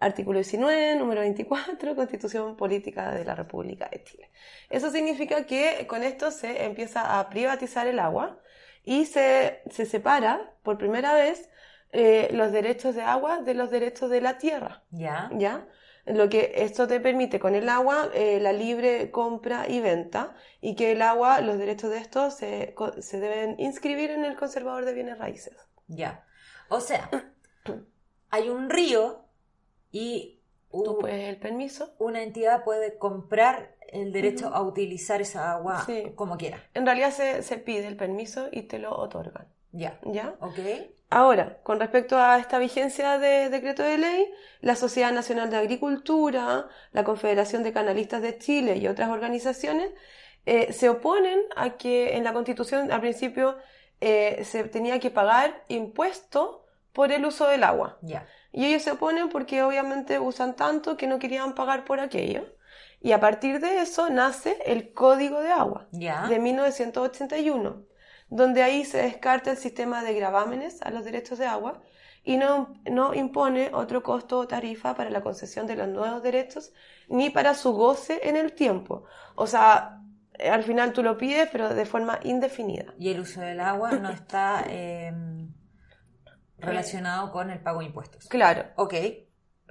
Artículo 0.01 0.39
19, 0.39 0.95
número 0.95 1.21
24, 1.21 1.95
Constitución 1.95 2.57
Política 2.57 3.11
de 3.11 3.23
la 3.23 3.33
República 3.33 3.87
de 3.89 4.03
Chile. 4.03 4.29
Eso 4.69 4.91
significa 4.91 5.45
que 5.45 5.87
con 5.87 6.03
esto 6.03 6.31
se 6.31 6.65
empieza 6.65 7.19
a 7.19 7.29
privatizar 7.29 7.87
el 7.87 7.99
agua 7.99 8.37
y 8.83 9.05
se, 9.05 9.61
se 9.71 9.85
separa 9.85 10.53
por 10.63 10.77
primera 10.77 11.13
vez 11.13 11.49
eh, 11.91 12.29
los 12.33 12.51
derechos 12.51 12.95
de 12.95 13.03
agua 13.03 13.41
de 13.41 13.53
los 13.53 13.71
derechos 13.71 14.09
de 14.09 14.21
la 14.21 14.37
tierra. 14.37 14.83
¿Ya? 14.91 15.29
¿Ya? 15.33 15.65
Lo 16.05 16.29
que 16.29 16.53
esto 16.55 16.87
te 16.87 16.99
permite 16.99 17.39
con 17.39 17.55
el 17.55 17.69
agua, 17.69 18.09
eh, 18.13 18.39
la 18.39 18.51
libre 18.53 19.11
compra 19.11 19.67
y 19.69 19.79
venta, 19.79 20.35
y 20.61 20.75
que 20.75 20.91
el 20.93 21.01
agua, 21.01 21.41
los 21.41 21.57
derechos 21.57 21.91
de 21.91 21.97
esto 21.99 22.31
se, 22.31 22.73
se 22.99 23.19
deben 23.19 23.55
inscribir 23.59 24.09
en 24.11 24.25
el 24.25 24.35
conservador 24.35 24.85
de 24.85 24.93
bienes 24.93 25.17
raíces. 25.19 25.55
Ya. 25.87 26.25
O 26.69 26.79
sea, 26.81 27.09
hay 28.29 28.49
un 28.49 28.69
río 28.69 29.25
y 29.91 30.35
Tú 30.71 30.99
puedes 30.99 31.27
el 31.29 31.37
permiso. 31.37 31.93
una 31.97 32.21
entidad 32.21 32.63
puede 32.63 32.97
comprar 32.99 33.75
el 33.87 34.11
derecho 34.11 34.49
a 34.53 34.61
utilizar 34.61 35.19
esa 35.19 35.53
agua 35.53 35.83
Sí. 35.85 36.11
como 36.15 36.37
quiera. 36.37 36.63
En 36.75 36.85
realidad 36.85 37.09
se, 37.11 37.41
se 37.41 37.57
pide 37.57 37.87
el 37.87 37.97
permiso 37.97 38.49
y 38.51 38.63
te 38.63 38.77
lo 38.77 38.95
otorgan. 38.95 39.47
Ya. 39.71 39.99
¿Ya? 40.05 40.35
¿Ok? 40.41 40.59
Ahora, 41.11 41.57
con 41.63 41.79
respecto 41.79 42.17
a 42.17 42.37
esta 42.37 42.59
vigencia 42.59 43.17
de 43.17 43.49
decreto 43.49 43.81
de 43.81 43.97
ley, 43.97 44.31
la 44.61 44.75
Sociedad 44.75 45.11
Nacional 45.11 45.49
de 45.49 45.57
Agricultura, 45.57 46.67
la 46.91 47.03
Confederación 47.03 47.63
de 47.63 47.73
Canalistas 47.73 48.21
de 48.21 48.37
Chile 48.37 48.77
y 48.77 48.87
otras 48.87 49.09
organizaciones 49.09 49.89
eh, 50.45 50.71
se 50.71 50.87
oponen 50.89 51.39
a 51.55 51.77
que 51.77 52.15
en 52.15 52.23
la 52.23 52.33
Constitución 52.33 52.91
al 52.91 53.01
principio 53.01 53.57
eh, 54.01 54.43
se 54.45 54.63
tenía 54.65 54.99
que 54.99 55.09
pagar 55.09 55.63
impuesto 55.67 56.65
por 56.93 57.11
el 57.11 57.25
uso 57.25 57.47
del 57.47 57.63
agua. 57.63 57.97
Y 58.51 58.65
ellos 58.65 58.83
se 58.83 58.91
oponen 58.91 59.29
porque 59.29 59.63
obviamente 59.63 60.19
usan 60.19 60.55
tanto 60.55 60.95
que 60.95 61.07
no 61.07 61.17
querían 61.17 61.55
pagar 61.55 61.85
por 61.85 61.99
aquello. 61.99 62.45
Y 63.01 63.13
a 63.13 63.19
partir 63.19 63.59
de 63.59 63.81
eso 63.81 64.09
nace 64.09 64.57
el 64.65 64.93
Código 64.93 65.41
de 65.41 65.51
Agua 65.51 65.87
de 65.91 66.39
1981, 66.39 67.83
donde 68.29 68.63
ahí 68.63 68.85
se 68.85 69.01
descarta 69.01 69.51
el 69.51 69.57
sistema 69.57 70.03
de 70.03 70.13
gravámenes 70.13 70.81
a 70.81 70.91
los 70.91 71.03
derechos 71.03 71.39
de 71.39 71.45
agua 71.45 71.81
y 72.23 72.37
no, 72.37 72.73
no 72.89 73.13
impone 73.13 73.71
otro 73.73 74.03
costo 74.03 74.39
o 74.39 74.47
tarifa 74.47 74.95
para 74.95 75.09
la 75.09 75.21
concesión 75.21 75.67
de 75.67 75.75
los 75.75 75.87
nuevos 75.87 76.21
derechos 76.21 76.73
ni 77.07 77.29
para 77.29 77.53
su 77.53 77.73
goce 77.73 78.19
en 78.23 78.35
el 78.35 78.53
tiempo. 78.53 79.05
O 79.35 79.47
sea, 79.47 80.01
eh, 80.33 80.49
al 80.49 80.63
final 80.63 80.93
tú 80.93 81.01
lo 81.01 81.17
pides, 81.17 81.49
pero 81.51 81.73
de 81.73 81.85
forma 81.85 82.19
indefinida. 82.23 82.93
Y 82.99 83.09
el 83.09 83.21
uso 83.21 83.41
del 83.41 83.59
agua 83.59 83.91
no 83.93 84.09
está 84.09 84.63
eh, 84.67 85.13
relacionado 86.57 87.31
con 87.31 87.49
el 87.49 87.59
pago 87.59 87.79
de 87.79 87.85
impuestos. 87.85 88.27
Claro, 88.27 88.65
Ok. 88.75 88.93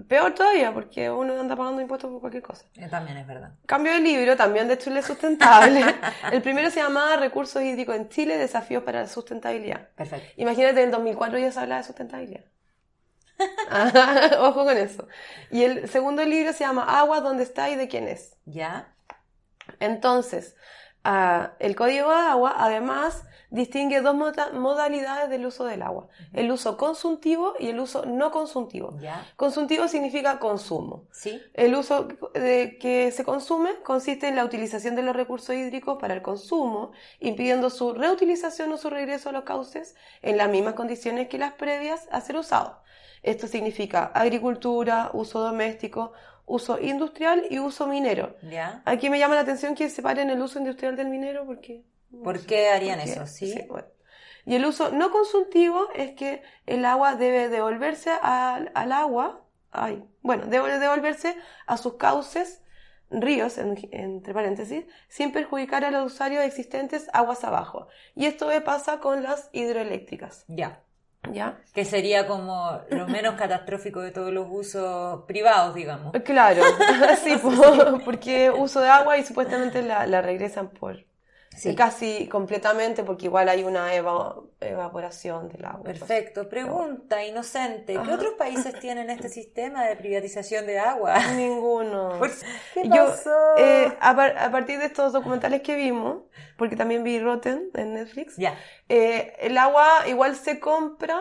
Peor 0.06 0.34
todavía, 0.34 0.72
porque 0.72 1.10
uno 1.10 1.40
anda 1.40 1.56
pagando 1.56 1.82
impuestos 1.82 2.10
por 2.10 2.20
cualquier 2.20 2.42
cosa. 2.42 2.64
Eh, 2.76 2.88
También 2.88 3.16
es 3.18 3.26
verdad. 3.26 3.52
Cambio 3.66 3.92
de 3.92 4.00
libro, 4.00 4.36
también 4.36 4.68
de 4.68 4.78
Chile 4.78 5.02
Sustentable. 5.02 5.82
el 6.32 6.42
primero 6.42 6.70
se 6.70 6.80
llamaba 6.80 7.16
Recursos 7.16 7.62
hídricos 7.62 7.96
en 7.96 8.08
Chile, 8.08 8.36
desafíos 8.36 8.82
para 8.84 9.02
la 9.02 9.08
sustentabilidad. 9.08 9.88
Perfecto. 9.96 10.28
Imagínate, 10.36 10.80
en 10.80 10.86
el 10.86 10.90
2004 10.92 11.38
ya 11.38 11.50
se 11.50 11.60
hablaba 11.60 11.80
de 11.80 11.86
sustentabilidad. 11.86 12.44
Ah, 13.70 14.30
Ojo 14.40 14.64
con 14.64 14.76
eso. 14.76 15.06
Y 15.50 15.62
el 15.64 15.88
segundo 15.88 16.24
libro 16.24 16.52
se 16.52 16.60
llama 16.64 16.84
Agua, 16.98 17.20
¿dónde 17.20 17.42
está 17.42 17.70
y 17.70 17.76
de 17.76 17.88
quién 17.88 18.08
es? 18.08 18.36
¿Ya? 18.44 18.94
Entonces, 19.80 20.56
ah, 21.10 21.52
el 21.58 21.74
código 21.74 22.08
de 22.10 22.16
agua 22.34 22.54
además 22.58 23.24
distingue 23.50 24.02
dos 24.02 24.14
moda- 24.14 24.52
modalidades 24.52 25.30
del 25.30 25.46
uso 25.46 25.64
del 25.64 25.80
agua. 25.80 26.08
El 26.34 26.50
uso 26.52 26.76
consultivo 26.76 27.54
y 27.58 27.68
el 27.68 27.80
uso 27.80 28.04
no 28.04 28.30
consultivo. 28.30 28.88
¿Ya? 29.00 29.24
Consultivo 29.36 29.88
significa 29.88 30.38
consumo. 30.38 31.06
¿Sí? 31.10 31.40
El 31.54 31.74
uso 31.74 32.08
de 32.34 32.76
que 32.78 33.10
se 33.10 33.24
consume 33.24 33.70
consiste 33.82 34.28
en 34.28 34.36
la 34.36 34.44
utilización 34.44 34.94
de 34.96 35.02
los 35.02 35.16
recursos 35.16 35.54
hídricos 35.56 35.96
para 35.98 36.12
el 36.12 36.20
consumo, 36.20 36.92
impidiendo 37.20 37.70
su 37.70 37.94
reutilización 37.94 38.70
o 38.72 38.76
su 38.76 38.90
regreso 38.90 39.30
a 39.30 39.32
los 39.32 39.44
cauces 39.44 39.96
en 40.20 40.36
las 40.36 40.50
mismas 40.50 40.74
condiciones 40.74 41.28
que 41.28 41.38
las 41.38 41.54
previas 41.54 42.06
a 42.12 42.20
ser 42.20 42.36
usados. 42.36 42.74
Esto 43.22 43.46
significa 43.46 44.12
agricultura, 44.14 45.10
uso 45.14 45.40
doméstico, 45.40 46.12
uso 46.48 46.80
industrial 46.80 47.44
y 47.50 47.58
uso 47.58 47.86
minero. 47.86 48.36
¿Ya? 48.42 48.82
Aquí 48.84 49.10
me 49.10 49.18
llama 49.18 49.34
la 49.36 49.42
atención 49.42 49.74
que 49.74 49.88
separen 49.90 50.30
el 50.30 50.40
uso 50.42 50.58
industrial 50.58 50.96
del 50.96 51.08
minero 51.08 51.46
porque... 51.46 51.84
¿Por 52.24 52.44
qué 52.46 52.70
harían 52.70 52.98
porque- 52.98 53.12
eso? 53.12 53.26
¿Sí? 53.26 53.64
bueno. 53.68 53.86
Y 54.46 54.54
el 54.54 54.64
uso 54.64 54.90
no 54.90 55.10
consultivo 55.10 55.88
es 55.94 56.12
que 56.12 56.42
el 56.66 56.84
agua 56.86 57.16
debe 57.16 57.50
devolverse 57.50 58.10
al, 58.22 58.70
al 58.74 58.92
agua, 58.92 59.44
ay, 59.72 60.02
bueno, 60.22 60.46
debe 60.46 60.78
devolverse 60.78 61.36
a 61.66 61.76
sus 61.76 61.94
cauces, 61.96 62.62
ríos, 63.10 63.58
en- 63.58 63.76
entre 63.92 64.32
paréntesis, 64.32 64.86
sin 65.08 65.32
perjudicar 65.32 65.84
a 65.84 65.90
los 65.90 66.12
usuarios 66.12 66.42
existentes 66.44 67.08
aguas 67.12 67.44
abajo. 67.44 67.88
Y 68.14 68.24
esto 68.24 68.48
pasa 68.64 69.00
con 69.00 69.22
las 69.22 69.50
hidroeléctricas, 69.52 70.44
Ya. 70.48 70.82
¿Ya? 71.24 71.60
Que 71.72 71.84
sería 71.84 72.26
como 72.26 72.82
lo 72.90 73.08
menos 73.08 73.34
catastrófico 73.36 74.00
de 74.00 74.10
todos 74.12 74.32
los 74.32 74.46
usos 74.50 75.24
privados, 75.26 75.74
digamos. 75.74 76.18
Claro, 76.24 76.62
sí, 77.22 77.36
po- 77.36 78.00
porque 78.04 78.50
uso 78.50 78.80
de 78.80 78.88
agua 78.88 79.18
y 79.18 79.24
supuestamente 79.24 79.82
la, 79.82 80.06
la 80.06 80.22
regresan 80.22 80.70
por 80.70 81.06
Sí. 81.56 81.74
casi 81.74 82.28
completamente 82.28 83.02
porque 83.02 83.26
igual 83.26 83.48
hay 83.48 83.64
una 83.64 83.92
eva- 83.94 84.36
evaporación 84.60 85.48
del 85.48 85.64
agua. 85.64 85.82
Perfecto. 85.82 86.48
Pregunta 86.48 87.24
inocente. 87.24 87.94
¿Qué 87.94 87.98
Ajá. 87.98 88.14
otros 88.14 88.34
países 88.34 88.78
tienen 88.80 89.10
este 89.10 89.28
sistema 89.28 89.84
de 89.84 89.96
privatización 89.96 90.66
de 90.66 90.78
agua? 90.78 91.18
Ninguno. 91.36 92.20
¿Qué 92.74 92.88
Yo, 92.88 93.06
pasó? 93.06 93.30
eh, 93.58 93.92
a, 94.00 94.14
par- 94.14 94.38
a 94.38 94.50
partir 94.52 94.78
de 94.78 94.84
estos 94.86 95.12
documentales 95.12 95.62
que 95.62 95.74
vimos, 95.74 96.22
porque 96.56 96.76
también 96.76 97.02
vi 97.02 97.18
Rotten 97.18 97.70
en 97.74 97.94
Netflix, 97.94 98.36
Ya. 98.36 98.54
eh, 98.88 99.34
el 99.40 99.58
agua 99.58 100.06
igual 100.06 100.36
se 100.36 100.60
compra, 100.60 101.20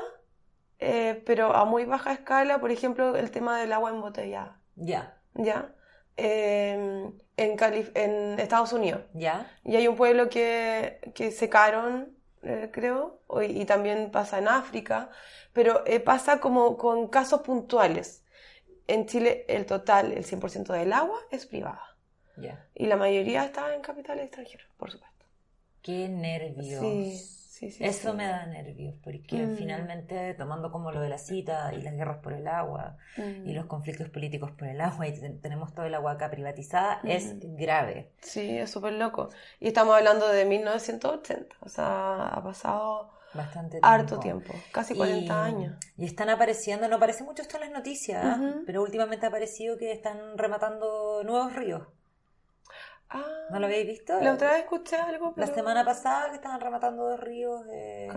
eh, 0.80 1.24
pero 1.26 1.56
a 1.56 1.66
muy 1.66 1.86
baja 1.86 2.12
escala, 2.14 2.60
por 2.60 2.70
ejemplo, 2.72 3.16
el 3.16 3.32
tema 3.32 3.60
del 3.60 3.74
agua 3.74 3.90
embotellada, 3.90 4.60
Ya. 4.76 5.18
¿ya? 5.34 5.74
Eh, 6.18 7.09
en, 7.38 7.57
Calif- 7.57 7.91
en 7.95 8.39
Estados 8.39 8.74
Unidos. 8.74 9.03
Ya. 9.13 9.51
Y 9.63 9.76
hay 9.76 9.88
un 9.88 9.95
pueblo 9.95 10.30
que, 10.30 10.99
que 11.13 11.32
secaron, 11.32 12.18
eh, 12.41 12.70
creo, 12.74 13.22
o- 13.28 13.41
y 13.43 13.65
también 13.65 14.09
pasa 14.11 14.39
en 14.39 14.47
África, 14.47 15.09
pero 15.53 15.84
eh, 15.86 15.99
pasa 15.99 16.39
como 16.39 16.78
con 16.78 17.07
casos 17.09 17.41
puntuales. 17.41 18.24
En 18.88 19.05
Chile 19.05 19.45
el 19.47 19.65
total, 19.65 20.13
el 20.13 20.26
100% 20.26 20.74
del 20.74 20.93
agua 20.93 21.20
es 21.32 21.45
privada. 21.45 21.84
Ya. 22.38 22.68
Y 22.76 22.86
la 22.88 22.95
mayoría 22.95 23.43
está 23.45 23.74
en 23.76 23.82
capitales 23.82 24.26
extranjeros, 24.26 24.68
por 24.78 24.91
supuesto. 24.91 25.26
Qué 25.82 26.07
nervios. 26.09 26.80
Sí, 26.82 27.37
sí, 27.58 27.72
sí. 27.72 27.84
Eso 27.84 28.12
sí. 28.12 28.18
me 28.18 28.28
da 28.28 28.45
nervios, 28.45 28.95
porque 29.03 29.36
Mm. 29.45 29.55
finalmente, 29.55 30.34
tomando 30.36 30.72
como 30.72 30.91
lo 30.91 30.99
de 31.01 31.10
la 31.10 31.18
cita 31.18 31.74
y 31.74 31.82
las 31.82 31.93
guerras 31.95 32.18
por 32.18 32.34
el 32.34 32.47
agua 32.47 32.97
Mm. 33.18 33.47
y 33.47 33.53
los 33.53 33.66
conflictos 33.66 34.10
políticos 34.10 34.51
por 34.51 34.68
el 34.68 34.80
agua, 34.82 35.08
y 35.08 35.20
ten- 35.20 35.41
tenemos 35.41 35.74
todo 35.74 35.86
el 35.86 35.95
agua 35.95 36.14
acá 36.14 36.30
privatizada, 36.30 36.99
es 37.03 37.34
Mm. 37.36 37.55
grave. 37.55 38.12
Sí, 38.22 38.58
es 38.58 38.70
súper 38.70 38.93
loco. 38.93 39.30
Y 39.60 39.68
estamos 39.68 39.95
hablando 39.95 40.28
de 40.28 40.45
1980, 40.45 41.55
o 41.62 41.70
sea, 41.70 42.28
ha 42.28 42.43
pasado 42.43 43.12
Bastante 43.34 43.80
harto 43.84 44.20
tiempo, 44.20 44.53
casi 44.72 44.95
40 44.95 45.34
Y- 45.34 45.53
años. 45.53 45.76
Y 45.97 46.05
están 46.05 46.30
apareciendo, 46.30 46.88
no 46.88 46.95
aparece 46.95 47.24
mucho 47.26 47.41
esto 47.41 47.58
en 47.58 47.62
las 47.64 47.72
noticias, 47.72 48.38
pero 48.66 48.82
últimamente 48.82 49.26
ha 49.26 49.30
aparecido 49.30 49.78
que 49.78 49.91
están 49.91 50.38
rematando 50.38 51.24
nuevos 51.24 51.53
ríos. 51.53 51.84
Ah, 53.10 53.24
¿No 53.51 53.60
lo 53.60 53.68
habéis 53.68 53.88
visto? 53.88 54.20
La 54.22 54.34
otra 54.34 54.51
vez 54.51 54.60
escuché 54.64 54.97
algo, 54.97 55.34
La 55.38 55.47
semana 55.47 55.86
pasada 55.86 56.30
que 56.30 56.36
estaban 56.36 56.60
rematando 56.60 57.10
dos 57.10 57.20
ríos 57.20 57.62
eh, 57.72 58.10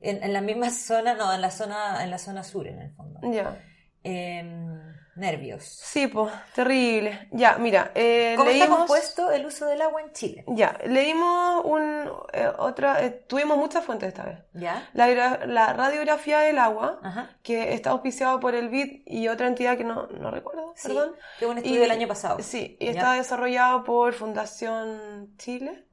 en, 0.00 0.22
en 0.22 0.32
la 0.32 0.40
misma 0.40 0.70
zona, 0.70 1.14
no, 1.14 1.32
en 1.32 1.40
la 1.40 1.50
zona, 1.50 2.02
en 2.02 2.10
la 2.10 2.18
zona 2.18 2.42
sur 2.42 2.66
en 2.66 2.80
el 2.80 2.90
fondo. 2.92 3.20
Ya. 3.30 3.62
Em, 4.02 4.80
nervios. 5.18 5.64
Sí, 5.64 6.06
pues, 6.06 6.32
terrible. 6.54 7.28
Ya, 7.32 7.58
mira, 7.58 7.92
eh, 7.94 8.34
¿Cómo 8.36 8.48
está 8.50 8.58
leímos... 8.64 8.78
compuesto 8.78 9.30
el 9.30 9.44
uso 9.46 9.66
del 9.66 9.82
agua 9.82 10.00
en 10.02 10.12
Chile? 10.12 10.44
Ya, 10.48 10.78
leímos 10.86 11.64
un, 11.64 12.10
eh, 12.32 12.50
otra... 12.58 13.04
eh, 13.04 13.10
tuvimos 13.26 13.58
muchas 13.58 13.84
fuentes 13.84 14.08
esta 14.08 14.24
vez. 14.24 14.38
¿Ya? 14.54 14.88
La, 14.94 15.08
gra- 15.08 15.44
la 15.46 15.72
radiografía 15.72 16.38
del 16.40 16.58
agua, 16.58 17.00
Ajá. 17.02 17.36
que 17.42 17.74
está 17.74 17.90
auspiciado 17.90 18.40
por 18.40 18.54
el 18.54 18.68
BID 18.68 19.02
y 19.06 19.28
otra 19.28 19.46
entidad 19.48 19.76
que 19.76 19.84
no, 19.84 20.06
no 20.06 20.30
recuerdo, 20.30 20.72
Sí, 20.76 20.88
perdón. 20.88 21.16
que 21.38 21.46
un 21.46 21.58
estudio 21.58 21.76
Y- 21.76 21.80
del 21.80 21.90
año 21.90 22.08
pasado. 22.08 22.38
Sí, 22.40 22.76
y 22.80 22.86
Ya. 22.86 22.90
está 22.92 23.12
desarrollado 23.12 23.84
por 23.84 24.14
Fundación 24.14 25.34
Chile. 25.38 25.86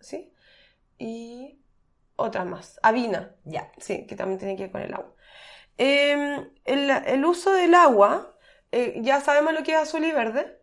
¿sí? 0.00 0.32
Y 0.98 1.60
otras 2.16 2.46
más. 2.46 2.78
Avina, 2.82 3.34
Ya. 3.44 3.70
sí, 3.78 4.06
que 4.06 4.16
también 4.16 4.38
tiene 4.38 4.56
que 4.56 4.62
ver 4.64 4.72
con 4.72 4.80
el 4.82 4.94
agua. 4.94 5.12
Eh, 5.78 6.48
el, 6.64 6.90
el 6.90 7.24
uso 7.26 7.52
del 7.52 7.74
agua, 7.74 8.34
eh, 8.72 8.98
ya 9.02 9.20
sabemos 9.20 9.52
lo 9.54 9.62
que 9.62 9.72
es 9.72 9.78
azul 9.78 10.04
y 10.04 10.12
verde. 10.12 10.58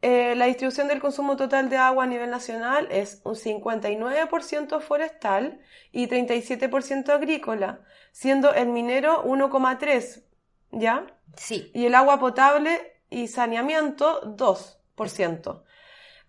Eh, 0.00 0.34
la 0.36 0.46
distribución 0.46 0.86
del 0.86 1.00
consumo 1.00 1.36
total 1.36 1.70
de 1.70 1.76
agua 1.76 2.04
a 2.04 2.06
nivel 2.06 2.30
nacional 2.30 2.86
es 2.90 3.20
un 3.24 3.34
59% 3.34 4.80
forestal 4.80 5.60
y 5.90 6.06
37% 6.06 7.08
agrícola, 7.10 7.80
siendo 8.12 8.54
el 8.54 8.68
minero 8.68 9.24
1,3%, 9.24 10.22
¿ya? 10.70 11.06
Sí. 11.36 11.70
Y 11.74 11.86
el 11.86 11.96
agua 11.96 12.20
potable 12.20 13.00
y 13.10 13.26
saneamiento 13.26 14.22
2%. 14.36 15.62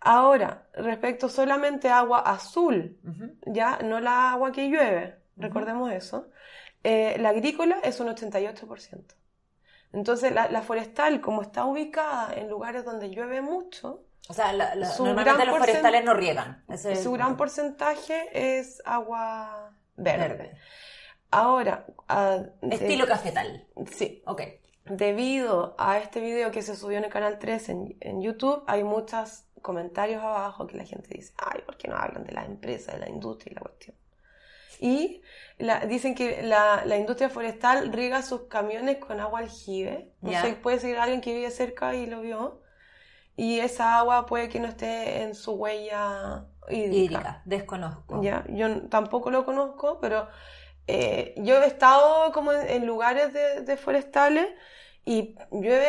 Ahora, 0.01 0.67
respecto 0.73 1.29
solamente 1.29 1.89
a 1.89 1.99
agua 1.99 2.19
azul, 2.19 2.97
ya 3.45 3.79
no 3.79 3.99
la 3.99 4.31
agua 4.31 4.51
que 4.51 4.69
llueve, 4.69 5.17
recordemos 5.35 5.91
eso, 5.91 6.29
eh, 6.83 7.17
la 7.19 7.29
agrícola 7.29 7.79
es 7.83 7.99
un 7.99 8.07
88%. 8.07 9.15
Entonces, 9.93 10.31
la, 10.31 10.49
la 10.49 10.61
forestal, 10.61 11.19
como 11.21 11.41
está 11.41 11.65
ubicada 11.65 12.33
en 12.35 12.49
lugares 12.49 12.85
donde 12.85 13.09
llueve 13.09 13.41
mucho, 13.41 14.03
O 14.27 14.33
sea, 14.33 14.53
la- 14.53 14.75
la- 14.75 14.85
Su 14.91 15.05
normalmente 15.05 15.37
gran 15.37 15.47
los 15.47 15.57
forestales 15.57 16.03
no 16.05 16.13
riegan. 16.13 16.63
Ese 16.69 16.91
es 16.91 17.01
su 17.03 17.11
gran 17.11 17.35
porcentaje 17.35 18.29
es 18.59 18.79
agua 18.85 19.71
verde. 19.95 20.27
Verde. 20.27 20.57
Ahora, 21.31 21.85
ah, 22.07 22.37
de- 22.61 22.75
Estilo 22.75 23.07
cafetal. 23.07 23.65
sí, 23.91 24.21
Ok. 24.27 24.41
debido 24.85 25.75
a 25.79 25.97
este 25.97 26.19
video 26.19 26.51
que 26.51 26.61
se 26.61 26.75
subió 26.75 26.97
en 26.99 27.05
el 27.05 27.09
canal 27.11 27.39
3 27.39 27.69
en, 27.69 27.97
en 28.01 28.21
YouTube, 28.21 28.63
hay 28.67 28.83
muchos 28.83 29.45
comentarios 29.61 30.21
abajo 30.23 30.67
que 30.67 30.77
la 30.77 30.85
gente 30.85 31.09
dice, 31.13 31.33
ay, 31.37 31.61
¿por 31.65 31.77
qué 31.77 31.87
no 31.87 31.95
hablan 31.97 32.23
de 32.23 32.31
las 32.33 32.45
empresas, 32.45 32.95
de 32.95 33.01
la 33.01 33.09
industria 33.09 33.51
y 33.51 33.55
la 33.55 33.61
cuestión? 33.61 33.95
Y 34.79 35.21
la- 35.57 35.81
dicen 35.85 36.15
que 36.15 36.41
la, 36.43 36.83
la 36.85 36.97
industria 36.97 37.29
forestal 37.29 37.91
riega 37.91 38.21
sus 38.21 38.43
camiones 38.43 38.97
con 38.97 39.19
agua 39.19 39.39
aljibe. 39.39 40.11
No 40.21 40.31
Ya. 40.31 40.41
sé, 40.41 40.53
puede 40.53 40.79
ser 40.79 40.97
alguien 40.97 41.21
que 41.21 41.33
vive 41.33 41.51
cerca 41.51 41.93
y 41.95 42.05
lo 42.05 42.21
vio. 42.21 42.61
Y 43.35 43.59
esa 43.59 43.99
agua 43.99 44.25
puede 44.25 44.49
que 44.49 44.59
no 44.59 44.67
esté 44.67 45.21
en 45.23 45.33
su 45.35 45.53
huella 45.53 46.45
hídrica. 46.69 46.95
Hídrica. 46.95 47.41
Desconozco. 47.45 48.21
Ya, 48.23 48.45
yo 48.49 48.87
tampoco 48.89 49.31
lo 49.31 49.45
conozco, 49.45 49.99
pero 50.01 50.27
eh, 50.87 51.33
yo 51.37 51.61
he 51.61 51.67
estado 51.67 52.31
como 52.31 52.51
en, 52.51 52.67
en 52.69 52.85
lugares 52.85 53.33
de, 53.33 53.61
de 53.61 53.77
forestales 53.77 54.47
y 55.05 55.35
llueve 55.51 55.87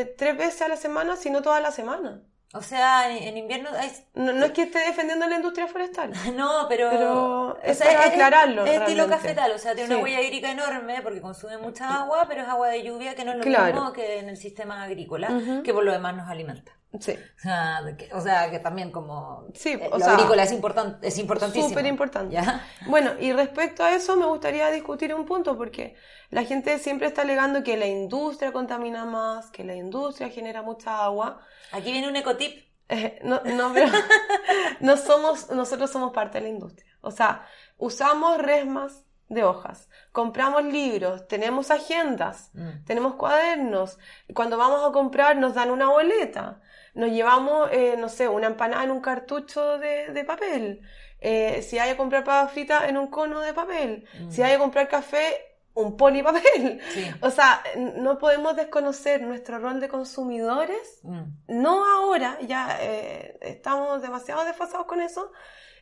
eh, 0.00 0.14
tres 0.16 0.36
veces 0.36 0.62
a 0.62 0.68
la 0.68 0.76
semana, 0.76 1.16
si 1.16 1.30
no 1.30 1.42
toda 1.42 1.60
la 1.60 1.72
semana. 1.72 2.22
O 2.54 2.62
sea, 2.62 3.14
en, 3.14 3.36
invierno 3.36 3.68
hay... 3.78 3.92
No, 4.14 4.32
no 4.32 4.46
es 4.46 4.52
que 4.52 4.62
esté 4.62 4.78
defendiendo 4.78 5.26
la 5.28 5.36
industria 5.36 5.66
forestal. 5.66 6.12
No, 6.34 6.64
pero... 6.68 6.88
Pero 6.90 7.46
o 7.52 7.58
es 7.62 7.76
sea, 7.76 7.88
para 7.92 8.06
aclararlo, 8.08 8.64
Es, 8.64 8.80
estilo 8.80 9.06
cafetal, 9.06 9.52
o 9.52 9.58
sea, 9.58 9.74
tiene 9.74 9.94
una 9.94 10.02
huella 10.02 10.22
hídrica 10.22 10.50
enorme 10.50 11.02
porque 11.02 11.20
consume 11.20 11.58
mucha 11.58 12.00
agua, 12.00 12.24
pero 12.26 12.42
es 12.42 12.48
agua 12.48 12.68
de 12.68 12.82
lluvia 12.82 13.14
que 13.14 13.24
no 13.24 13.32
es 13.32 13.38
lo 13.38 13.44
Claro. 13.44 13.74
mismo 13.74 13.92
que 13.92 14.18
en 14.20 14.30
el 14.30 14.38
sistema 14.38 14.82
agrícola, 14.82 15.28
que 15.62 15.74
por 15.74 15.84
lo 15.84 15.92
demás 15.92 16.16
nos 16.16 16.28
alimenta. 16.28 16.72
Sí. 17.00 17.12
O 17.12 17.40
sea, 17.42 17.80
que, 17.98 18.08
o 18.14 18.20
sea, 18.22 18.50
que 18.50 18.60
también 18.60 18.90
como 18.90 19.44
Sí, 19.52 19.72
eh, 19.72 19.88
o 19.92 19.98
lo 19.98 20.04
sea, 20.04 20.14
agrícola 20.14 20.42
es, 20.44 20.52
importan- 20.52 20.98
es 21.02 21.18
importantísimo. 21.18 21.68
Súper 21.68 21.84
importante. 21.84 22.38
Bueno, 22.86 23.10
y 23.20 23.30
respecto 23.34 23.84
a 23.84 23.94
eso 23.94 24.16
me 24.16 24.24
gustaría 24.24 24.70
discutir 24.70 25.14
un 25.14 25.26
punto 25.26 25.54
porque 25.58 25.96
la 26.30 26.44
gente 26.44 26.78
siempre 26.78 27.06
está 27.08 27.22
alegando 27.22 27.62
que 27.62 27.76
la 27.76 27.86
industria 27.86 28.52
contamina 28.52 29.04
más, 29.04 29.50
que 29.50 29.64
la 29.64 29.74
industria 29.74 30.28
genera 30.28 30.62
mucha 30.62 31.04
agua. 31.04 31.40
Aquí 31.72 31.92
viene 31.92 32.08
un 32.08 32.16
ecotip. 32.16 32.66
Eh, 32.90 33.18
no, 33.22 33.40
no, 33.44 33.72
pero 33.74 33.90
no 34.80 34.96
somos, 34.96 35.50
nosotros 35.50 35.90
somos 35.90 36.12
parte 36.12 36.38
de 36.38 36.44
la 36.44 36.50
industria. 36.50 36.90
O 37.00 37.10
sea, 37.10 37.46
usamos 37.76 38.38
resmas 38.38 39.04
de 39.28 39.44
hojas, 39.44 39.90
compramos 40.10 40.64
libros, 40.64 41.28
tenemos 41.28 41.70
agendas, 41.70 42.50
Mm. 42.54 42.84
tenemos 42.86 43.14
cuadernos. 43.16 43.98
Cuando 44.34 44.56
vamos 44.56 44.88
a 44.88 44.92
comprar 44.92 45.36
nos 45.36 45.54
dan 45.54 45.70
una 45.70 45.88
boleta. 45.88 46.60
Nos 46.94 47.10
llevamos, 47.10 47.68
eh, 47.72 47.96
no 47.98 48.08
sé, 48.08 48.26
una 48.26 48.46
empanada 48.48 48.84
en 48.84 48.90
un 48.90 49.00
cartucho 49.00 49.78
de, 49.78 50.08
de 50.12 50.24
papel. 50.24 50.80
Eh, 51.20 51.62
si 51.62 51.78
hay 51.78 51.90
que 51.90 51.96
comprar 51.96 52.24
papas 52.24 52.52
fritas 52.52 52.88
en 52.88 52.96
un 52.96 53.08
cono 53.08 53.40
de 53.40 53.52
papel. 53.52 54.06
Mm. 54.18 54.30
Si 54.30 54.42
hay 54.42 54.52
que 54.54 54.58
comprar 54.58 54.88
café, 54.88 55.47
un 55.82 55.96
polipapel. 55.96 56.80
Sí. 56.92 57.06
O 57.20 57.30
sea, 57.30 57.62
no 57.96 58.18
podemos 58.18 58.56
desconocer 58.56 59.22
nuestro 59.22 59.58
rol 59.58 59.80
de 59.80 59.88
consumidores 59.88 61.00
Mm. 61.02 61.22
no 61.62 61.84
ahora, 61.86 62.38
ya 62.42 62.78
eh, 62.80 63.38
estamos 63.40 64.02
demasiado 64.02 64.44
desfasados 64.44 64.86
con 64.86 65.00
eso, 65.00 65.30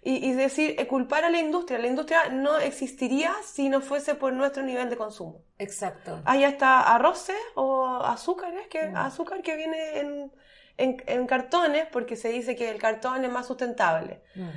y, 0.02 0.24
y 0.28 0.32
decir, 0.34 0.76
eh, 0.78 0.86
culpar 0.86 1.24
a 1.24 1.30
la 1.30 1.38
industria. 1.40 1.78
La 1.78 1.88
industria 1.88 2.28
no 2.30 2.58
existiría 2.58 3.34
si 3.44 3.68
no 3.68 3.80
fuese 3.80 4.14
por 4.14 4.32
nuestro 4.32 4.62
nivel 4.62 4.88
de 4.88 4.96
consumo. 4.96 5.42
Exacto. 5.58 6.20
Hay 6.24 6.44
hasta 6.44 6.80
arroces 6.94 7.36
o 7.56 7.86
azúcares, 8.04 8.68
que, 8.68 8.86
Mm. 8.88 8.96
azúcar 8.96 9.42
que 9.42 9.56
viene 9.56 9.98
en, 9.98 10.32
en, 10.76 11.02
en 11.06 11.26
cartones, 11.26 11.86
porque 11.90 12.14
se 12.16 12.28
dice 12.28 12.54
que 12.54 12.70
el 12.70 12.78
cartón 12.78 13.24
es 13.24 13.32
más 13.32 13.46
sustentable. 13.46 14.22
Mm. 14.36 14.48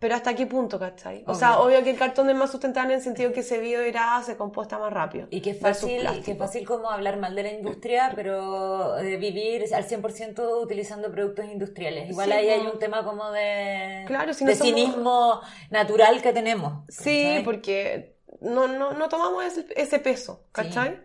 Pero 0.00 0.14
¿hasta 0.14 0.32
qué 0.34 0.46
punto, 0.46 0.78
cachai? 0.78 1.22
O 1.26 1.30
Obvio. 1.30 1.34
sea, 1.34 1.58
obvio 1.58 1.82
que 1.82 1.90
el 1.90 1.98
cartón 1.98 2.30
es 2.30 2.36
más 2.36 2.52
sustentable 2.52 2.92
en 2.92 2.98
el 2.98 3.04
sentido 3.04 3.32
que 3.32 3.42
se 3.42 3.58
biodegrada, 3.58 4.22
se 4.22 4.36
composta 4.36 4.78
más 4.78 4.92
rápido. 4.92 5.26
Y 5.30 5.40
que 5.40 5.50
es 5.50 5.58
fácil, 5.60 6.06
que 6.24 6.32
es 6.32 6.38
fácil 6.38 6.64
como 6.64 6.88
hablar 6.88 7.16
mal 7.16 7.34
de 7.34 7.42
la 7.42 7.50
industria, 7.52 8.12
pero 8.14 8.96
eh, 8.98 9.16
vivir 9.16 9.64
al 9.74 9.84
100% 9.88 10.62
utilizando 10.62 11.10
productos 11.10 11.46
industriales. 11.46 12.10
Igual 12.10 12.28
Sí, 12.28 12.32
ahí 12.32 12.48
hay 12.48 12.66
un 12.66 12.78
tema 12.78 13.02
como 13.04 13.30
de, 13.32 14.04
Claro, 14.06 14.32
si 14.34 14.44
no 14.44 14.50
de 14.50 14.56
somos- 14.56 14.72
cinismo 14.74 15.40
natural 15.70 16.22
que 16.22 16.32
tenemos. 16.32 16.84
Sí, 16.88 17.22
¿cachai? 17.24 17.44
porque 17.44 18.16
no, 18.40 18.68
no, 18.68 18.92
no 18.92 19.08
tomamos 19.08 19.44
ese, 19.44 19.66
ese 19.74 19.98
peso, 19.98 20.44
¿cachai? 20.52 21.00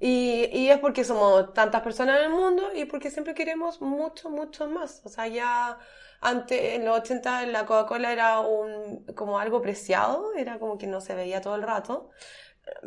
Y, 0.00 0.48
y 0.52 0.70
es 0.70 0.78
porque 0.78 1.04
somos 1.04 1.52
tantas 1.52 1.82
personas 1.82 2.18
en 2.20 2.26
el 2.26 2.30
mundo 2.30 2.62
y 2.74 2.86
porque 2.86 3.10
siempre 3.10 3.34
queremos 3.34 3.82
mucho, 3.82 4.30
mucho 4.30 4.68
más. 4.68 5.02
O 5.04 5.08
sea, 5.10 5.26
ya 5.26 5.76
antes, 6.20 6.74
en 6.74 6.84
los 6.84 6.98
80, 6.98 7.46
la 7.46 7.66
Coca-Cola 7.66 8.12
era 8.12 8.40
un, 8.40 9.04
como 9.14 9.38
algo 9.38 9.62
preciado, 9.62 10.32
era 10.36 10.58
como 10.58 10.78
que 10.78 10.86
no 10.86 11.00
se 11.00 11.14
veía 11.14 11.40
todo 11.40 11.54
el 11.54 11.62
rato. 11.62 12.10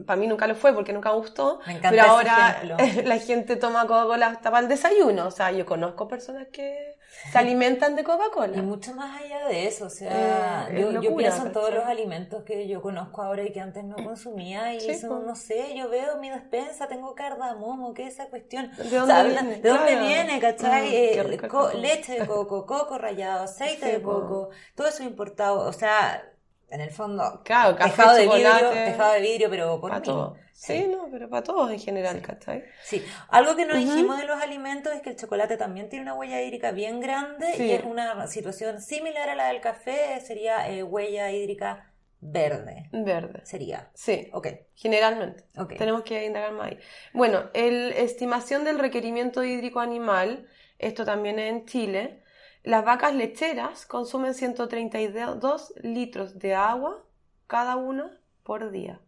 Para 0.05 0.19
mí 0.19 0.27
nunca 0.27 0.47
lo 0.47 0.55
fue 0.55 0.73
porque 0.73 0.93
nunca 0.93 1.09
me 1.11 1.17
gustó. 1.17 1.59
Me 1.65 1.79
pero 1.79 2.03
ahora 2.03 2.61
ejemplo. 2.61 3.03
la 3.09 3.17
gente 3.17 3.55
toma 3.55 3.87
Coca-Cola 3.87 4.27
hasta 4.27 4.51
para 4.51 4.63
el 4.63 4.67
desayuno. 4.67 5.27
O 5.27 5.31
sea, 5.31 5.51
yo 5.51 5.65
conozco 5.65 6.07
personas 6.07 6.47
que 6.51 6.97
se 7.31 7.37
alimentan 7.37 7.95
de 7.95 8.03
Coca-Cola. 8.03 8.57
Y 8.57 8.61
mucho 8.61 8.93
más 8.95 9.21
allá 9.21 9.47
de 9.47 9.67
eso, 9.67 9.85
o 9.85 9.89
sea, 9.89 10.67
Eh, 10.69 10.79
yo, 10.81 10.91
yo 10.91 10.91
locura, 11.01 11.17
pienso 11.17 11.45
en 11.47 11.51
todos 11.53 11.73
los 11.73 11.85
alimentos 11.85 12.43
que 12.43 12.67
yo 12.67 12.81
conozco 12.81 13.21
ahora 13.21 13.43
y 13.43 13.51
que 13.51 13.59
antes 13.61 13.83
no 13.83 13.95
consumía 14.03 14.73
y 14.73 14.79
Sí, 14.79 14.91
eso, 14.91 15.07
pues. 15.09 15.21
no 15.25 15.35
sé, 15.35 15.75
yo 15.75 15.89
veo 15.89 16.17
mi 16.17 16.29
despensa, 16.29 16.87
tengo 16.87 17.13
cardamomo, 17.15 17.93
¿qué 17.93 18.07
es 18.07 18.13
esa 18.15 18.27
cuestión? 18.29 18.71
¿De 18.77 18.99
O 18.99 19.05
dónde 19.05 19.05
sea, 19.05 19.23
viene? 19.23 19.61
¿De 19.61 19.69
dónde 19.69 19.91
Claro. 19.91 20.05
viene, 20.07 20.39
cachai? 20.39 20.89
Mm, 20.89 20.93
Eh, 20.93 21.23
rico 21.23 21.71
leche 21.73 22.13
de 22.19 22.25
coco, 22.25 22.65
coco 22.65 22.97
rallado, 22.97 23.43
aceite 23.43 23.85
Sí, 23.85 23.91
de 23.91 23.99
pues. 23.99 24.15
coco, 24.15 24.49
todo 24.75 24.87
eso 24.87 25.03
importado, 25.03 25.67
o 25.67 25.73
sea, 25.73 26.30
en 26.71 26.81
el 26.81 26.89
fondo, 26.91 27.41
Claro, 27.43 27.75
café, 27.75 27.91
tejado 27.91 28.15
de 28.15 28.27
vidrio, 28.27 28.69
tejado 28.69 29.13
de 29.13 29.19
vidrio, 29.21 29.49
pero 29.49 29.79
por 29.79 29.89
Para 29.89 29.99
mí. 29.99 30.05
todos. 30.05 30.37
Sí, 30.53 30.87
no, 30.87 31.07
pero 31.11 31.27
para 31.29 31.43
todos 31.43 31.71
en 31.71 31.79
general, 31.79 32.21
¿cachai? 32.21 32.63
Sí, 32.83 33.03
algo 33.29 33.55
que 33.55 33.65
no 33.65 33.73
Ujú. 33.73 33.83
dijimos 33.83 34.17
de 34.19 34.25
los 34.25 34.39
alimentos 34.41 34.93
es 34.93 35.01
que 35.01 35.09
el 35.09 35.15
chocolate 35.15 35.57
también 35.57 35.89
tiene 35.89 36.03
una 36.03 36.13
huella 36.13 36.41
hídrica 36.41 36.71
bien 36.71 36.99
grande 36.99 37.47
Sí. 37.55 37.63
y 37.65 37.71
es 37.71 37.83
una 37.83 38.27
situación 38.27 38.79
similar 38.81 39.27
a 39.29 39.35
la 39.35 39.47
del 39.47 39.59
café, 39.59 40.21
sería 40.21 40.69
eh, 40.69 40.83
huella 40.83 41.31
hídrica 41.31 41.91
verde. 42.19 42.87
Verde. 42.91 43.41
Sería. 43.43 43.89
Sí, 43.95 44.29
Ok, 44.33 44.47
generalmente. 44.75 45.45
ok. 45.57 45.77
Tenemos 45.77 46.03
que 46.03 46.23
indagar 46.25 46.51
más 46.51 46.67
ahí. 46.67 46.79
Bueno, 47.13 47.49
el 47.55 47.93
estimación 47.93 48.63
del 48.63 48.77
requerimiento 48.77 49.43
hídrico 49.43 49.79
animal, 49.79 50.47
esto 50.77 51.03
también 51.05 51.39
es 51.39 51.49
en 51.49 51.65
Chile. 51.65 52.20
Las 52.63 52.85
vacas 52.85 53.13
lecheras 53.15 53.85
consumen 53.85 54.33
132 54.33 55.73
litros 55.81 56.37
de 56.39 56.53
agua 56.55 57.03
cada 57.47 57.75
una 57.75 58.19
por 58.43 58.71
día. 58.71 58.99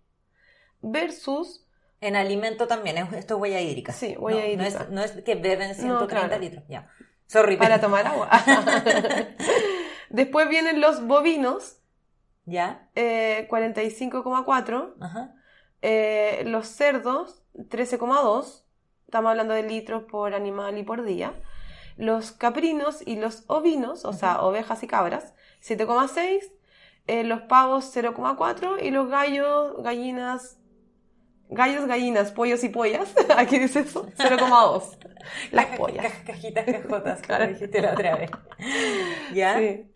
Versus, 0.82 1.66
En 2.02 2.16
alimento 2.18 2.68
también, 2.68 2.98
es- 2.98 3.14
esto 3.14 3.36
es 3.36 3.42
huella 3.42 3.62
hídrica. 3.62 3.94
Sí, 3.94 4.16
huella 4.18 4.40
No, 4.42 4.46
no 4.46 4.52
hídrica. 4.64 4.84
es, 4.84 4.90
no 4.90 5.02
es 5.04 5.12
que 5.24 5.36
beben 5.36 5.74
130 5.76 6.28
claro. 6.28 6.42
litros, 6.42 6.64
ya. 6.68 6.90
Sorry, 7.28 7.56
para 7.56 7.76
pero- 7.76 7.88
tomar 7.88 8.08
agua. 8.08 8.30
Después 10.10 10.50
vienen 10.50 10.82
los 10.82 11.06
bovinos, 11.08 11.78
¿Ya? 12.46 12.90
eh, 12.96 13.48
45,4. 13.50 14.96
Ajá. 15.00 15.34
Eh, 15.82 16.44
los 16.46 16.68
cerdos, 16.68 17.44
13,2. 17.56 18.66
Estamos 19.06 19.30
hablando 19.32 19.54
de 19.54 19.64
litros 19.64 20.04
por 20.04 20.34
animal 20.34 20.78
y 20.78 20.84
por 20.84 21.04
día. 21.04 21.34
Los 21.98 22.32
caprinos 22.32 23.02
y 23.06 23.16
los 23.18 23.44
ovinos, 23.48 24.06
o 24.06 24.14
sea, 24.14 24.42
ovejas 24.42 24.84
y 24.84 24.88
cabras, 24.88 25.34
7,6. 25.62 26.52
Eh, 27.08 27.24
los 27.24 27.42
pavos, 27.44 27.86
0,4. 27.86 28.78
Y 28.82 28.92
los 28.92 29.10
gallos, 29.10 29.82
gallinas, 29.84 30.58
gallos, 31.50 31.86
gallinas, 31.88 32.32
pollos 32.32 32.64
y 32.64 32.70
pollas, 32.70 33.14
aquí 33.38 33.60
dice 33.60 33.82
eso, 33.82 34.08
0,2. 34.18 34.98
Las 35.52 35.68
pollas. 35.78 36.14
Cajitas, 36.26 36.66
cajotas, 36.66 37.22
como 37.28 37.28
Claro. 37.28 37.48
dijiste 37.48 37.82
la 37.82 37.94
otra 37.94 38.16
vez. 38.18 38.32
¿Ya? 39.34 39.58
Sí. 39.58 39.92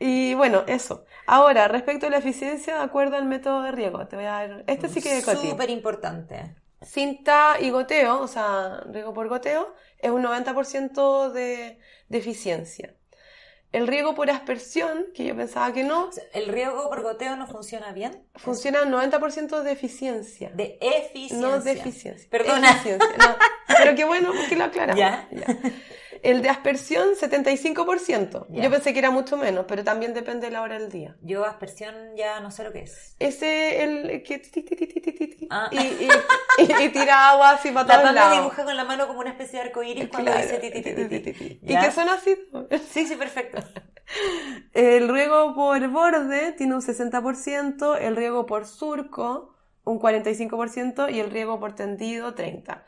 Y 0.00 0.34
bueno, 0.34 0.64
eso. 0.66 1.04
Ahora, 1.26 1.66
respecto 1.68 2.06
a 2.06 2.10
la 2.10 2.18
eficiencia 2.18 2.76
de 2.76 2.82
acuerdo 2.82 3.16
al 3.16 3.26
método 3.26 3.62
de 3.62 3.72
riego, 3.72 4.06
te 4.06 4.16
voy 4.16 4.26
a 4.26 4.30
dar. 4.32 4.64
Este 4.66 4.88
sí 4.88 5.02
que 5.02 5.18
es. 5.18 5.24
Súper 5.24 5.70
importante. 5.70 6.54
Cinta 6.82 7.56
y 7.60 7.70
goteo, 7.70 8.20
o 8.20 8.28
sea, 8.28 8.80
riego 8.92 9.12
por 9.12 9.28
goteo, 9.28 9.74
es 9.98 10.10
un 10.10 10.22
90% 10.24 11.30
de, 11.32 11.78
de 12.08 12.18
eficiencia. 12.18 12.94
El 13.70 13.86
riego 13.86 14.14
por 14.14 14.30
aspersión, 14.30 15.06
que 15.14 15.26
yo 15.26 15.36
pensaba 15.36 15.74
que 15.74 15.84
no, 15.84 16.08
¿El 16.32 16.48
riego 16.48 16.88
por 16.88 17.02
goteo 17.02 17.36
no 17.36 17.46
funciona 17.46 17.92
bien? 17.92 18.24
funciona 18.34 18.80
al 18.80 18.90
90% 18.90 19.60
de 19.60 19.72
eficiencia. 19.72 20.50
De 20.54 20.78
eficiencia. 20.80 21.36
No 21.38 21.60
de 21.60 21.72
eficiencia. 21.72 22.28
Perdona. 22.30 22.70
Eficiencia, 22.70 23.16
no. 23.18 23.36
Pero 23.76 23.94
qué 23.94 24.04
bueno 24.06 24.32
que 24.48 24.56
lo 24.56 24.64
aclaramos. 24.64 24.98
Ya. 25.00 25.28
El 26.22 26.42
de 26.42 26.48
aspersión, 26.48 27.08
75%. 27.20 28.46
Ya. 28.50 28.62
Yo 28.64 28.70
pensé 28.70 28.92
que 28.92 28.98
era 28.98 29.10
mucho 29.10 29.36
menos, 29.36 29.64
pero 29.68 29.84
también 29.84 30.14
depende 30.14 30.46
de 30.46 30.52
la 30.52 30.62
hora 30.62 30.78
del 30.78 30.90
día. 30.90 31.16
Yo 31.22 31.44
aspersión 31.44 31.94
ya 32.16 32.40
no 32.40 32.50
sé 32.50 32.64
lo 32.64 32.72
que 32.72 32.80
es. 32.80 33.16
Ese, 33.18 33.82
el 33.84 34.22
que 34.22 34.42
Ah. 35.50 35.68
y, 35.72 35.76
y- 35.78 36.08
y- 36.58 36.82
y 36.84 36.88
tira 36.90 37.30
agua 37.30 37.50
así 37.50 37.70
para 37.70 37.86
La 37.86 37.94
todos 38.02 38.14
lados. 38.14 38.38
dibuja 38.38 38.64
con 38.64 38.76
la 38.76 38.84
mano 38.84 39.06
como 39.06 39.20
una 39.20 39.30
especie 39.30 39.58
de 39.60 39.66
arco 39.66 39.82
iris 39.82 40.08
cuando 40.08 40.30
Claro, 40.32 40.46
dice 40.46 40.58
ti, 40.58 40.70
ti, 40.70 40.82
ti, 40.82 40.94
ti, 40.94 41.08
ti, 41.08 41.20
ti, 41.20 41.32
ti. 41.32 41.60
Y 41.62 41.78
que 41.78 41.90
son 41.90 42.08
así. 42.08 42.36
Sí, 42.90 43.06
sí, 43.06 43.16
perfecto. 43.16 43.58
El 44.72 45.08
riego 45.08 45.54
por 45.54 45.86
borde 45.88 46.52
tiene 46.52 46.74
un 46.74 46.80
60%, 46.82 47.96
el 48.00 48.16
riego 48.16 48.46
por 48.46 48.66
surco 48.66 49.54
un 49.84 49.98
45% 49.98 51.08
y 51.12 51.20
el 51.20 51.30
riego 51.30 51.58
por 51.60 51.74
tendido 51.74 52.34
30%. 52.34 52.82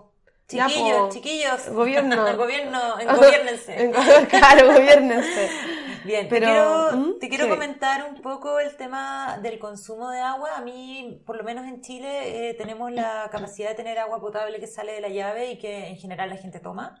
Chiquillos, 0.46 1.14
chiquillos. 1.14 1.68
Gobierno. 1.70 2.16
gobierno, 2.36 2.80
gobiernense. 3.16 3.92
claro, 4.28 4.72
gobiernense. 4.72 5.50
Bien, 6.04 6.26
Pero, 6.28 6.46
te 6.46 6.52
quiero, 6.52 6.96
¿Mm? 6.96 7.18
te 7.18 7.28
quiero 7.30 7.48
comentar 7.48 8.06
un 8.06 8.20
poco 8.20 8.60
el 8.60 8.76
tema 8.76 9.38
del 9.38 9.58
consumo 9.58 10.10
de 10.10 10.20
agua. 10.20 10.50
A 10.56 10.60
mí, 10.60 11.22
por 11.24 11.38
lo 11.38 11.44
menos 11.44 11.66
en 11.66 11.80
Chile, 11.80 12.50
eh, 12.50 12.54
tenemos 12.54 12.92
la 12.92 13.26
capacidad 13.32 13.70
de 13.70 13.74
tener 13.74 13.98
agua 13.98 14.20
potable 14.20 14.60
que 14.60 14.66
sale 14.66 14.92
de 14.92 15.00
la 15.00 15.08
llave 15.08 15.52
y 15.52 15.58
que 15.58 15.88
en 15.88 15.96
general 15.96 16.28
la 16.28 16.36
gente 16.36 16.60
toma. 16.60 17.00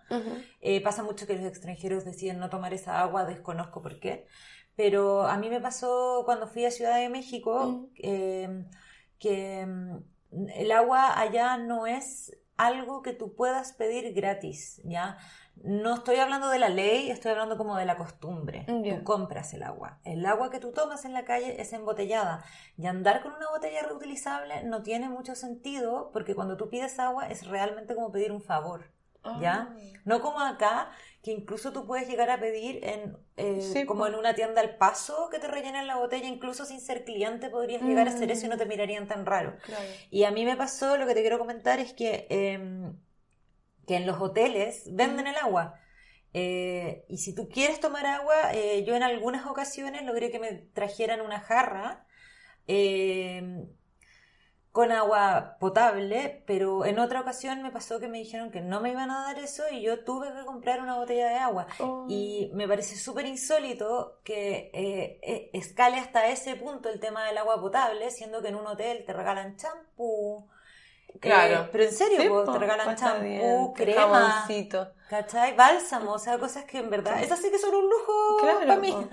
Eh, 0.62 0.80
pasa 0.82 1.02
mucho 1.02 1.26
que 1.26 1.34
los 1.34 1.44
extranjeros 1.44 2.06
deciden 2.06 2.38
no 2.38 2.48
tomar 2.48 2.72
esa 2.72 3.00
agua, 3.00 3.26
desconozco 3.26 3.82
por 3.82 4.00
qué. 4.00 4.26
Pero 4.74 5.26
a 5.26 5.36
mí 5.36 5.50
me 5.50 5.60
pasó 5.60 6.22
cuando 6.24 6.46
fui 6.46 6.64
a 6.64 6.70
Ciudad 6.70 6.96
de 6.96 7.10
México 7.10 7.90
eh, 8.02 8.64
que 9.18 9.66
mm, 9.66 10.48
el 10.54 10.72
agua 10.72 11.18
allá 11.20 11.58
no 11.58 11.86
es 11.86 12.34
algo 12.56 13.02
que 13.02 13.12
tú 13.12 13.34
puedas 13.34 13.72
pedir 13.72 14.12
gratis, 14.14 14.80
¿ya? 14.84 15.18
No 15.62 15.94
estoy 15.94 16.16
hablando 16.16 16.48
de 16.48 16.58
la 16.58 16.68
ley, 16.68 17.10
estoy 17.10 17.30
hablando 17.30 17.56
como 17.56 17.76
de 17.76 17.86
la 17.86 17.96
costumbre. 17.96 18.66
Tú 18.66 19.04
compras 19.04 19.54
el 19.54 19.62
agua. 19.62 20.00
El 20.04 20.26
agua 20.26 20.50
que 20.50 20.58
tú 20.58 20.72
tomas 20.72 21.04
en 21.04 21.12
la 21.12 21.24
calle 21.24 21.60
es 21.60 21.72
embotellada. 21.72 22.44
Y 22.76 22.86
andar 22.86 23.22
con 23.22 23.32
una 23.32 23.48
botella 23.50 23.82
reutilizable 23.82 24.64
no 24.64 24.82
tiene 24.82 25.08
mucho 25.08 25.34
sentido 25.34 26.10
porque 26.12 26.34
cuando 26.34 26.56
tú 26.56 26.68
pides 26.68 26.98
agua 26.98 27.28
es 27.28 27.46
realmente 27.46 27.94
como 27.94 28.10
pedir 28.10 28.32
un 28.32 28.42
favor. 28.42 28.93
¿Ya? 29.40 29.68
Ah. 29.70 29.76
No 30.04 30.20
como 30.20 30.40
acá, 30.40 30.90
que 31.22 31.32
incluso 31.32 31.72
tú 31.72 31.86
puedes 31.86 32.06
llegar 32.06 32.28
a 32.30 32.38
pedir 32.38 32.84
en 32.84 33.16
eh, 33.36 33.84
como 33.86 34.06
en 34.06 34.14
una 34.14 34.34
tienda 34.34 34.60
al 34.60 34.76
paso 34.76 35.28
que 35.30 35.38
te 35.38 35.48
rellenen 35.48 35.86
la 35.86 35.96
botella, 35.96 36.28
incluso 36.28 36.64
sin 36.64 36.80
ser 36.80 37.04
cliente 37.04 37.50
podrías 37.50 37.82
llegar 37.82 38.06
a 38.06 38.10
hacer 38.10 38.30
eso 38.30 38.46
y 38.46 38.48
no 38.48 38.58
te 38.58 38.66
mm. 38.66 38.68
mirarían 38.68 39.08
tan 39.08 39.26
raro. 39.26 39.56
Y 40.10 40.24
a 40.24 40.30
mí 40.30 40.44
me 40.44 40.56
pasó, 40.56 40.96
lo 40.96 41.06
que 41.06 41.14
te 41.14 41.22
quiero 41.22 41.38
comentar 41.38 41.80
es 41.80 41.94
que, 41.94 42.26
em, 42.28 42.96
que 43.86 43.96
en 43.96 44.06
los 44.06 44.20
hoteles 44.20 44.84
venden 44.92 45.26
el 45.26 45.36
agua. 45.36 45.80
Eh, 46.32 47.06
y 47.08 47.18
si 47.18 47.34
tú 47.34 47.48
quieres 47.48 47.80
tomar 47.80 48.06
agua, 48.06 48.52
eh, 48.52 48.84
yo 48.84 48.94
en 48.94 49.02
algunas 49.02 49.46
ocasiones 49.46 50.04
logré 50.04 50.30
que 50.30 50.38
me 50.38 50.52
trajeran 50.52 51.20
una 51.20 51.40
jarra 51.40 52.06
em, 52.66 53.66
con 54.74 54.90
agua 54.90 55.56
potable, 55.60 56.42
pero 56.48 56.84
en 56.84 56.98
otra 56.98 57.20
ocasión 57.20 57.62
me 57.62 57.70
pasó 57.70 58.00
que 58.00 58.08
me 58.08 58.18
dijeron 58.18 58.50
que 58.50 58.60
no 58.60 58.80
me 58.80 58.90
iban 58.90 59.08
a 59.08 59.26
dar 59.26 59.38
eso 59.38 59.62
y 59.70 59.82
yo 59.82 60.02
tuve 60.02 60.32
que 60.32 60.44
comprar 60.44 60.80
una 60.80 60.96
botella 60.96 61.28
de 61.28 61.36
agua. 61.36 61.68
Oh. 61.78 62.06
Y 62.08 62.50
me 62.54 62.66
parece 62.66 62.96
súper 62.96 63.24
insólito 63.26 64.18
que 64.24 64.72
eh, 64.74 65.20
eh, 65.22 65.50
escale 65.52 65.98
hasta 65.98 66.28
ese 66.28 66.56
punto 66.56 66.88
el 66.88 66.98
tema 66.98 67.24
del 67.24 67.38
agua 67.38 67.60
potable, 67.60 68.10
siendo 68.10 68.42
que 68.42 68.48
en 68.48 68.56
un 68.56 68.66
hotel 68.66 69.04
te 69.06 69.12
regalan 69.12 69.56
champú, 69.56 70.48
Claro. 71.20 71.64
Eh, 71.64 71.68
pero 71.72 71.84
en 71.84 71.92
serio, 71.92 72.44
te 72.44 72.58
regalan 72.58 72.96
champú, 72.96 73.72
crema, 73.74 74.46
¿cachai? 75.08 75.56
Bálsamo, 75.56 76.12
o 76.12 76.18
sea, 76.18 76.38
cosas 76.38 76.64
que 76.64 76.78
en 76.78 76.90
verdad, 76.90 77.22
esas 77.22 77.40
sí 77.40 77.50
que 77.50 77.58
son 77.58 77.74
un 77.74 77.84
lujo 77.84 78.58
para 78.58 78.76
mí. 78.76 78.94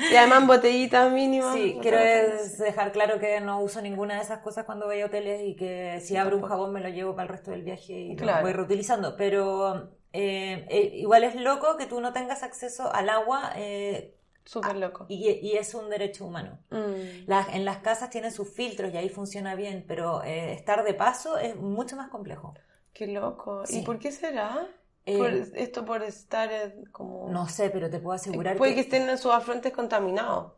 y 0.10 0.16
además 0.16 0.46
botellitas 0.46 1.12
mínimas. 1.12 1.54
Sí, 1.54 1.78
quiero 1.80 1.98
dejar 1.98 2.92
claro 2.92 3.18
que 3.18 3.40
no 3.40 3.60
uso 3.60 3.80
ninguna 3.82 4.16
de 4.16 4.22
esas 4.22 4.40
cosas 4.40 4.64
cuando 4.64 4.86
voy 4.86 5.00
a 5.00 5.06
hoteles 5.06 5.42
y 5.44 5.54
que 5.54 6.00
si 6.02 6.16
abro 6.16 6.36
un 6.36 6.42
jabón 6.44 6.72
me 6.72 6.80
lo 6.80 6.88
llevo 6.88 7.14
para 7.14 7.24
el 7.24 7.28
resto 7.28 7.50
del 7.50 7.62
viaje 7.62 7.92
y 7.92 8.16
lo 8.16 8.40
voy 8.40 8.52
reutilizando. 8.52 9.16
Pero 9.16 9.90
eh, 10.12 10.66
eh, 10.68 10.90
igual 10.94 11.24
es 11.24 11.36
loco 11.36 11.76
que 11.76 11.86
tú 11.86 12.00
no 12.00 12.12
tengas 12.12 12.42
acceso 12.42 12.92
al 12.92 13.08
agua 13.08 13.52
eh, 13.56 14.16
Súper 14.50 14.74
loco. 14.74 15.06
Y, 15.08 15.56
es 15.56 15.74
un 15.74 15.88
derecho 15.88 16.26
humano. 16.26 16.58
Mm. 16.70 17.30
en 17.52 17.64
las 17.64 17.78
casas 17.78 18.10
tienen 18.10 18.32
sus 18.32 18.48
filtros 18.48 18.92
y 18.92 18.96
ahí 18.96 19.08
funciona 19.08 19.54
bien, 19.54 19.84
pero 19.86 20.24
eh, 20.24 20.54
estar 20.54 20.82
de 20.82 20.92
paso 20.92 21.38
es 21.38 21.54
mucho 21.54 21.94
más 21.94 22.08
complejo. 22.08 22.54
Qué 22.92 23.06
loco. 23.06 23.62
¿Y 23.68 23.82
por 23.82 24.00
qué 24.00 24.10
será? 24.10 24.66
Eh, 25.06 25.52
esto 25.54 25.84
por 25.84 26.02
estar 26.02 26.50
como... 26.90 27.28
No 27.30 27.48
sé, 27.48 27.70
pero 27.70 27.88
te 27.90 28.00
puedo 28.00 28.16
asegurar 28.16 28.56
Puede 28.56 28.74
que, 28.74 28.80
estén 28.80 29.08
en 29.08 29.18
sus 29.18 29.30
afrontes 29.30 29.72
contaminados. 29.72 30.54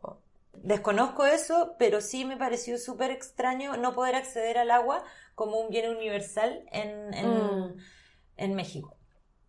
Desconozco 0.53 1.27
eso, 1.27 1.75
pero 1.77 2.01
sí 2.01 2.25
me 2.25 2.35
pareció 2.35 2.79
súper 2.79 3.11
extraño 3.11 3.77
no 3.77 3.93
poder 3.93 4.15
acceder 4.15 4.57
al 4.57 4.71
agua 4.71 5.03
como 5.35 5.59
un 5.59 5.69
bien 5.69 5.95
universal 5.95 6.65
en, 6.71 7.13
en, 7.13 7.29
mm. 7.29 7.77
en 8.37 8.55
México. 8.55 8.97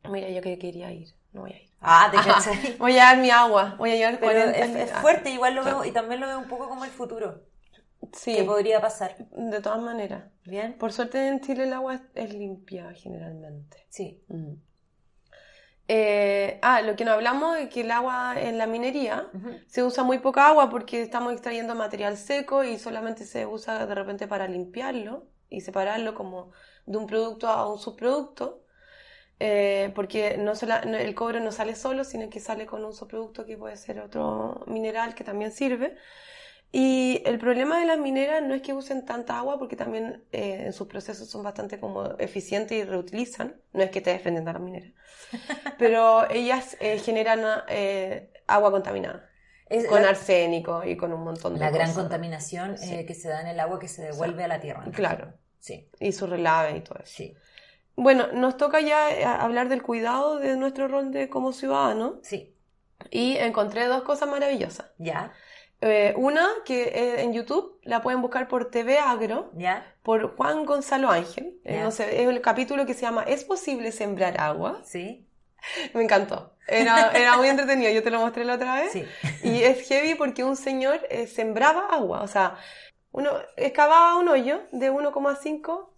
Mira, 0.06 0.28
yo 0.28 0.42
que 0.42 0.58
quería 0.58 0.92
ir, 0.92 1.14
no 1.34 1.42
voy 1.42 1.52
a 1.52 1.56
ir. 1.56 1.70
Ah, 1.80 2.08
te 2.10 2.16
caché. 2.30 2.76
voy 2.78 2.98
a 2.98 3.04
dar 3.04 3.18
mi 3.18 3.30
agua, 3.30 3.74
voy 3.76 3.90
a 3.90 3.96
llevar 3.96 4.24
es, 4.24 4.92
fuerte, 4.92 5.30
igual 5.30 5.54
lo 5.54 5.64
veo, 5.64 5.84
y 5.84 5.90
también 5.90 6.20
lo 6.20 6.26
veo 6.26 6.38
un 6.38 6.48
poco 6.48 6.68
como 6.68 6.84
el 6.84 6.90
futuro. 6.90 7.42
Sí. 8.12 8.36
Que 8.36 8.44
podría 8.44 8.80
pasar. 8.80 9.16
De 9.30 9.60
todas 9.60 9.80
maneras. 9.80 10.24
Bien. 10.44 10.76
Por 10.78 10.92
suerte 10.92 11.26
en 11.28 11.40
Chile 11.40 11.64
el 11.64 11.72
agua 11.72 12.00
es, 12.14 12.34
limpia 12.34 12.92
generalmente. 12.94 13.86
Sí. 13.88 14.22
Mm. 14.28 14.54
Eh, 15.88 16.58
ah, 16.62 16.80
lo 16.80 16.96
que 16.96 17.04
no 17.04 17.12
hablamos 17.12 17.58
es 17.58 17.68
que 17.68 17.82
el 17.82 17.90
agua 17.90 18.34
en 18.40 18.56
la 18.56 18.66
minería 18.66 19.28
se 19.66 19.82
usa 19.82 20.02
muy 20.02 20.18
poca 20.18 20.48
agua 20.48 20.70
porque 20.70 21.02
estamos 21.02 21.32
extrayendo 21.32 21.74
material 21.74 22.16
seco 22.16 22.64
y 22.64 22.78
solamente 22.78 23.26
se 23.26 23.44
usa 23.44 23.86
de 23.86 23.94
repente 23.94 24.26
para 24.26 24.48
limpiarlo 24.48 25.26
y 25.50 25.60
separarlo 25.60 26.14
como 26.14 26.52
de 26.86 26.96
un 26.96 27.06
producto 27.06 27.48
a 27.48 27.70
un 27.70 27.78
subproducto. 27.78 28.63
Eh, 29.40 29.90
porque 29.94 30.36
no 30.38 30.52
el 30.96 31.14
cobre 31.14 31.40
no 31.40 31.50
sale 31.50 31.74
solo, 31.74 32.04
sino 32.04 32.30
que 32.30 32.40
sale 32.40 32.66
con 32.66 32.84
un 32.84 32.92
subproducto 32.92 33.44
que 33.44 33.56
puede 33.56 33.76
ser 33.76 34.00
otro 34.00 34.64
mineral 34.66 35.14
que 35.14 35.24
también 35.24 35.50
sirve. 35.50 35.96
Y 36.70 37.22
el 37.24 37.38
problema 37.38 37.78
de 37.78 37.86
las 37.86 37.98
mineras 37.98 38.42
no 38.42 38.54
es 38.54 38.62
que 38.62 38.72
usen 38.72 39.04
tanta 39.04 39.38
agua, 39.38 39.58
porque 39.58 39.76
también 39.76 40.24
eh, 40.32 40.64
en 40.66 40.72
sus 40.72 40.88
procesos 40.88 41.28
son 41.28 41.44
bastante 41.44 41.78
como 41.78 42.16
eficientes 42.18 42.76
y 42.76 42.84
reutilizan. 42.84 43.60
No 43.72 43.82
es 43.82 43.90
que 43.90 43.98
esté 43.98 44.10
defendiendo 44.10 44.50
a 44.50 44.54
las 44.54 44.62
mineras. 44.62 44.90
Pero 45.78 46.28
ellas 46.30 46.76
eh, 46.80 46.98
generan 46.98 47.40
agua 48.46 48.70
contaminada. 48.70 49.30
con 49.88 50.04
arsénico 50.04 50.84
y 50.84 50.96
con 50.96 51.12
un 51.12 51.22
montón 51.22 51.54
de 51.54 51.60
La 51.60 51.70
gran 51.70 51.92
contaminación 51.92 52.76
que 52.76 53.14
se 53.14 53.28
da 53.28 53.40
en 53.40 53.48
el 53.48 53.60
agua 53.60 53.78
que 53.78 53.88
se 53.88 54.02
devuelve 54.02 54.44
a 54.44 54.48
la 54.48 54.60
tierra. 54.60 54.84
Claro. 54.92 55.34
Sí. 55.60 55.88
Y 55.98 56.12
su 56.12 56.26
relave 56.26 56.76
y 56.76 56.80
todo 56.82 56.98
eso. 56.98 57.14
Sí. 57.16 57.34
Bueno, 57.96 58.26
nos 58.32 58.56
toca 58.56 58.80
ya 58.80 59.10
eh, 59.10 59.24
hablar 59.24 59.68
del 59.68 59.82
cuidado 59.82 60.38
de 60.38 60.56
nuestro 60.56 60.88
rol 60.88 61.12
de 61.12 61.28
como 61.28 61.52
ciudadano. 61.52 62.18
Sí. 62.22 62.54
Y 63.10 63.36
encontré 63.36 63.86
dos 63.86 64.02
cosas 64.02 64.28
maravillosas. 64.28 64.86
Ya. 64.98 65.32
Eh, 65.80 66.14
una 66.16 66.48
que 66.64 66.84
eh, 66.84 67.22
en 67.22 67.32
YouTube 67.32 67.78
la 67.82 68.00
pueden 68.00 68.22
buscar 68.22 68.48
por 68.48 68.70
TV 68.70 68.98
Agro, 68.98 69.50
¿Ya? 69.54 69.94
por 70.02 70.34
Juan 70.36 70.64
Gonzalo 70.64 71.10
Ángel. 71.10 71.60
no 71.64 71.90
sé, 71.90 72.22
es 72.22 72.28
el 72.28 72.40
capítulo 72.40 72.86
que 72.86 72.94
se 72.94 73.02
llama 73.02 73.22
¿Es 73.22 73.44
posible 73.44 73.92
sembrar 73.92 74.40
agua? 74.40 74.80
Sí. 74.84 75.28
Me 75.94 76.02
encantó. 76.02 76.56
Era, 76.66 77.10
era, 77.12 77.36
muy 77.36 77.48
entretenido. 77.48 77.92
Yo 77.92 78.02
te 78.02 78.10
lo 78.10 78.20
mostré 78.20 78.44
la 78.44 78.54
otra 78.54 78.76
vez. 78.76 78.92
Sí. 78.92 79.04
Y 79.42 79.62
es 79.62 79.86
heavy 79.86 80.14
porque 80.14 80.42
un 80.42 80.56
señor 80.56 80.98
sembraba 81.26 81.88
agua. 81.90 82.22
O 82.22 82.28
sea, 82.28 82.56
uno 83.12 83.30
excavaba 83.56 84.16
un 84.16 84.28
hoyo 84.28 84.62
de 84.72 84.90
1,5 84.90 85.90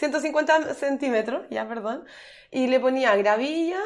150 0.00 0.74
centímetros, 0.74 1.42
ya, 1.50 1.68
perdón, 1.68 2.06
y 2.50 2.68
le 2.68 2.80
ponía 2.80 3.14
gravilla, 3.16 3.80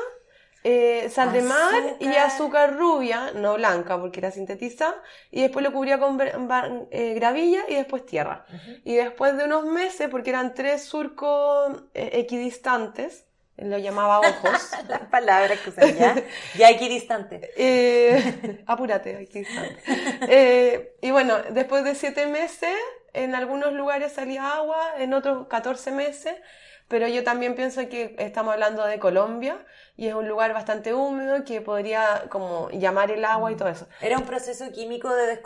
eh, 0.63 1.11
sal 1.11 1.33
de 1.33 1.43
mar 1.43 1.97
y 1.99 2.07
azúcar 2.07 2.77
rubia, 2.77 3.33
no 3.35 3.55
blanca 3.55 4.01
porque 4.01 4.21
era 4.21 4.31
sintetizada, 4.31 4.95
y 5.33 5.43
después 5.43 5.65
lo 5.65 5.73
cubría 5.73 5.99
con 5.99 6.17
eh, 6.21 7.15
gravilla 7.15 7.65
y 7.69 7.75
después 7.75 8.07
tierra. 8.07 8.47
Y 8.85 8.95
después 8.95 9.37
de 9.37 9.45
unos 9.45 9.67
meses, 9.67 10.09
porque 10.09 10.31
eran 10.31 10.55
tres 10.55 10.85
surcos 10.85 11.83
eh, 11.95 12.11
equidistantes, 12.13 13.27
lo 13.57 13.77
llamaba 13.79 14.21
ojos. 14.21 14.71
Las 14.89 15.01
palabras 15.09 15.59
que 15.61 15.71
usan 15.71 15.97
ya. 15.97 16.15
Ya 16.57 16.71
equidistante. 16.71 18.63
apúrate, 18.67 19.21
equidistante. 19.21 20.93
y 21.03 21.11
bueno, 21.11 21.39
después 21.51 21.83
de 21.83 21.97
siete 21.97 22.27
meses 22.27 22.77
en 23.15 23.35
algunos 23.35 23.73
lugares 23.73 24.13
salía 24.13 24.53
agua, 24.53 24.95
en 24.99 25.15
otros 25.15 25.47
14 25.47 25.93
meses, 25.93 26.35
pero 26.89 27.09
yo 27.09 27.25
también 27.25 27.55
pienso 27.55 27.89
que 27.89 28.15
estamos 28.19 28.53
hablando 28.53 28.85
de 28.85 28.99
Colombia 28.99 29.65
y 29.97 30.09
es 30.09 30.15
un 30.15 30.29
lugar 30.29 30.53
bastante 30.53 30.93
húmedo 30.93 31.45
que 31.45 31.61
podría 31.61 32.25
como 32.29 32.69
llamar 32.71 33.11
el 33.11 33.25
agua 33.25 33.53
y 33.53 33.57
todo 33.57 33.69
eso. 33.69 33.89
Era 34.01 34.19
un 34.19 34.25
proceso 34.25 34.71
químico 34.73 35.09
de, 35.15 35.39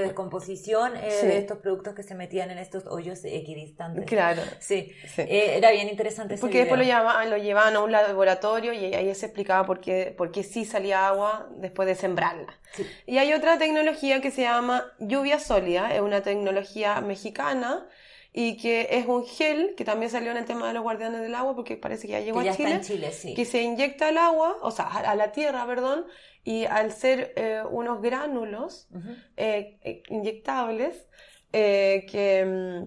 descomposición 0.00 0.96
eh, 0.96 1.08
de 1.22 1.38
estos 1.38 1.58
productos 1.58 1.94
que 1.94 2.02
se 2.02 2.14
metían 2.14 2.50
en 2.50 2.58
estos 2.58 2.86
hoyos 2.86 3.24
equidistantes. 3.24 4.04
Claro. 4.06 4.42
Sí, 4.58 4.92
eh, 5.16 5.54
era 5.56 5.70
bien 5.70 5.88
interesante. 5.88 6.36
Porque 6.36 6.58
después 6.58 6.78
lo, 6.78 6.86
llamaban, 6.86 7.30
lo 7.30 7.36
llevaban 7.36 7.76
a 7.76 7.80
un 7.80 7.92
laboratorio 7.92 8.72
y 8.72 8.94
ahí 8.94 9.14
se 9.14 9.26
explicaba 9.26 9.64
por 9.64 9.80
qué, 9.80 10.14
por 10.16 10.30
qué 10.30 10.42
sí 10.42 10.64
salía 10.64 11.06
agua 11.06 11.48
después 11.56 11.86
de 11.86 11.94
sembrarla. 11.94 12.58
Y 13.06 13.18
hay 13.18 13.32
otra 13.32 13.58
tecnología 13.58 14.20
que 14.20 14.30
se 14.30 14.42
llama 14.42 14.92
lluvia 14.98 15.38
sólida, 15.38 15.94
es 15.94 16.00
una 16.00 16.22
tecnología 16.22 17.00
mexicana 17.00 17.86
y 18.32 18.56
que 18.56 18.88
es 18.92 19.06
un 19.06 19.26
gel 19.26 19.74
que 19.76 19.84
también 19.84 20.10
salió 20.10 20.30
en 20.30 20.38
el 20.38 20.44
tema 20.46 20.68
de 20.68 20.74
los 20.74 20.82
guardianes 20.82 21.20
del 21.20 21.34
agua 21.34 21.54
porque 21.54 21.76
parece 21.76 22.06
que 22.06 22.12
ya 22.14 22.20
llegó 22.20 22.38
Que 22.38 22.44
ya 22.44 22.52
a 22.52 22.54
está 22.54 22.64
Chile, 22.64 22.74
en 22.76 22.80
Chile, 22.80 23.12
sí. 23.12 23.34
que 23.34 23.44
se 23.44 23.62
inyecta 23.62 24.08
al 24.08 24.18
agua, 24.18 24.56
o 24.62 24.70
sea, 24.70 24.86
a 24.86 25.14
la 25.14 25.32
tierra, 25.32 25.66
perdón, 25.66 26.06
y 26.44 26.64
al 26.64 26.92
ser 26.92 27.32
eh, 27.36 27.62
unos 27.70 28.00
gránulos 28.02 28.88
eh, 29.36 29.78
eh, 29.82 30.02
inyectables 30.08 31.08
eh, 31.52 32.06
que 32.10 32.44
mm, 32.44 32.84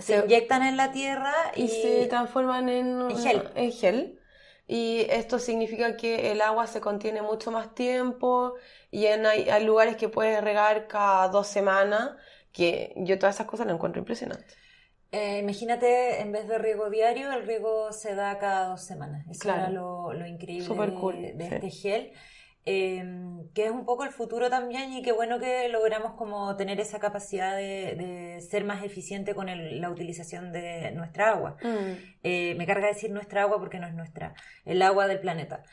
Se 0.00 0.16
inyectan 0.24 0.62
en 0.62 0.76
la 0.76 0.92
tierra 0.92 1.34
y, 1.54 1.64
y 1.64 1.68
se 1.68 2.06
transforman 2.06 2.68
en, 2.68 3.10
en 3.10 3.16
gel. 3.18 3.50
en 3.54 3.72
gel. 3.72 4.18
Y 4.66 5.06
esto 5.10 5.38
significa 5.38 5.96
que 5.96 6.32
el 6.32 6.40
agua 6.40 6.66
se 6.66 6.80
contiene 6.80 7.20
mucho 7.22 7.50
más 7.50 7.74
tiempo 7.74 8.54
y 8.90 9.06
en, 9.06 9.26
hay, 9.26 9.48
hay 9.50 9.64
lugares 9.64 9.96
que 9.96 10.08
puedes 10.08 10.42
regar 10.42 10.86
cada 10.88 11.28
dos 11.28 11.46
semanas, 11.48 12.12
que 12.52 12.92
yo 12.96 13.18
todas 13.18 13.36
esas 13.36 13.46
cosas 13.46 13.66
las 13.66 13.74
encuentro 13.76 14.00
impresionantes. 14.00 14.56
Eh, 15.10 15.38
imagínate, 15.40 16.20
en 16.22 16.32
vez 16.32 16.48
de 16.48 16.56
riego 16.58 16.88
diario, 16.88 17.32
el 17.32 17.46
riego 17.46 17.92
se 17.92 18.14
da 18.14 18.38
cada 18.38 18.68
dos 18.68 18.82
semanas. 18.82 19.26
Eso 19.30 19.40
Claro. 19.40 19.60
era 19.62 19.70
lo, 19.70 20.12
lo 20.14 20.26
increíble 20.26 20.64
Súper 20.66 20.90
de, 20.90 20.96
cool, 20.96 21.16
de 21.36 21.48
sí. 21.48 21.54
este 21.54 21.70
gel. 21.70 22.12
eh, 22.64 23.04
que 23.54 23.64
es 23.66 23.70
un 23.72 23.84
poco 23.84 24.04
el 24.04 24.10
futuro 24.12 24.48
también 24.48 24.92
y 24.92 25.02
qué 25.02 25.10
bueno 25.12 25.40
que 25.40 25.68
logramos 25.68 26.12
como 26.12 26.56
tener 26.56 26.78
esa 26.80 27.00
capacidad 27.00 27.56
de, 27.56 27.96
de 27.96 28.40
ser 28.40 28.64
más 28.64 28.84
eficiente 28.84 29.34
con 29.34 29.48
el- 29.48 29.80
la 29.80 29.90
utilización 29.90 30.52
de 30.52 30.92
nuestra 30.92 31.30
agua. 31.30 31.56
Eh, 32.22 32.54
me 32.56 32.64
carga 32.66 32.86
decir 32.86 33.10
nuestra 33.10 33.42
agua 33.42 33.58
porque 33.58 33.80
no 33.80 33.88
es 33.88 33.94
nuestra, 33.94 34.34
el 34.64 34.80
agua 34.82 35.08
del 35.08 35.20
planeta. 35.20 35.64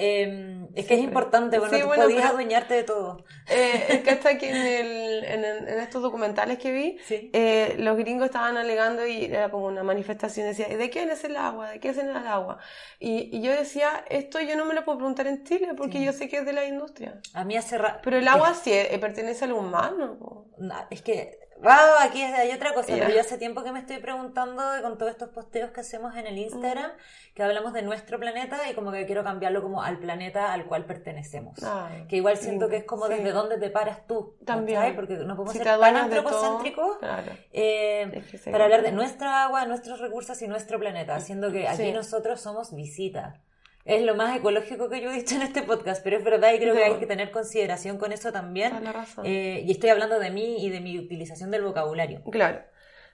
Eh, 0.00 0.64
es 0.76 0.86
que 0.86 0.94
es 0.94 1.00
importante, 1.00 1.58
bueno, 1.58 1.74
Sí, 1.74 1.80
tú 1.80 1.88
bueno, 1.88 2.04
podías 2.04 2.20
pero- 2.20 2.30
adueñarte 2.34 2.74
de 2.74 2.84
todo. 2.84 3.24
Eh, 3.50 3.84
es 3.88 4.00
que 4.02 4.10
hasta 4.10 4.38
que 4.38 4.48
en, 4.48 4.56
el- 4.86 5.24
en 5.24 5.44
el- 5.44 5.68
en 5.68 5.80
estos 5.80 6.00
documentales 6.02 6.58
que 6.58 6.70
vi, 6.70 6.98
Sí. 7.04 7.30
eh, 7.32 7.74
los 7.78 7.96
gringos 7.96 8.26
estaban 8.26 8.56
alegando 8.56 9.04
y 9.06 9.24
era 9.24 9.50
como 9.50 9.66
una 9.66 9.82
manifestación, 9.82 10.46
decía, 10.46 10.68
¿de 10.68 10.90
quién 10.90 11.10
es 11.10 11.24
el 11.24 11.36
agua? 11.36 11.70
¿De 11.70 11.80
qué 11.80 11.88
es 11.88 11.98
el 11.98 12.16
agua? 12.16 12.58
Y, 13.00 13.36
y 13.36 13.42
yo 13.42 13.50
decía, 13.50 14.04
esto 14.08 14.40
yo 14.40 14.56
no 14.56 14.64
me 14.66 14.74
lo 14.74 14.84
puedo 14.84 14.98
preguntar 14.98 15.26
en 15.26 15.42
Chile 15.42 15.70
porque 15.76 15.98
Sí. 15.98 16.04
yo 16.04 16.12
sé 16.12 16.28
que 16.28 16.38
es 16.38 16.46
de 16.46 16.52
la 16.52 16.64
industria. 16.64 17.20
A 17.34 17.44
mí 17.44 17.56
hace 17.56 17.76
Pero 18.04 18.18
el 18.18 18.28
agua 18.28 18.54
sí 18.54 18.72
eh, 18.72 18.96
pertenece 19.00 19.46
al 19.46 19.52
humano. 19.52 20.46
No, 20.58 20.74
es 20.90 21.02
que, 21.02 21.40
wow, 21.62 21.98
aquí 22.02 22.22
hay 22.22 22.52
otra 22.52 22.72
cosa, 22.74 22.88
pero 22.96 23.08
yo 23.10 23.20
hace 23.20 23.36
tiempo 23.38 23.62
que 23.64 23.72
me 23.72 23.80
estoy 23.80 23.98
preguntando 23.98 24.62
con 24.82 24.96
todos 24.98 25.10
estos 25.12 25.28
posteos 25.30 25.70
que 25.70 25.80
hacemos 25.80 26.16
en 26.16 26.26
el 26.26 26.38
Instagram, 26.38 26.90
que 27.34 27.42
hablamos 27.42 27.72
de 27.72 27.82
nuestro 27.82 28.18
planeta 28.18 28.58
y 28.70 28.74
como 28.74 28.92
que 28.92 29.06
quiero 29.06 29.24
cambiarlo 29.24 29.62
como 29.62 29.82
al 29.82 29.98
planeta 29.98 30.52
al 30.52 30.66
cual 30.66 30.84
pertenecemos. 30.84 31.58
Ah, 31.62 31.88
que 32.08 32.16
igual 32.16 32.36
siento 32.36 32.68
que 32.68 32.76
es 32.78 32.84
como 32.84 33.06
sí. 33.06 33.14
desde 33.14 33.32
dónde 33.32 33.58
te 33.58 33.70
paras 33.70 34.06
tú, 34.06 34.36
También. 34.44 34.78
¿cachai? 34.80 34.94
Porque 34.96 35.14
no 35.16 35.34
podemos 35.36 35.52
Si 35.52 35.58
ser 35.58 35.78
tan 35.78 35.96
antropocéntricos 35.96 36.98
claro. 36.98 37.32
eh, 37.52 38.10
Es 38.14 38.26
que 38.26 38.38
se- 38.38 38.50
para 38.50 38.64
hablar 38.64 38.82
de 38.82 38.92
nuestra 38.92 39.44
agua, 39.44 39.64
nuestros 39.66 40.00
recursos 40.00 40.40
y 40.42 40.48
nuestro 40.48 40.78
planeta, 40.78 41.18
siendo 41.20 41.50
que 41.52 41.66
aquí 41.68 41.82
Sí. 41.84 41.92
nosotros 41.92 42.40
somos 42.40 42.74
visita. 42.74 43.40
Es 43.88 44.02
lo 44.02 44.14
más 44.14 44.36
ecológico 44.36 44.90
que 44.90 45.00
yo 45.00 45.10
he 45.10 45.14
dicho 45.14 45.34
en 45.34 45.42
este 45.42 45.62
podcast, 45.62 46.04
pero 46.04 46.18
es 46.18 46.22
verdad 46.24 46.52
y 46.52 46.58
creo 46.58 46.74
que 46.74 46.84
hay 46.84 46.94
que 46.98 47.06
tener 47.06 47.30
consideración 47.30 47.96
con 47.96 48.12
eso 48.12 48.30
también. 48.32 48.84
Razón. 48.92 49.24
Eh, 49.26 49.62
y 49.64 49.70
estoy 49.72 49.88
hablando 49.88 50.18
de 50.18 50.30
mí 50.30 50.64
y 50.64 50.68
de 50.68 50.80
mi 50.80 50.98
utilización 50.98 51.50
del 51.50 51.62
vocabulario. 51.64 52.22
Claro. 52.30 52.60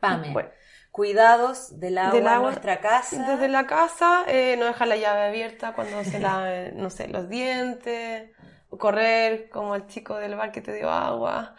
Pame, 0.01 0.33
Bueno. 0.33 0.49
cuidados 0.91 1.79
del 1.79 1.99
agua, 1.99 2.12
Del 2.14 2.27
agua. 2.27 2.37
en 2.39 2.43
nuestra 2.43 2.81
casa. 2.81 3.25
Desde 3.31 3.47
la 3.49 3.66
casa, 3.68 4.25
eh, 4.27 4.57
no 4.59 4.64
dejar 4.66 4.89
la 4.89 4.97
llave 4.97 5.22
abierta 5.22 5.75
cuando 5.75 6.03
se 6.03 6.18
lave, 6.18 6.72
no 6.75 6.91
sé, 6.91 7.07
los 7.07 7.29
dientes, 7.29 8.31
correr 8.77 9.49
como 9.51 9.77
el 9.77 9.87
chico 9.87 10.16
del 10.16 10.35
bar 10.35 10.51
que 10.51 10.61
te 10.61 10.72
dio 10.72 10.91
agua. 10.91 11.55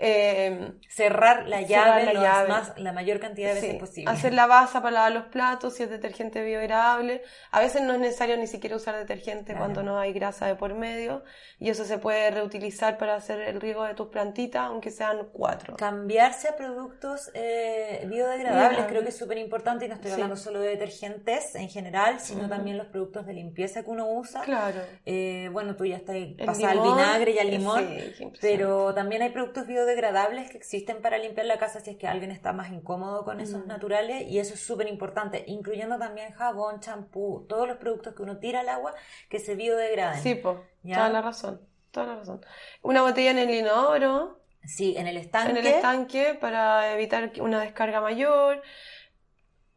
Eh, 0.00 0.72
Cerrar 0.88 1.48
la 1.48 1.58
Cerrar 1.66 1.68
llave, 1.86 2.04
la 2.04 2.12
los 2.12 2.22
llave. 2.22 2.48
más- 2.48 2.72
la 2.78 2.92
mayor 2.92 3.18
cantidad 3.20 3.48
de 3.48 3.54
veces 3.54 3.70
sí, 3.72 3.78
posible. 3.78 4.10
hacer 4.10 4.32
la 4.34 4.46
baza 4.46 4.80
para 4.80 4.92
lavar 4.94 5.12
los 5.12 5.24
platos, 5.26 5.74
si 5.74 5.82
es 5.82 5.90
detergente 5.90 6.42
biodegradable. 6.44 7.22
A 7.50 7.60
veces 7.60 7.82
no 7.82 7.94
es 7.94 7.98
necesario 8.00 8.36
ni 8.36 8.46
siquiera 8.46 8.76
usar 8.76 8.96
detergente 8.96 9.46
Claro. 9.52 9.58
cuando 9.60 9.82
no 9.82 9.98
hay 9.98 10.12
grasa 10.12 10.46
de 10.46 10.54
por 10.54 10.74
medio. 10.74 11.24
Y 11.58 11.70
eso 11.70 11.84
se 11.84 11.98
puede 11.98 12.30
reutilizar 12.30 12.96
para 12.98 13.16
hacer 13.16 13.40
el 13.40 13.60
riego 13.60 13.84
de 13.84 13.94
tus 13.94 14.08
plantitas, 14.08 14.62
aunque 14.62 14.90
sean 14.90 15.28
cuatro. 15.32 15.76
Cambiarse 15.76 16.48
a 16.48 16.56
productos 16.56 17.30
eh, 17.34 18.04
biodegradables 18.08 18.86
creo 18.86 19.02
que 19.02 19.08
es 19.08 19.16
súper 19.16 19.38
importante 19.38 19.86
y 19.86 19.88
no 19.88 19.94
estoy 19.94 20.10
Sí. 20.10 20.14
hablando 20.14 20.36
solo 20.36 20.60
de 20.60 20.68
detergentes 20.70 21.54
en 21.56 21.68
general, 21.68 22.20
sino 22.20 22.48
también 22.48 22.78
los 22.78 22.86
productos 22.86 23.26
de 23.26 23.32
limpieza 23.34 23.82
que 23.82 23.90
uno 23.90 24.08
usa. 24.12 24.42
Claro. 24.42 24.80
Eh, 25.04 25.48
bueno, 25.52 25.74
tú 25.76 25.84
ya 25.84 25.96
estás 25.96 26.16
pasada 26.44 26.70
al 26.70 26.80
vinagre 26.80 27.32
y 27.32 27.38
al 27.38 27.48
eh, 27.48 27.50
limón, 27.50 27.88
sí, 28.16 28.30
pero 28.40 28.94
también 28.94 29.22
hay 29.22 29.30
productos 29.30 29.66
biodegradables 29.66 29.87
que 29.96 30.56
existen 30.56 31.00
para 31.02 31.18
limpiar 31.18 31.46
la 31.46 31.58
casa 31.58 31.80
si 31.80 31.90
es 31.90 31.96
que 31.96 32.06
alguien 32.06 32.30
está 32.30 32.52
más 32.52 32.70
incómodo 32.70 33.24
con 33.24 33.40
esos 33.40 33.64
Mm. 33.64 33.68
naturales 33.68 34.22
y 34.28 34.38
eso 34.38 34.54
es 34.54 34.60
súper 34.60 34.88
importante, 34.88 35.44
incluyendo 35.46 35.98
también 35.98 36.32
jabón, 36.32 36.80
champú, 36.80 37.46
todos 37.48 37.66
los 37.66 37.78
productos 37.78 38.14
que 38.14 38.22
uno 38.22 38.38
tira 38.38 38.60
al 38.60 38.68
agua 38.68 38.94
que 39.28 39.38
se 39.38 39.54
biodegraden. 39.54 40.22
Sí, 40.22 40.34
pues, 40.34 40.56
¿Ya? 40.82 40.96
toda 40.96 41.08
la 41.10 41.22
razón, 41.22 41.60
toda 41.90 42.06
la 42.06 42.16
razón. 42.16 42.44
Una 42.82 43.02
botella 43.02 43.30
en 43.30 43.38
el 43.38 43.50
inodoro, 43.50 44.38
Sí, 44.64 44.94
en 44.98 45.06
el 45.06 45.16
estanque. 45.16 45.50
en 45.52 45.56
el 45.56 45.66
estanque 45.66 46.36
para 46.38 46.92
evitar 46.92 47.32
una 47.40 47.60
descarga 47.60 48.00
mayor. 48.00 48.62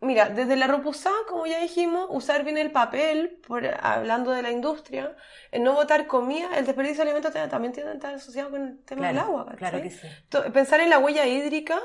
Mira, 0.02 0.30
desde 0.30 0.56
la 0.56 0.66
repusá, 0.68 1.12
como 1.30 1.46
ya 1.46 1.60
dijimos, 1.60 2.08
usar 2.10 2.44
bien 2.44 2.58
el 2.58 2.72
papel, 2.72 3.40
por, 3.48 3.64
hablando 3.82 4.32
de 4.32 4.42
la 4.42 4.50
industria, 4.52 5.16
el 5.52 5.62
no 5.64 5.74
botar 5.74 6.08
comida, 6.08 6.50
el 6.58 6.66
desperdicio 6.66 7.04
de 7.06 7.12
alimentos 7.12 7.34
también 7.50 7.72
tiene 7.72 7.92
que 7.92 7.96
estar 7.98 8.14
asociado 8.16 8.50
con 8.50 8.62
el 8.68 8.84
tema 8.84 9.02
Claro, 9.02 9.14
del 9.14 9.24
agua, 9.24 9.46
¿cachai? 9.46 9.58
claro 9.60 9.82
que 9.84 9.90
sí. 9.92 10.08
To- 10.30 10.52
Pensar 10.52 10.80
en 10.80 10.90
la 10.90 10.98
huella 10.98 11.28
hídrica 11.28 11.80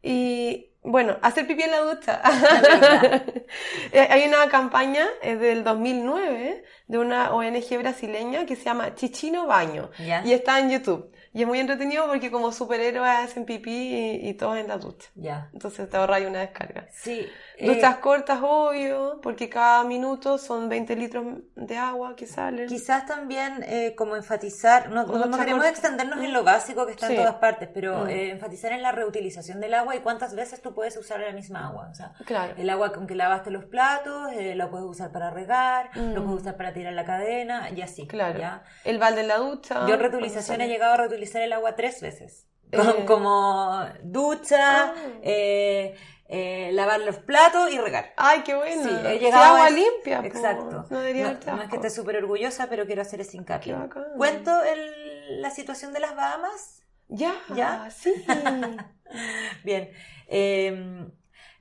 y, 0.00 0.70
bueno, 0.82 1.16
hacer 1.22 1.46
pipí 1.48 1.62
en 1.64 1.70
la 1.72 1.80
ducha. 1.80 2.22
Eh, 3.92 4.06
Hay 4.10 4.24
una 4.28 4.48
campaña 4.48 5.06
eh, 5.22 5.36
del 5.36 5.62
2009 5.64 6.64
de 6.88 6.98
una 6.98 7.32
ONG 7.32 7.78
brasileña 7.78 8.46
que 8.46 8.56
se 8.56 8.64
llama 8.64 8.94
Chichino 8.94 9.46
Baño 9.46 9.90
¿Ya? 10.04 10.22
y 10.24 10.32
está 10.32 10.58
en 10.60 10.70
YouTube. 10.70 11.12
Y 11.32 11.42
es 11.42 11.46
muy 11.48 11.60
entretenido 11.60 12.06
porque 12.06 12.30
como 12.30 12.50
superhéroes 12.50 13.10
hacen 13.10 13.44
pipí 13.44 13.70
y, 13.70 14.28
y 14.28 14.34
todos 14.34 14.56
en 14.58 14.68
la 14.68 14.78
ducha. 14.78 15.08
Ya. 15.14 15.50
Entonces 15.52 15.88
te 15.90 15.96
ahorras 15.96 16.22
una 16.22 16.40
descarga. 16.40 16.88
Sí. 16.92 17.28
Eh, 17.58 17.66
Duchas 17.74 17.96
cortas, 17.98 18.38
obvio, 18.42 19.20
porque 19.22 19.48
cada 19.48 19.82
minuto 19.84 20.36
son 20.38 20.68
20 20.68 20.94
litros 20.96 21.24
de 21.54 21.76
agua 21.78 22.14
que 22.14 22.26
salen. 22.26 22.68
Quizás 22.68 23.06
también 23.06 23.62
eh, 23.66 23.94
como 23.96 24.14
enfatizar, 24.16 24.90
no, 24.90 25.04
no- 25.06 25.38
queremos 25.38 25.64
extendernos 25.66 26.22
en 26.22 26.32
lo 26.32 26.44
básico 26.44 26.84
que 26.86 26.92
está 26.92 27.06
Sí. 27.06 27.14
en 27.14 27.20
todas 27.20 27.36
partes, 27.36 27.68
pero 27.72 28.04
Mm. 28.04 28.08
eh, 28.08 28.30
enfatizar 28.30 28.72
en 28.72 28.82
la 28.82 28.92
reutilización 28.92 29.60
del 29.60 29.74
agua 29.74 29.96
y 29.96 30.00
cuántas 30.00 30.34
veces 30.34 30.60
tú 30.60 30.74
puedes 30.74 30.96
usar 30.96 31.20
la 31.20 31.32
misma 31.32 31.68
agua. 31.68 31.88
O 31.90 31.94
sea, 31.94 32.12
Claro. 32.26 32.54
el 32.58 32.68
agua 32.68 32.92
con 32.92 33.06
que 33.06 33.14
lavaste 33.14 33.50
los 33.50 33.64
platos, 33.64 34.32
eh, 34.32 34.54
lo 34.54 34.70
puedes 34.70 34.86
usar 34.86 35.10
para 35.12 35.30
regar, 35.30 35.90
lo 35.96 36.20
Mm. 36.20 36.24
puedes 36.26 36.40
usar 36.42 36.56
para 36.56 36.72
tirar 36.72 36.92
la 36.92 37.04
cadena 37.04 37.70
y 37.70 37.80
así. 37.80 38.06
Claro. 38.06 38.38
¿ya? 38.38 38.62
El 38.84 38.98
balde 38.98 39.22
en 39.22 39.28
la 39.28 39.38
ducha. 39.38 39.86
Yo 39.88 39.94
en 39.94 40.00
reutilización 40.00 40.60
he 40.60 40.68
llegado 40.68 40.94
a 40.94 40.96
reutilizar 40.98 41.40
el 41.42 41.52
agua 41.52 41.74
tres 41.74 42.00
veces. 42.02 42.46
Eh. 42.72 42.78
Como, 42.78 43.06
como 43.06 43.86
ducha, 44.02 44.86
Ah. 44.88 44.94
eh, 45.22 45.94
eh, 46.28 46.70
lavar 46.72 47.00
los 47.00 47.16
platos 47.18 47.70
y 47.72 47.78
regar. 47.78 48.12
Ay, 48.16 48.42
qué 48.44 48.54
bueno. 48.54 48.82
Sí, 48.82 48.88
he 49.06 49.14
Sí, 49.14 49.18
llegado 49.24 49.44
agua 49.44 49.66
a 49.66 49.70
limpia. 49.70 50.20
Exacto. 50.24 50.86
No 50.90 50.98
debería 51.00 51.38
No, 51.46 51.56
no 51.56 51.62
es 51.62 51.68
que 51.68 51.76
esté 51.76 51.90
súper 51.90 52.16
orgullosa, 52.16 52.68
pero 52.68 52.86
quiero 52.86 53.02
hacer 53.02 53.20
ese 53.20 53.36
hincapié. 53.36 53.74
¿Cuento 54.16 54.62
el- 54.64 55.40
la 55.42 55.50
situación 55.50 55.92
de 55.92 56.00
las 56.00 56.14
Bahamas? 56.16 56.82
Ya, 57.08 57.34
¿Ya? 57.54 57.88
sí. 57.90 58.12
Bien. 59.64 59.90
eh, 60.28 61.06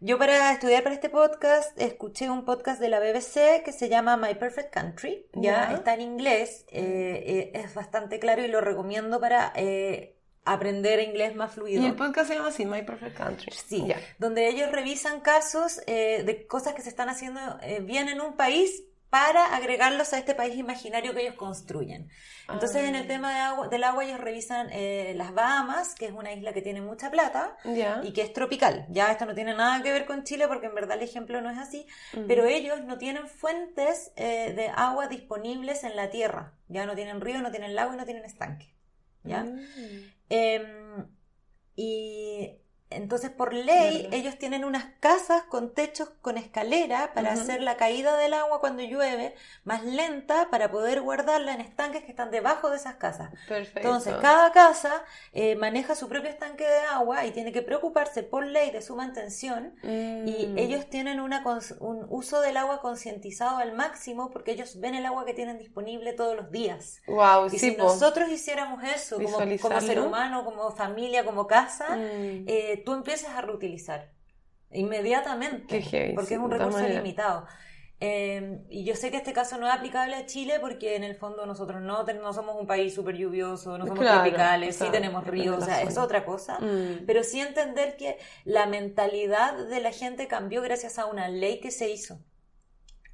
yo 0.01 0.19
para 0.19 0.51
estudiar 0.51 0.83
para 0.83 0.93
este 0.93 1.09
podcast 1.09 1.79
escuché 1.81 2.29
un 2.29 2.43
podcast 2.45 2.79
de 2.79 2.89
la 2.89 2.99
BBC 2.99 3.63
que 3.63 3.71
se 3.71 3.89
llama 3.89 4.17
My 4.17 4.35
Perfect 4.35 4.71
Country. 4.73 5.27
Ya, 5.33 5.69
Ya. 5.69 5.73
está 5.75 5.93
en 5.93 6.01
inglés, 6.01 6.65
eh, 6.69 7.23
eh, 7.25 7.51
es 7.55 7.73
bastante 7.73 8.19
claro 8.19 8.43
y 8.43 8.47
lo 8.47 8.61
recomiendo 8.61 9.19
para 9.19 9.51
eh, 9.55 10.14
aprender 10.45 10.99
inglés 10.99 11.35
más 11.35 11.53
fluido. 11.53 11.81
y 11.81 11.85
el 11.87 11.95
podcast 11.95 12.27
se 12.29 12.35
llama 12.35 12.49
así, 12.49 12.65
My 12.65 12.83
Perfect 12.83 13.17
Country. 13.17 13.51
Sí, 13.51 13.85
donde 14.19 14.47
ellos 14.47 14.71
revisan 14.71 15.19
casos 15.21 15.81
eh, 15.87 16.23
de 16.25 16.45
cosas 16.47 16.73
que 16.75 16.81
se 16.81 16.89
están 16.89 17.09
haciendo 17.09 17.39
eh, 17.61 17.79
bien 17.81 18.07
en 18.09 18.21
un 18.21 18.35
país 18.35 18.83
para 19.09 19.55
agregarlos 19.55 20.11
a 20.11 20.17
este 20.17 20.35
país 20.35 20.55
imaginario 20.57 21.13
que 21.13 21.21
ellos 21.21 21.35
construyen. 21.35 22.09
Entonces, 22.49 22.83
Ah. 22.83 22.87
en 22.89 22.95
el 22.95 23.07
tema 23.07 23.31
de 23.33 23.39
agua, 23.39 23.67
del 23.69 23.83
agua, 23.85 24.03
ellos 24.03 24.19
revisan 24.19 24.67
eh, 24.73 25.13
las 25.15 25.33
Bahamas, 25.33 25.95
que 25.95 26.07
es 26.07 26.11
una 26.11 26.33
isla 26.33 26.51
que 26.51 26.61
tiene 26.61 26.81
mucha 26.81 27.09
plata 27.11 27.55
y 28.03 28.11
que 28.11 28.21
es 28.23 28.33
tropical. 28.33 28.85
Ya 28.89 29.11
esto 29.11 29.25
no 29.25 29.33
tiene 29.33 29.53
nada 29.53 29.81
que 29.81 29.91
ver 29.91 30.05
con 30.05 30.23
Chile 30.25 30.47
porque 30.49 30.65
en 30.67 30.75
verdad 30.75 30.97
el 30.97 31.03
ejemplo 31.03 31.39
no 31.39 31.49
es 31.49 31.57
así, 31.57 31.87
Ujú. 32.13 32.27
pero 32.27 32.45
ellos 32.45 32.83
no 32.83 32.97
tienen 32.97 33.27
fuentes 33.29 34.11
eh, 34.17 34.51
de 34.53 34.67
agua 34.75 35.07
disponibles 35.07 35.85
en 35.85 35.95
la 35.95 36.09
tierra. 36.09 36.51
Ya 36.67 36.85
no 36.85 36.93
tienen 36.93 37.21
río, 37.21 37.41
no 37.41 37.51
tienen 37.51 37.73
lago 37.73 37.93
y 37.93 37.97
no 37.97 38.03
tienen 38.05 38.25
estanque. 38.25 38.73
¿Ya? 39.23 39.43
Mm. 39.43 39.59
Em, 40.29 41.07
y 41.75 42.57
entonces, 42.95 43.29
por 43.29 43.53
ley, 43.53 44.07
ellos 44.11 44.37
tienen 44.37 44.65
unas 44.65 44.85
casas 44.99 45.43
con 45.43 45.73
techos 45.73 46.09
con 46.21 46.37
escalera 46.37 47.11
para 47.13 47.33
hacer 47.33 47.61
la 47.61 47.77
caída 47.77 48.17
del 48.17 48.33
agua 48.33 48.59
cuando 48.59 48.81
llueve 48.83 49.35
más 49.63 49.83
lenta 49.83 50.47
para 50.49 50.71
poder 50.71 51.01
guardarla 51.01 51.53
en 51.53 51.61
estanques 51.61 52.03
que 52.03 52.11
están 52.11 52.31
debajo 52.31 52.69
de 52.69 52.77
esas 52.77 52.95
casas. 52.95 53.29
Perfecto. 53.47 53.79
Entonces, 53.79 54.15
cada 54.21 54.51
casa 54.51 55.03
eh, 55.33 55.55
maneja 55.55 55.95
su 55.95 56.07
propio 56.09 56.29
estanque 56.29 56.65
de 56.67 56.79
agua 56.91 57.25
y 57.25 57.31
tiene 57.31 57.51
que 57.51 57.61
preocuparse 57.61 58.23
por 58.23 58.45
ley 58.45 58.71
de 58.71 58.81
su 58.81 58.95
mantención. 58.95 59.75
Y 59.83 60.47
Mm. 60.47 60.57
ellos 60.57 60.89
tienen 60.89 61.19
una 61.19 61.43
un 61.79 62.05
uso 62.09 62.41
del 62.41 62.57
agua 62.57 62.81
concientizado 62.81 63.57
al 63.57 63.73
máximo 63.73 64.31
porque 64.31 64.51
ellos 64.51 64.79
ven 64.79 64.95
el 64.95 65.05
agua 65.05 65.25
que 65.25 65.33
tienen 65.33 65.57
disponible 65.57 66.13
todos 66.13 66.35
los 66.35 66.49
días. 66.51 67.01
Wow, 67.07 67.47
Y 67.47 67.49
sí, 67.51 67.59
si 67.59 67.71
po. 67.71 67.83
nosotros 67.83 68.29
hiciéramos 68.29 68.83
eso 68.83 69.17
como, 69.21 69.39
ser 69.81 69.99
humano, 69.99 70.43
como 70.45 70.71
familia, 70.71 71.23
como 71.25 71.45
casa, 71.47 71.95
Mm. 71.95 72.45
eh, 72.47 72.81
tú 72.85 72.93
empiezas 72.93 73.35
a 73.35 73.41
reutilizar 73.41 74.11
inmediatamente, 74.71 75.67
Qué 75.67 75.81
heavy, 75.81 76.13
porque 76.13 76.29
sí, 76.29 76.33
es 76.35 76.39
un 76.39 76.51
recurso 76.51 76.77
maneras. 76.77 76.97
limitado. 77.03 77.45
Eh, 78.01 78.59
y 78.69 78.83
yo 78.83 78.93
sé 78.95 79.09
que 79.09 79.17
este 79.17 79.31
caso 79.31 79.57
no 79.57 79.65
es 79.67 79.73
aplicable 79.73 80.15
a 80.15 80.25
Chile 80.25 80.59
porque 80.59 80.97
en 80.97 81.03
el 81.05 81.15
fondo 81.15 81.45
nosotros 81.45 81.81
no, 81.81 82.03
no 82.03 82.33
somos 82.33 82.57
un 82.59 82.67
país 82.67 82.93
súper 82.93 83.15
lluvioso, 83.15 83.77
no 83.77 83.85
somos 83.87 84.01
Claro, 84.01 84.21
tropicales, 84.21 84.75
o 84.75 84.77
sea, 84.79 84.87
sí 84.87 84.91
tenemos 84.91 85.25
ríos, 85.25 85.61
o 85.63 85.65
sea, 85.65 85.81
es 85.81 85.97
otra 85.97 86.25
cosa. 86.25 86.59
Mm. 86.59 87.05
Pero 87.07 87.23
sí 87.23 87.39
entender 87.39 87.95
que 87.95 88.17
la 88.43 88.65
mentalidad 88.65 89.53
de 89.67 89.79
la 89.79 89.91
gente 89.91 90.27
cambió 90.27 90.61
gracias 90.61 90.99
a 90.99 91.05
una 91.05 91.29
ley 91.29 91.61
que 91.61 91.71
se 91.71 91.89
hizo. 91.89 92.19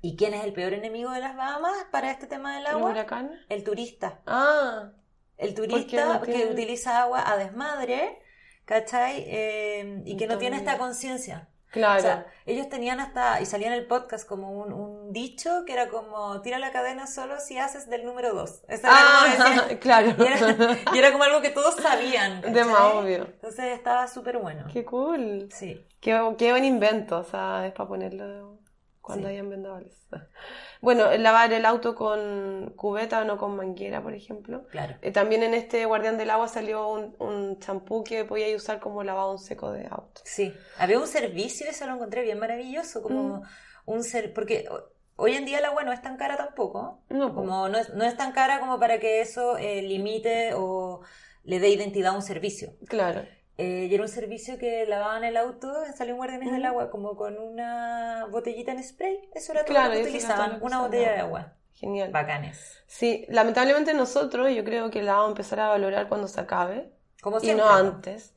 ¿Y 0.01 0.15
quién 0.15 0.33
es 0.33 0.43
el 0.43 0.53
peor 0.53 0.73
enemigo 0.73 1.11
de 1.11 1.19
las 1.19 1.35
Bahamas 1.35 1.85
para 1.91 2.09
este 2.09 2.25
tema 2.25 2.55
del 2.55 2.65
¿El 2.65 2.71
agua? 2.71 2.89
huracán? 2.89 3.39
El 3.49 3.63
turista. 3.63 4.21
Ah, 4.25 4.93
El 5.37 5.53
turista 5.53 6.15
no 6.15 6.21
que 6.23 6.47
utiliza 6.47 7.03
agua 7.03 7.31
a 7.31 7.37
desmadre, 7.37 8.17
¿cachai? 8.71 9.25
Eh, 9.27 10.01
y 10.05 10.15
que 10.15 10.27
no 10.27 10.37
tiene 10.37 10.55
esta 10.55 10.77
conciencia. 10.77 11.49
claro. 11.71 11.99
O 11.99 12.01
sea, 12.01 12.25
ellos 12.45 12.69
tenían 12.69 13.01
hasta, 13.01 13.41
y 13.41 13.45
salía 13.45 13.67
en 13.67 13.73
el 13.73 13.85
podcast 13.85 14.25
como 14.25 14.49
un, 14.51 14.71
un 14.71 15.11
dicho 15.11 15.63
que 15.65 15.73
era 15.73 15.89
como, 15.89 16.41
tira 16.41 16.57
la 16.57 16.71
cadena 16.71 17.05
solo 17.05 17.37
si 17.41 17.57
haces 17.57 17.89
del 17.89 18.05
número 18.05 18.33
dos. 18.33 18.61
Eso 18.69 18.87
era 18.87 18.95
como 18.95 19.43
ah, 19.43 19.51
decía- 19.65 19.79
claro. 19.85 20.15
y, 20.17 20.23
era, 20.25 20.77
y 20.93 20.97
era 20.99 21.11
como 21.11 21.25
algo 21.25 21.41
que 21.41 21.49
todos 21.49 21.75
sabían. 21.75 22.41
De 22.41 22.63
más 22.63 22.77
¿cachai? 22.77 22.97
obvio. 22.97 23.23
Entonces 23.25 23.65
estaba 23.77 24.07
súper 24.07 24.37
bueno. 24.37 24.65
Qué 24.71 24.85
cool. 24.85 25.49
Sí. 25.51 25.85
Qué, 25.99 26.17
qué 26.37 26.51
buen 26.51 26.63
invento, 26.63 27.19
o 27.19 27.23
sea, 27.25 27.67
es 27.67 27.73
para 27.73 27.89
ponerlo 27.89 28.60
cuando 29.01 29.27
Sí. 29.27 29.33
hayan 29.33 29.49
vendedores. 29.49 30.07
Bueno, 30.81 31.15
lavar 31.17 31.53
el 31.53 31.65
auto 31.65 31.93
con 31.93 32.73
cubeta, 32.75 33.23
no 33.23 33.37
con 33.37 33.55
manguera, 33.55 34.01
por 34.01 34.15
ejemplo. 34.15 34.65
Claro. 34.71 34.95
Eh, 35.03 35.11
también 35.11 35.43
en 35.43 35.53
este 35.53 35.85
Guardián 35.85 36.17
del 36.17 36.31
Agua 36.31 36.47
salió 36.47 36.87
un, 36.89 37.15
un 37.19 37.59
champú 37.59 38.03
que 38.03 38.25
podía 38.25 38.55
usar 38.55 38.79
como 38.79 39.03
lavado 39.03 39.33
en 39.33 39.37
seco 39.37 39.71
de 39.71 39.85
auto. 39.85 40.21
Sí, 40.25 40.51
había 40.79 40.97
un 40.99 41.07
servicio, 41.07 41.69
eso 41.69 41.85
lo 41.85 41.93
encontré 41.93 42.23
bien 42.23 42.39
maravilloso, 42.39 43.03
como 43.03 43.21
Mm. 43.37 43.43
un 43.85 44.03
ser, 44.03 44.33
porque 44.33 44.65
ho- 44.71 44.89
hoy 45.17 45.33
en 45.35 45.45
día 45.45 45.59
el 45.59 45.65
agua 45.65 45.83
no 45.83 45.91
es 45.93 46.01
tan 46.01 46.17
cara 46.17 46.35
tampoco, 46.35 47.03
No, 47.09 47.35
como 47.35 47.69
no 47.69 47.77
es, 47.77 47.93
no 47.93 48.03
es 48.03 48.17
tan 48.17 48.31
cara 48.31 48.59
como 48.59 48.79
para 48.79 48.99
que 48.99 49.21
eso 49.21 49.57
eh, 49.59 49.83
limite 49.83 50.53
o 50.55 51.01
le 51.43 51.59
dé 51.59 51.69
identidad 51.69 52.13
a 52.13 52.15
un 52.15 52.23
servicio. 52.23 52.73
Claro. 52.87 53.23
Eh, 53.61 53.87
y 53.89 53.93
era 53.93 54.03
un 54.03 54.09
servicio 54.09 54.57
que 54.57 54.85
lavaban 54.85 55.23
el 55.23 55.37
auto, 55.37 55.71
salió 55.95 56.13
en 56.13 56.17
Guardianes 56.17 56.51
del. 56.51 56.65
Agua, 56.65 56.89
como 56.89 57.15
con 57.15 57.37
una 57.37 58.25
botellita 58.31 58.71
en 58.71 58.83
spray, 58.83 59.29
eso 59.33 59.51
era 59.51 59.61
todo 59.63 59.73
Claro, 59.73 59.89
lo 59.89 59.95
que 59.95 60.03
utilizaban, 60.03 60.59
una 60.61 60.81
botella 60.81 61.11
de 61.13 61.19
agua. 61.19 61.53
Genial. 61.73 62.11
Bacanes. 62.11 62.83
Sí, 62.87 63.25
lamentablemente 63.29 63.93
nosotros, 63.93 64.49
yo 64.55 64.63
creo 64.63 64.89
que 64.91 65.01
la 65.03 65.13
vamos 65.13 65.27
a 65.27 65.31
empezar 65.31 65.59
a 65.59 65.69
valorar 65.69 66.07
cuando 66.09 66.27
se 66.27 66.39
acabe 66.39 66.91
Como 67.21 67.37
y 67.37 67.41
siempre. 67.41 67.65
no 67.65 67.71
¿no? 67.83 67.89
antes. 67.95 68.35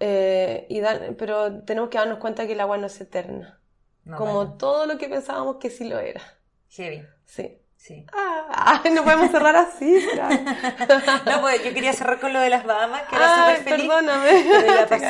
Eh, 0.00 0.66
y 0.68 0.80
dar- 0.80 1.16
pero 1.16 1.62
tenemos 1.64 1.90
que 1.90 1.98
darnos 1.98 2.18
cuenta 2.18 2.46
que 2.46 2.52
el 2.54 2.60
agua 2.60 2.78
no 2.78 2.86
es 2.86 3.00
eterna. 3.00 3.60
No, 4.04 4.16
como 4.16 4.56
todo 4.56 4.86
lo 4.86 4.98
que 4.98 5.08
pensábamos 5.08 5.56
que 5.58 5.70
sí 5.70 5.88
lo 5.88 5.98
era. 5.98 6.22
heavy, 6.70 7.06
Sí. 7.26 7.61
Sí. 7.82 8.06
Ah, 8.12 8.82
no 8.92 9.04
podemos 9.04 9.30
cerrar 9.30 9.56
así. 9.56 10.06
No, 11.26 11.40
pues 11.40 11.64
yo 11.64 11.74
quería 11.74 11.92
cerrar 11.92 12.20
con 12.20 12.32
lo 12.32 12.40
de 12.40 12.50
las 12.50 12.64
Bahamas, 12.64 13.02
que 13.08 13.16
era 13.16 13.36
súper 13.36 13.64
feliz. 13.64 13.88
perdóname. 13.88 14.44
Pero 14.66 14.88
pasó. 14.88 15.06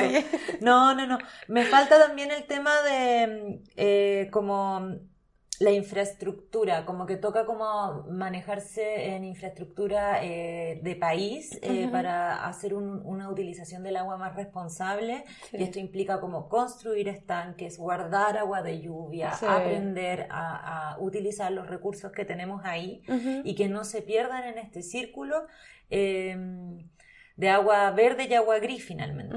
No, 0.60 0.94
no, 0.94 1.06
no. 1.06 1.18
Me 1.48 1.64
falta 1.64 1.98
también 1.98 2.30
el 2.30 2.44
tema 2.44 2.80
de 2.82 3.60
eh, 3.76 4.28
como 4.32 4.96
la 5.62 5.70
infraestructura, 5.70 6.84
como 6.84 7.06
que 7.06 7.16
toca 7.16 7.44
como 7.46 8.04
manejarse 8.10 9.14
en 9.14 9.24
infraestructura 9.24 10.24
eh, 10.24 10.80
de 10.82 10.96
país 10.96 11.58
eh, 11.62 11.88
para 11.92 12.46
hacer 12.46 12.74
un- 12.74 13.00
una 13.04 13.30
utilización 13.30 13.82
del 13.82 13.96
agua 13.96 14.16
más 14.16 14.34
responsable. 14.34 15.24
Sí. 15.50 15.58
Y 15.58 15.62
esto 15.62 15.78
implica 15.78 16.20
como 16.20 16.48
construir 16.48 17.08
estanques, 17.08 17.78
guardar 17.78 18.36
agua 18.38 18.62
de 18.62 18.80
lluvia, 18.80 19.32
Sí. 19.34 19.46
aprender 19.48 20.26
a, 20.30 20.92
a 20.94 20.98
utilizar 21.00 21.52
los 21.52 21.66
recursos 21.68 22.10
que 22.12 22.24
tenemos 22.24 22.62
ahí 22.64 23.02
y 23.44 23.54
que 23.54 23.68
no 23.68 23.84
se 23.84 24.02
pierdan 24.02 24.44
en 24.44 24.58
este 24.58 24.82
círculo 24.82 25.46
eh, 25.90 26.36
de 27.36 27.48
agua 27.50 27.90
verde 27.92 28.26
y 28.28 28.34
agua 28.34 28.58
gris 28.58 28.84
finalmente. 28.84 29.36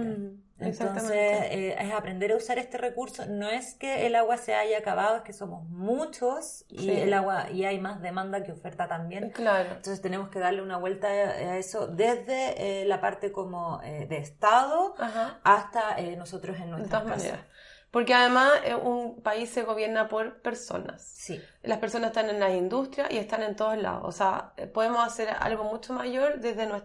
Entonces, 0.57 0.81
Exactamente. 0.81 1.67
eh, 1.69 1.75
es 1.79 1.93
aprender 1.93 2.31
a 2.31 2.37
usar 2.37 2.57
este 2.59 2.77
recurso. 2.77 3.25
No 3.25 3.49
es 3.49 3.73
que 3.75 4.05
el 4.07 4.15
agua 4.15 4.37
se 4.37 4.55
haya 4.55 4.77
acabado, 4.77 5.17
es 5.17 5.21
que 5.23 5.33
somos 5.33 5.67
muchos 5.67 6.63
y 6.69 6.79
Sí. 6.79 6.91
el 6.91 7.13
agua 7.13 7.51
y 7.51 7.65
hay 7.65 7.77
más 7.79 8.01
demanda 8.01 8.41
que 8.41 8.53
oferta 8.53 8.87
también. 8.87 9.31
Claro. 9.31 9.67
Entonces 9.69 10.01
tenemos 10.01 10.29
que 10.29 10.39
darle 10.39 10.61
una 10.61 10.77
vuelta 10.77 11.07
a 11.07 11.57
eso 11.57 11.87
desde 11.87 12.81
eh, 12.81 12.85
la 12.85 13.01
parte 13.01 13.33
como 13.33 13.81
eh, 13.83 14.05
de 14.07 14.17
Estado 14.17 14.95
Ajá. 14.97 15.39
hasta 15.43 15.97
nosotros 16.17 16.55
en 16.57 16.65
De 16.65 16.71
nuestras 16.71 17.03
todas 17.03 17.17
casas. 17.17 17.31
maneras. 17.33 17.55
Porque 17.91 18.13
además 18.13 18.51
un 18.83 19.21
país 19.21 19.49
se 19.49 19.63
gobierna 19.63 20.07
por 20.09 20.41
personas. 20.41 21.01
Sí, 21.01 21.41
Las 21.63 21.79
personas 21.79 22.09
están 22.09 22.29
en 22.29 22.39
las 22.41 22.51
industrias 22.51 23.09
y 23.11 23.17
están 23.17 23.41
en 23.43 23.55
todos 23.55 23.77
lados. 23.77 24.01
O 24.03 24.11
sea, 24.11 24.53
podemos 24.73 25.05
hacer 25.05 25.29
algo 25.39 25.63
mucho 25.65 25.93
mayor 25.93 26.39
desde 26.39 26.67
nues- 26.67 26.83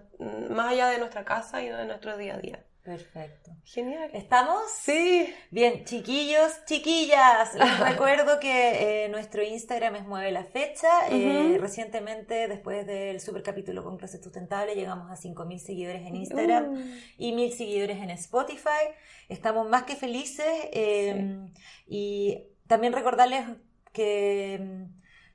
más 0.51 0.69
allá 0.73 0.89
de 0.89 0.99
nuestra 0.99 1.25
casa 1.25 1.63
y 1.63 1.69
de 1.69 1.85
nuestro 1.85 2.17
día 2.17 2.35
a 2.35 2.39
día. 2.39 2.65
Perfecto. 2.91 3.53
Genial. 3.65 4.11
¿Estamos? 4.15 4.63
Sí. 4.83 5.33
Bien, 5.53 5.85
chiquillos, 5.85 6.65
chiquillas, 6.67 7.55
les 7.55 7.79
recuerdo 7.91 8.41
que 8.41 9.05
eh, 9.05 9.09
nuestro 9.09 9.45
Instagram 9.45 9.95
es 9.95 10.07
Mueve 10.07 10.33
la 10.33 10.45
Fecha. 10.45 10.89
Eh, 11.09 11.57
recientemente, 11.61 12.49
después 12.49 12.85
del 12.87 13.21
super 13.21 13.45
capítulo 13.45 13.85
con 13.85 13.97
clase 13.97 14.21
sustentable, 14.21 14.75
llegamos 14.75 15.09
a 15.09 15.15
5.000 15.15 15.59
seguidores 15.59 16.07
en 16.07 16.17
Instagram 16.17 16.75
Uh, 16.75 16.79
y 17.17 17.33
1.000 17.33 17.53
seguidores 17.53 17.99
en 17.99 18.11
Spotify. 18.11 18.91
Estamos 19.29 19.69
más 19.69 19.85
que 19.85 19.95
felices 19.95 20.53
eh, 20.73 21.39
y 21.87 22.43
también 22.67 22.93
recordarles 22.93 23.45
que, 23.93 24.89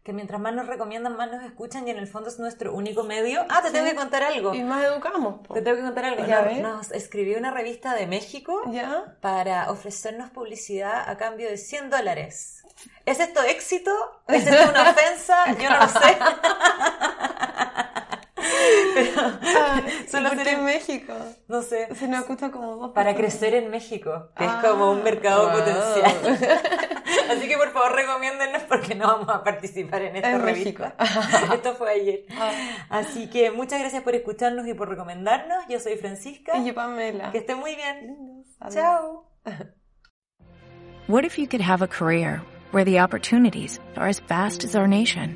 que 0.05 0.13
mientras 0.13 0.39
más 0.39 0.53
nos 0.53 0.67
recomiendan, 0.67 1.17
más 1.17 1.31
nos 1.31 1.43
escuchan 1.43 1.87
y 1.87 1.91
en 1.91 1.97
el 1.97 2.05
fondo 2.07 2.29
es 2.29 2.37
nuestro 2.37 2.73
único 2.75 3.03
medio. 3.03 3.43
Ah, 3.49 3.61
te 3.63 3.69
Sí. 3.69 3.73
tengo 3.73 3.87
que 3.87 3.95
contar 3.95 4.21
algo. 4.23 4.53
y 4.53 4.63
más 4.63 4.85
educamos. 4.85 5.39
po. 5.45 5.55
Te 5.55 5.63
tengo 5.63 5.77
que 5.77 5.83
contar 5.83 6.05
algo. 6.05 6.23
Ya 6.27 6.43
Nos- 6.61 6.91
escribió 6.91 7.39
una 7.39 7.49
revista 7.49 7.95
de 7.95 8.05
México 8.05 8.61
¿Ya? 8.71 9.15
para 9.19 9.71
ofrecernos 9.71 10.29
publicidad 10.29 11.09
a 11.09 11.17
cambio 11.17 11.49
de 11.49 11.57
100 11.57 11.89
dólares. 11.89 12.63
¿Es 13.05 13.19
esto 13.19 13.41
éxito? 13.41 13.91
¿Es 14.27 14.45
esto 14.45 14.69
una 14.69 14.91
ofensa? 14.91 15.51
Yo 15.57 15.69
no 15.71 15.77
lo 15.79 15.87
sé. 15.87 16.17
Pero, 18.93 19.21
Ah, 19.41 19.81
Solo 20.09 20.27
¿y 20.27 20.35
por 20.35 20.43
qué 20.43 20.51
en 20.51 20.65
México? 20.65 21.13
no 21.47 21.61
sé. 21.61 21.87
Se 21.95 22.07
nos 22.07 22.21
escucha 22.21 22.51
como 22.51 22.75
dos 22.77 22.91
Para 22.91 23.15
crecer 23.15 23.53
en 23.55 23.69
México, 23.69 24.29
que 24.37 24.43
Ah, 24.45 24.59
es 24.61 24.69
como 24.69 24.91
un 24.91 25.03
mercado 25.03 25.49
wow. 25.49 25.59
potencial. 25.59 26.39
Así 27.31 27.47
que 27.47 27.57
por 27.57 27.71
favor 27.71 27.93
recomiéndennos 27.93 28.63
porque 28.63 28.93
no 28.95 29.07
vamos 29.07 29.29
a 29.29 29.43
participar 29.43 30.01
en 30.03 30.15
esta 30.17 30.31
En 30.31 30.41
revista. 30.41 30.95
Esto 31.53 31.73
fue 31.75 31.91
ayer. 31.91 32.25
Ah, 32.37 32.51
Así 32.89 33.29
que 33.29 33.51
muchas 33.51 33.79
gracias 33.79 34.03
por 34.03 34.13
escucharnos 34.15 34.67
y 34.67 34.73
por 34.73 34.89
recomendarnos. 34.89 35.65
Yo 35.69 35.79
soy 35.79 35.95
Francisca. 35.97 36.57
y 36.57 36.65
yo 36.65 36.73
Pamela. 36.75 37.31
Que 37.31 37.39
estén 37.39 37.57
muy 37.59 37.75
bien. 37.75 38.43
Chao. 38.69 39.29
What 41.07 41.23
if 41.23 41.37
you 41.37 41.47
could 41.47 41.61
have 41.61 41.83
a 41.83 41.87
career 41.87 42.41
where 42.71 42.83
the 42.83 42.99
opportunities 42.99 43.79
are 43.95 44.07
as 44.09 44.19
vast 44.27 44.63
as 44.63 44.75
our 44.75 44.87
nation, 44.87 45.35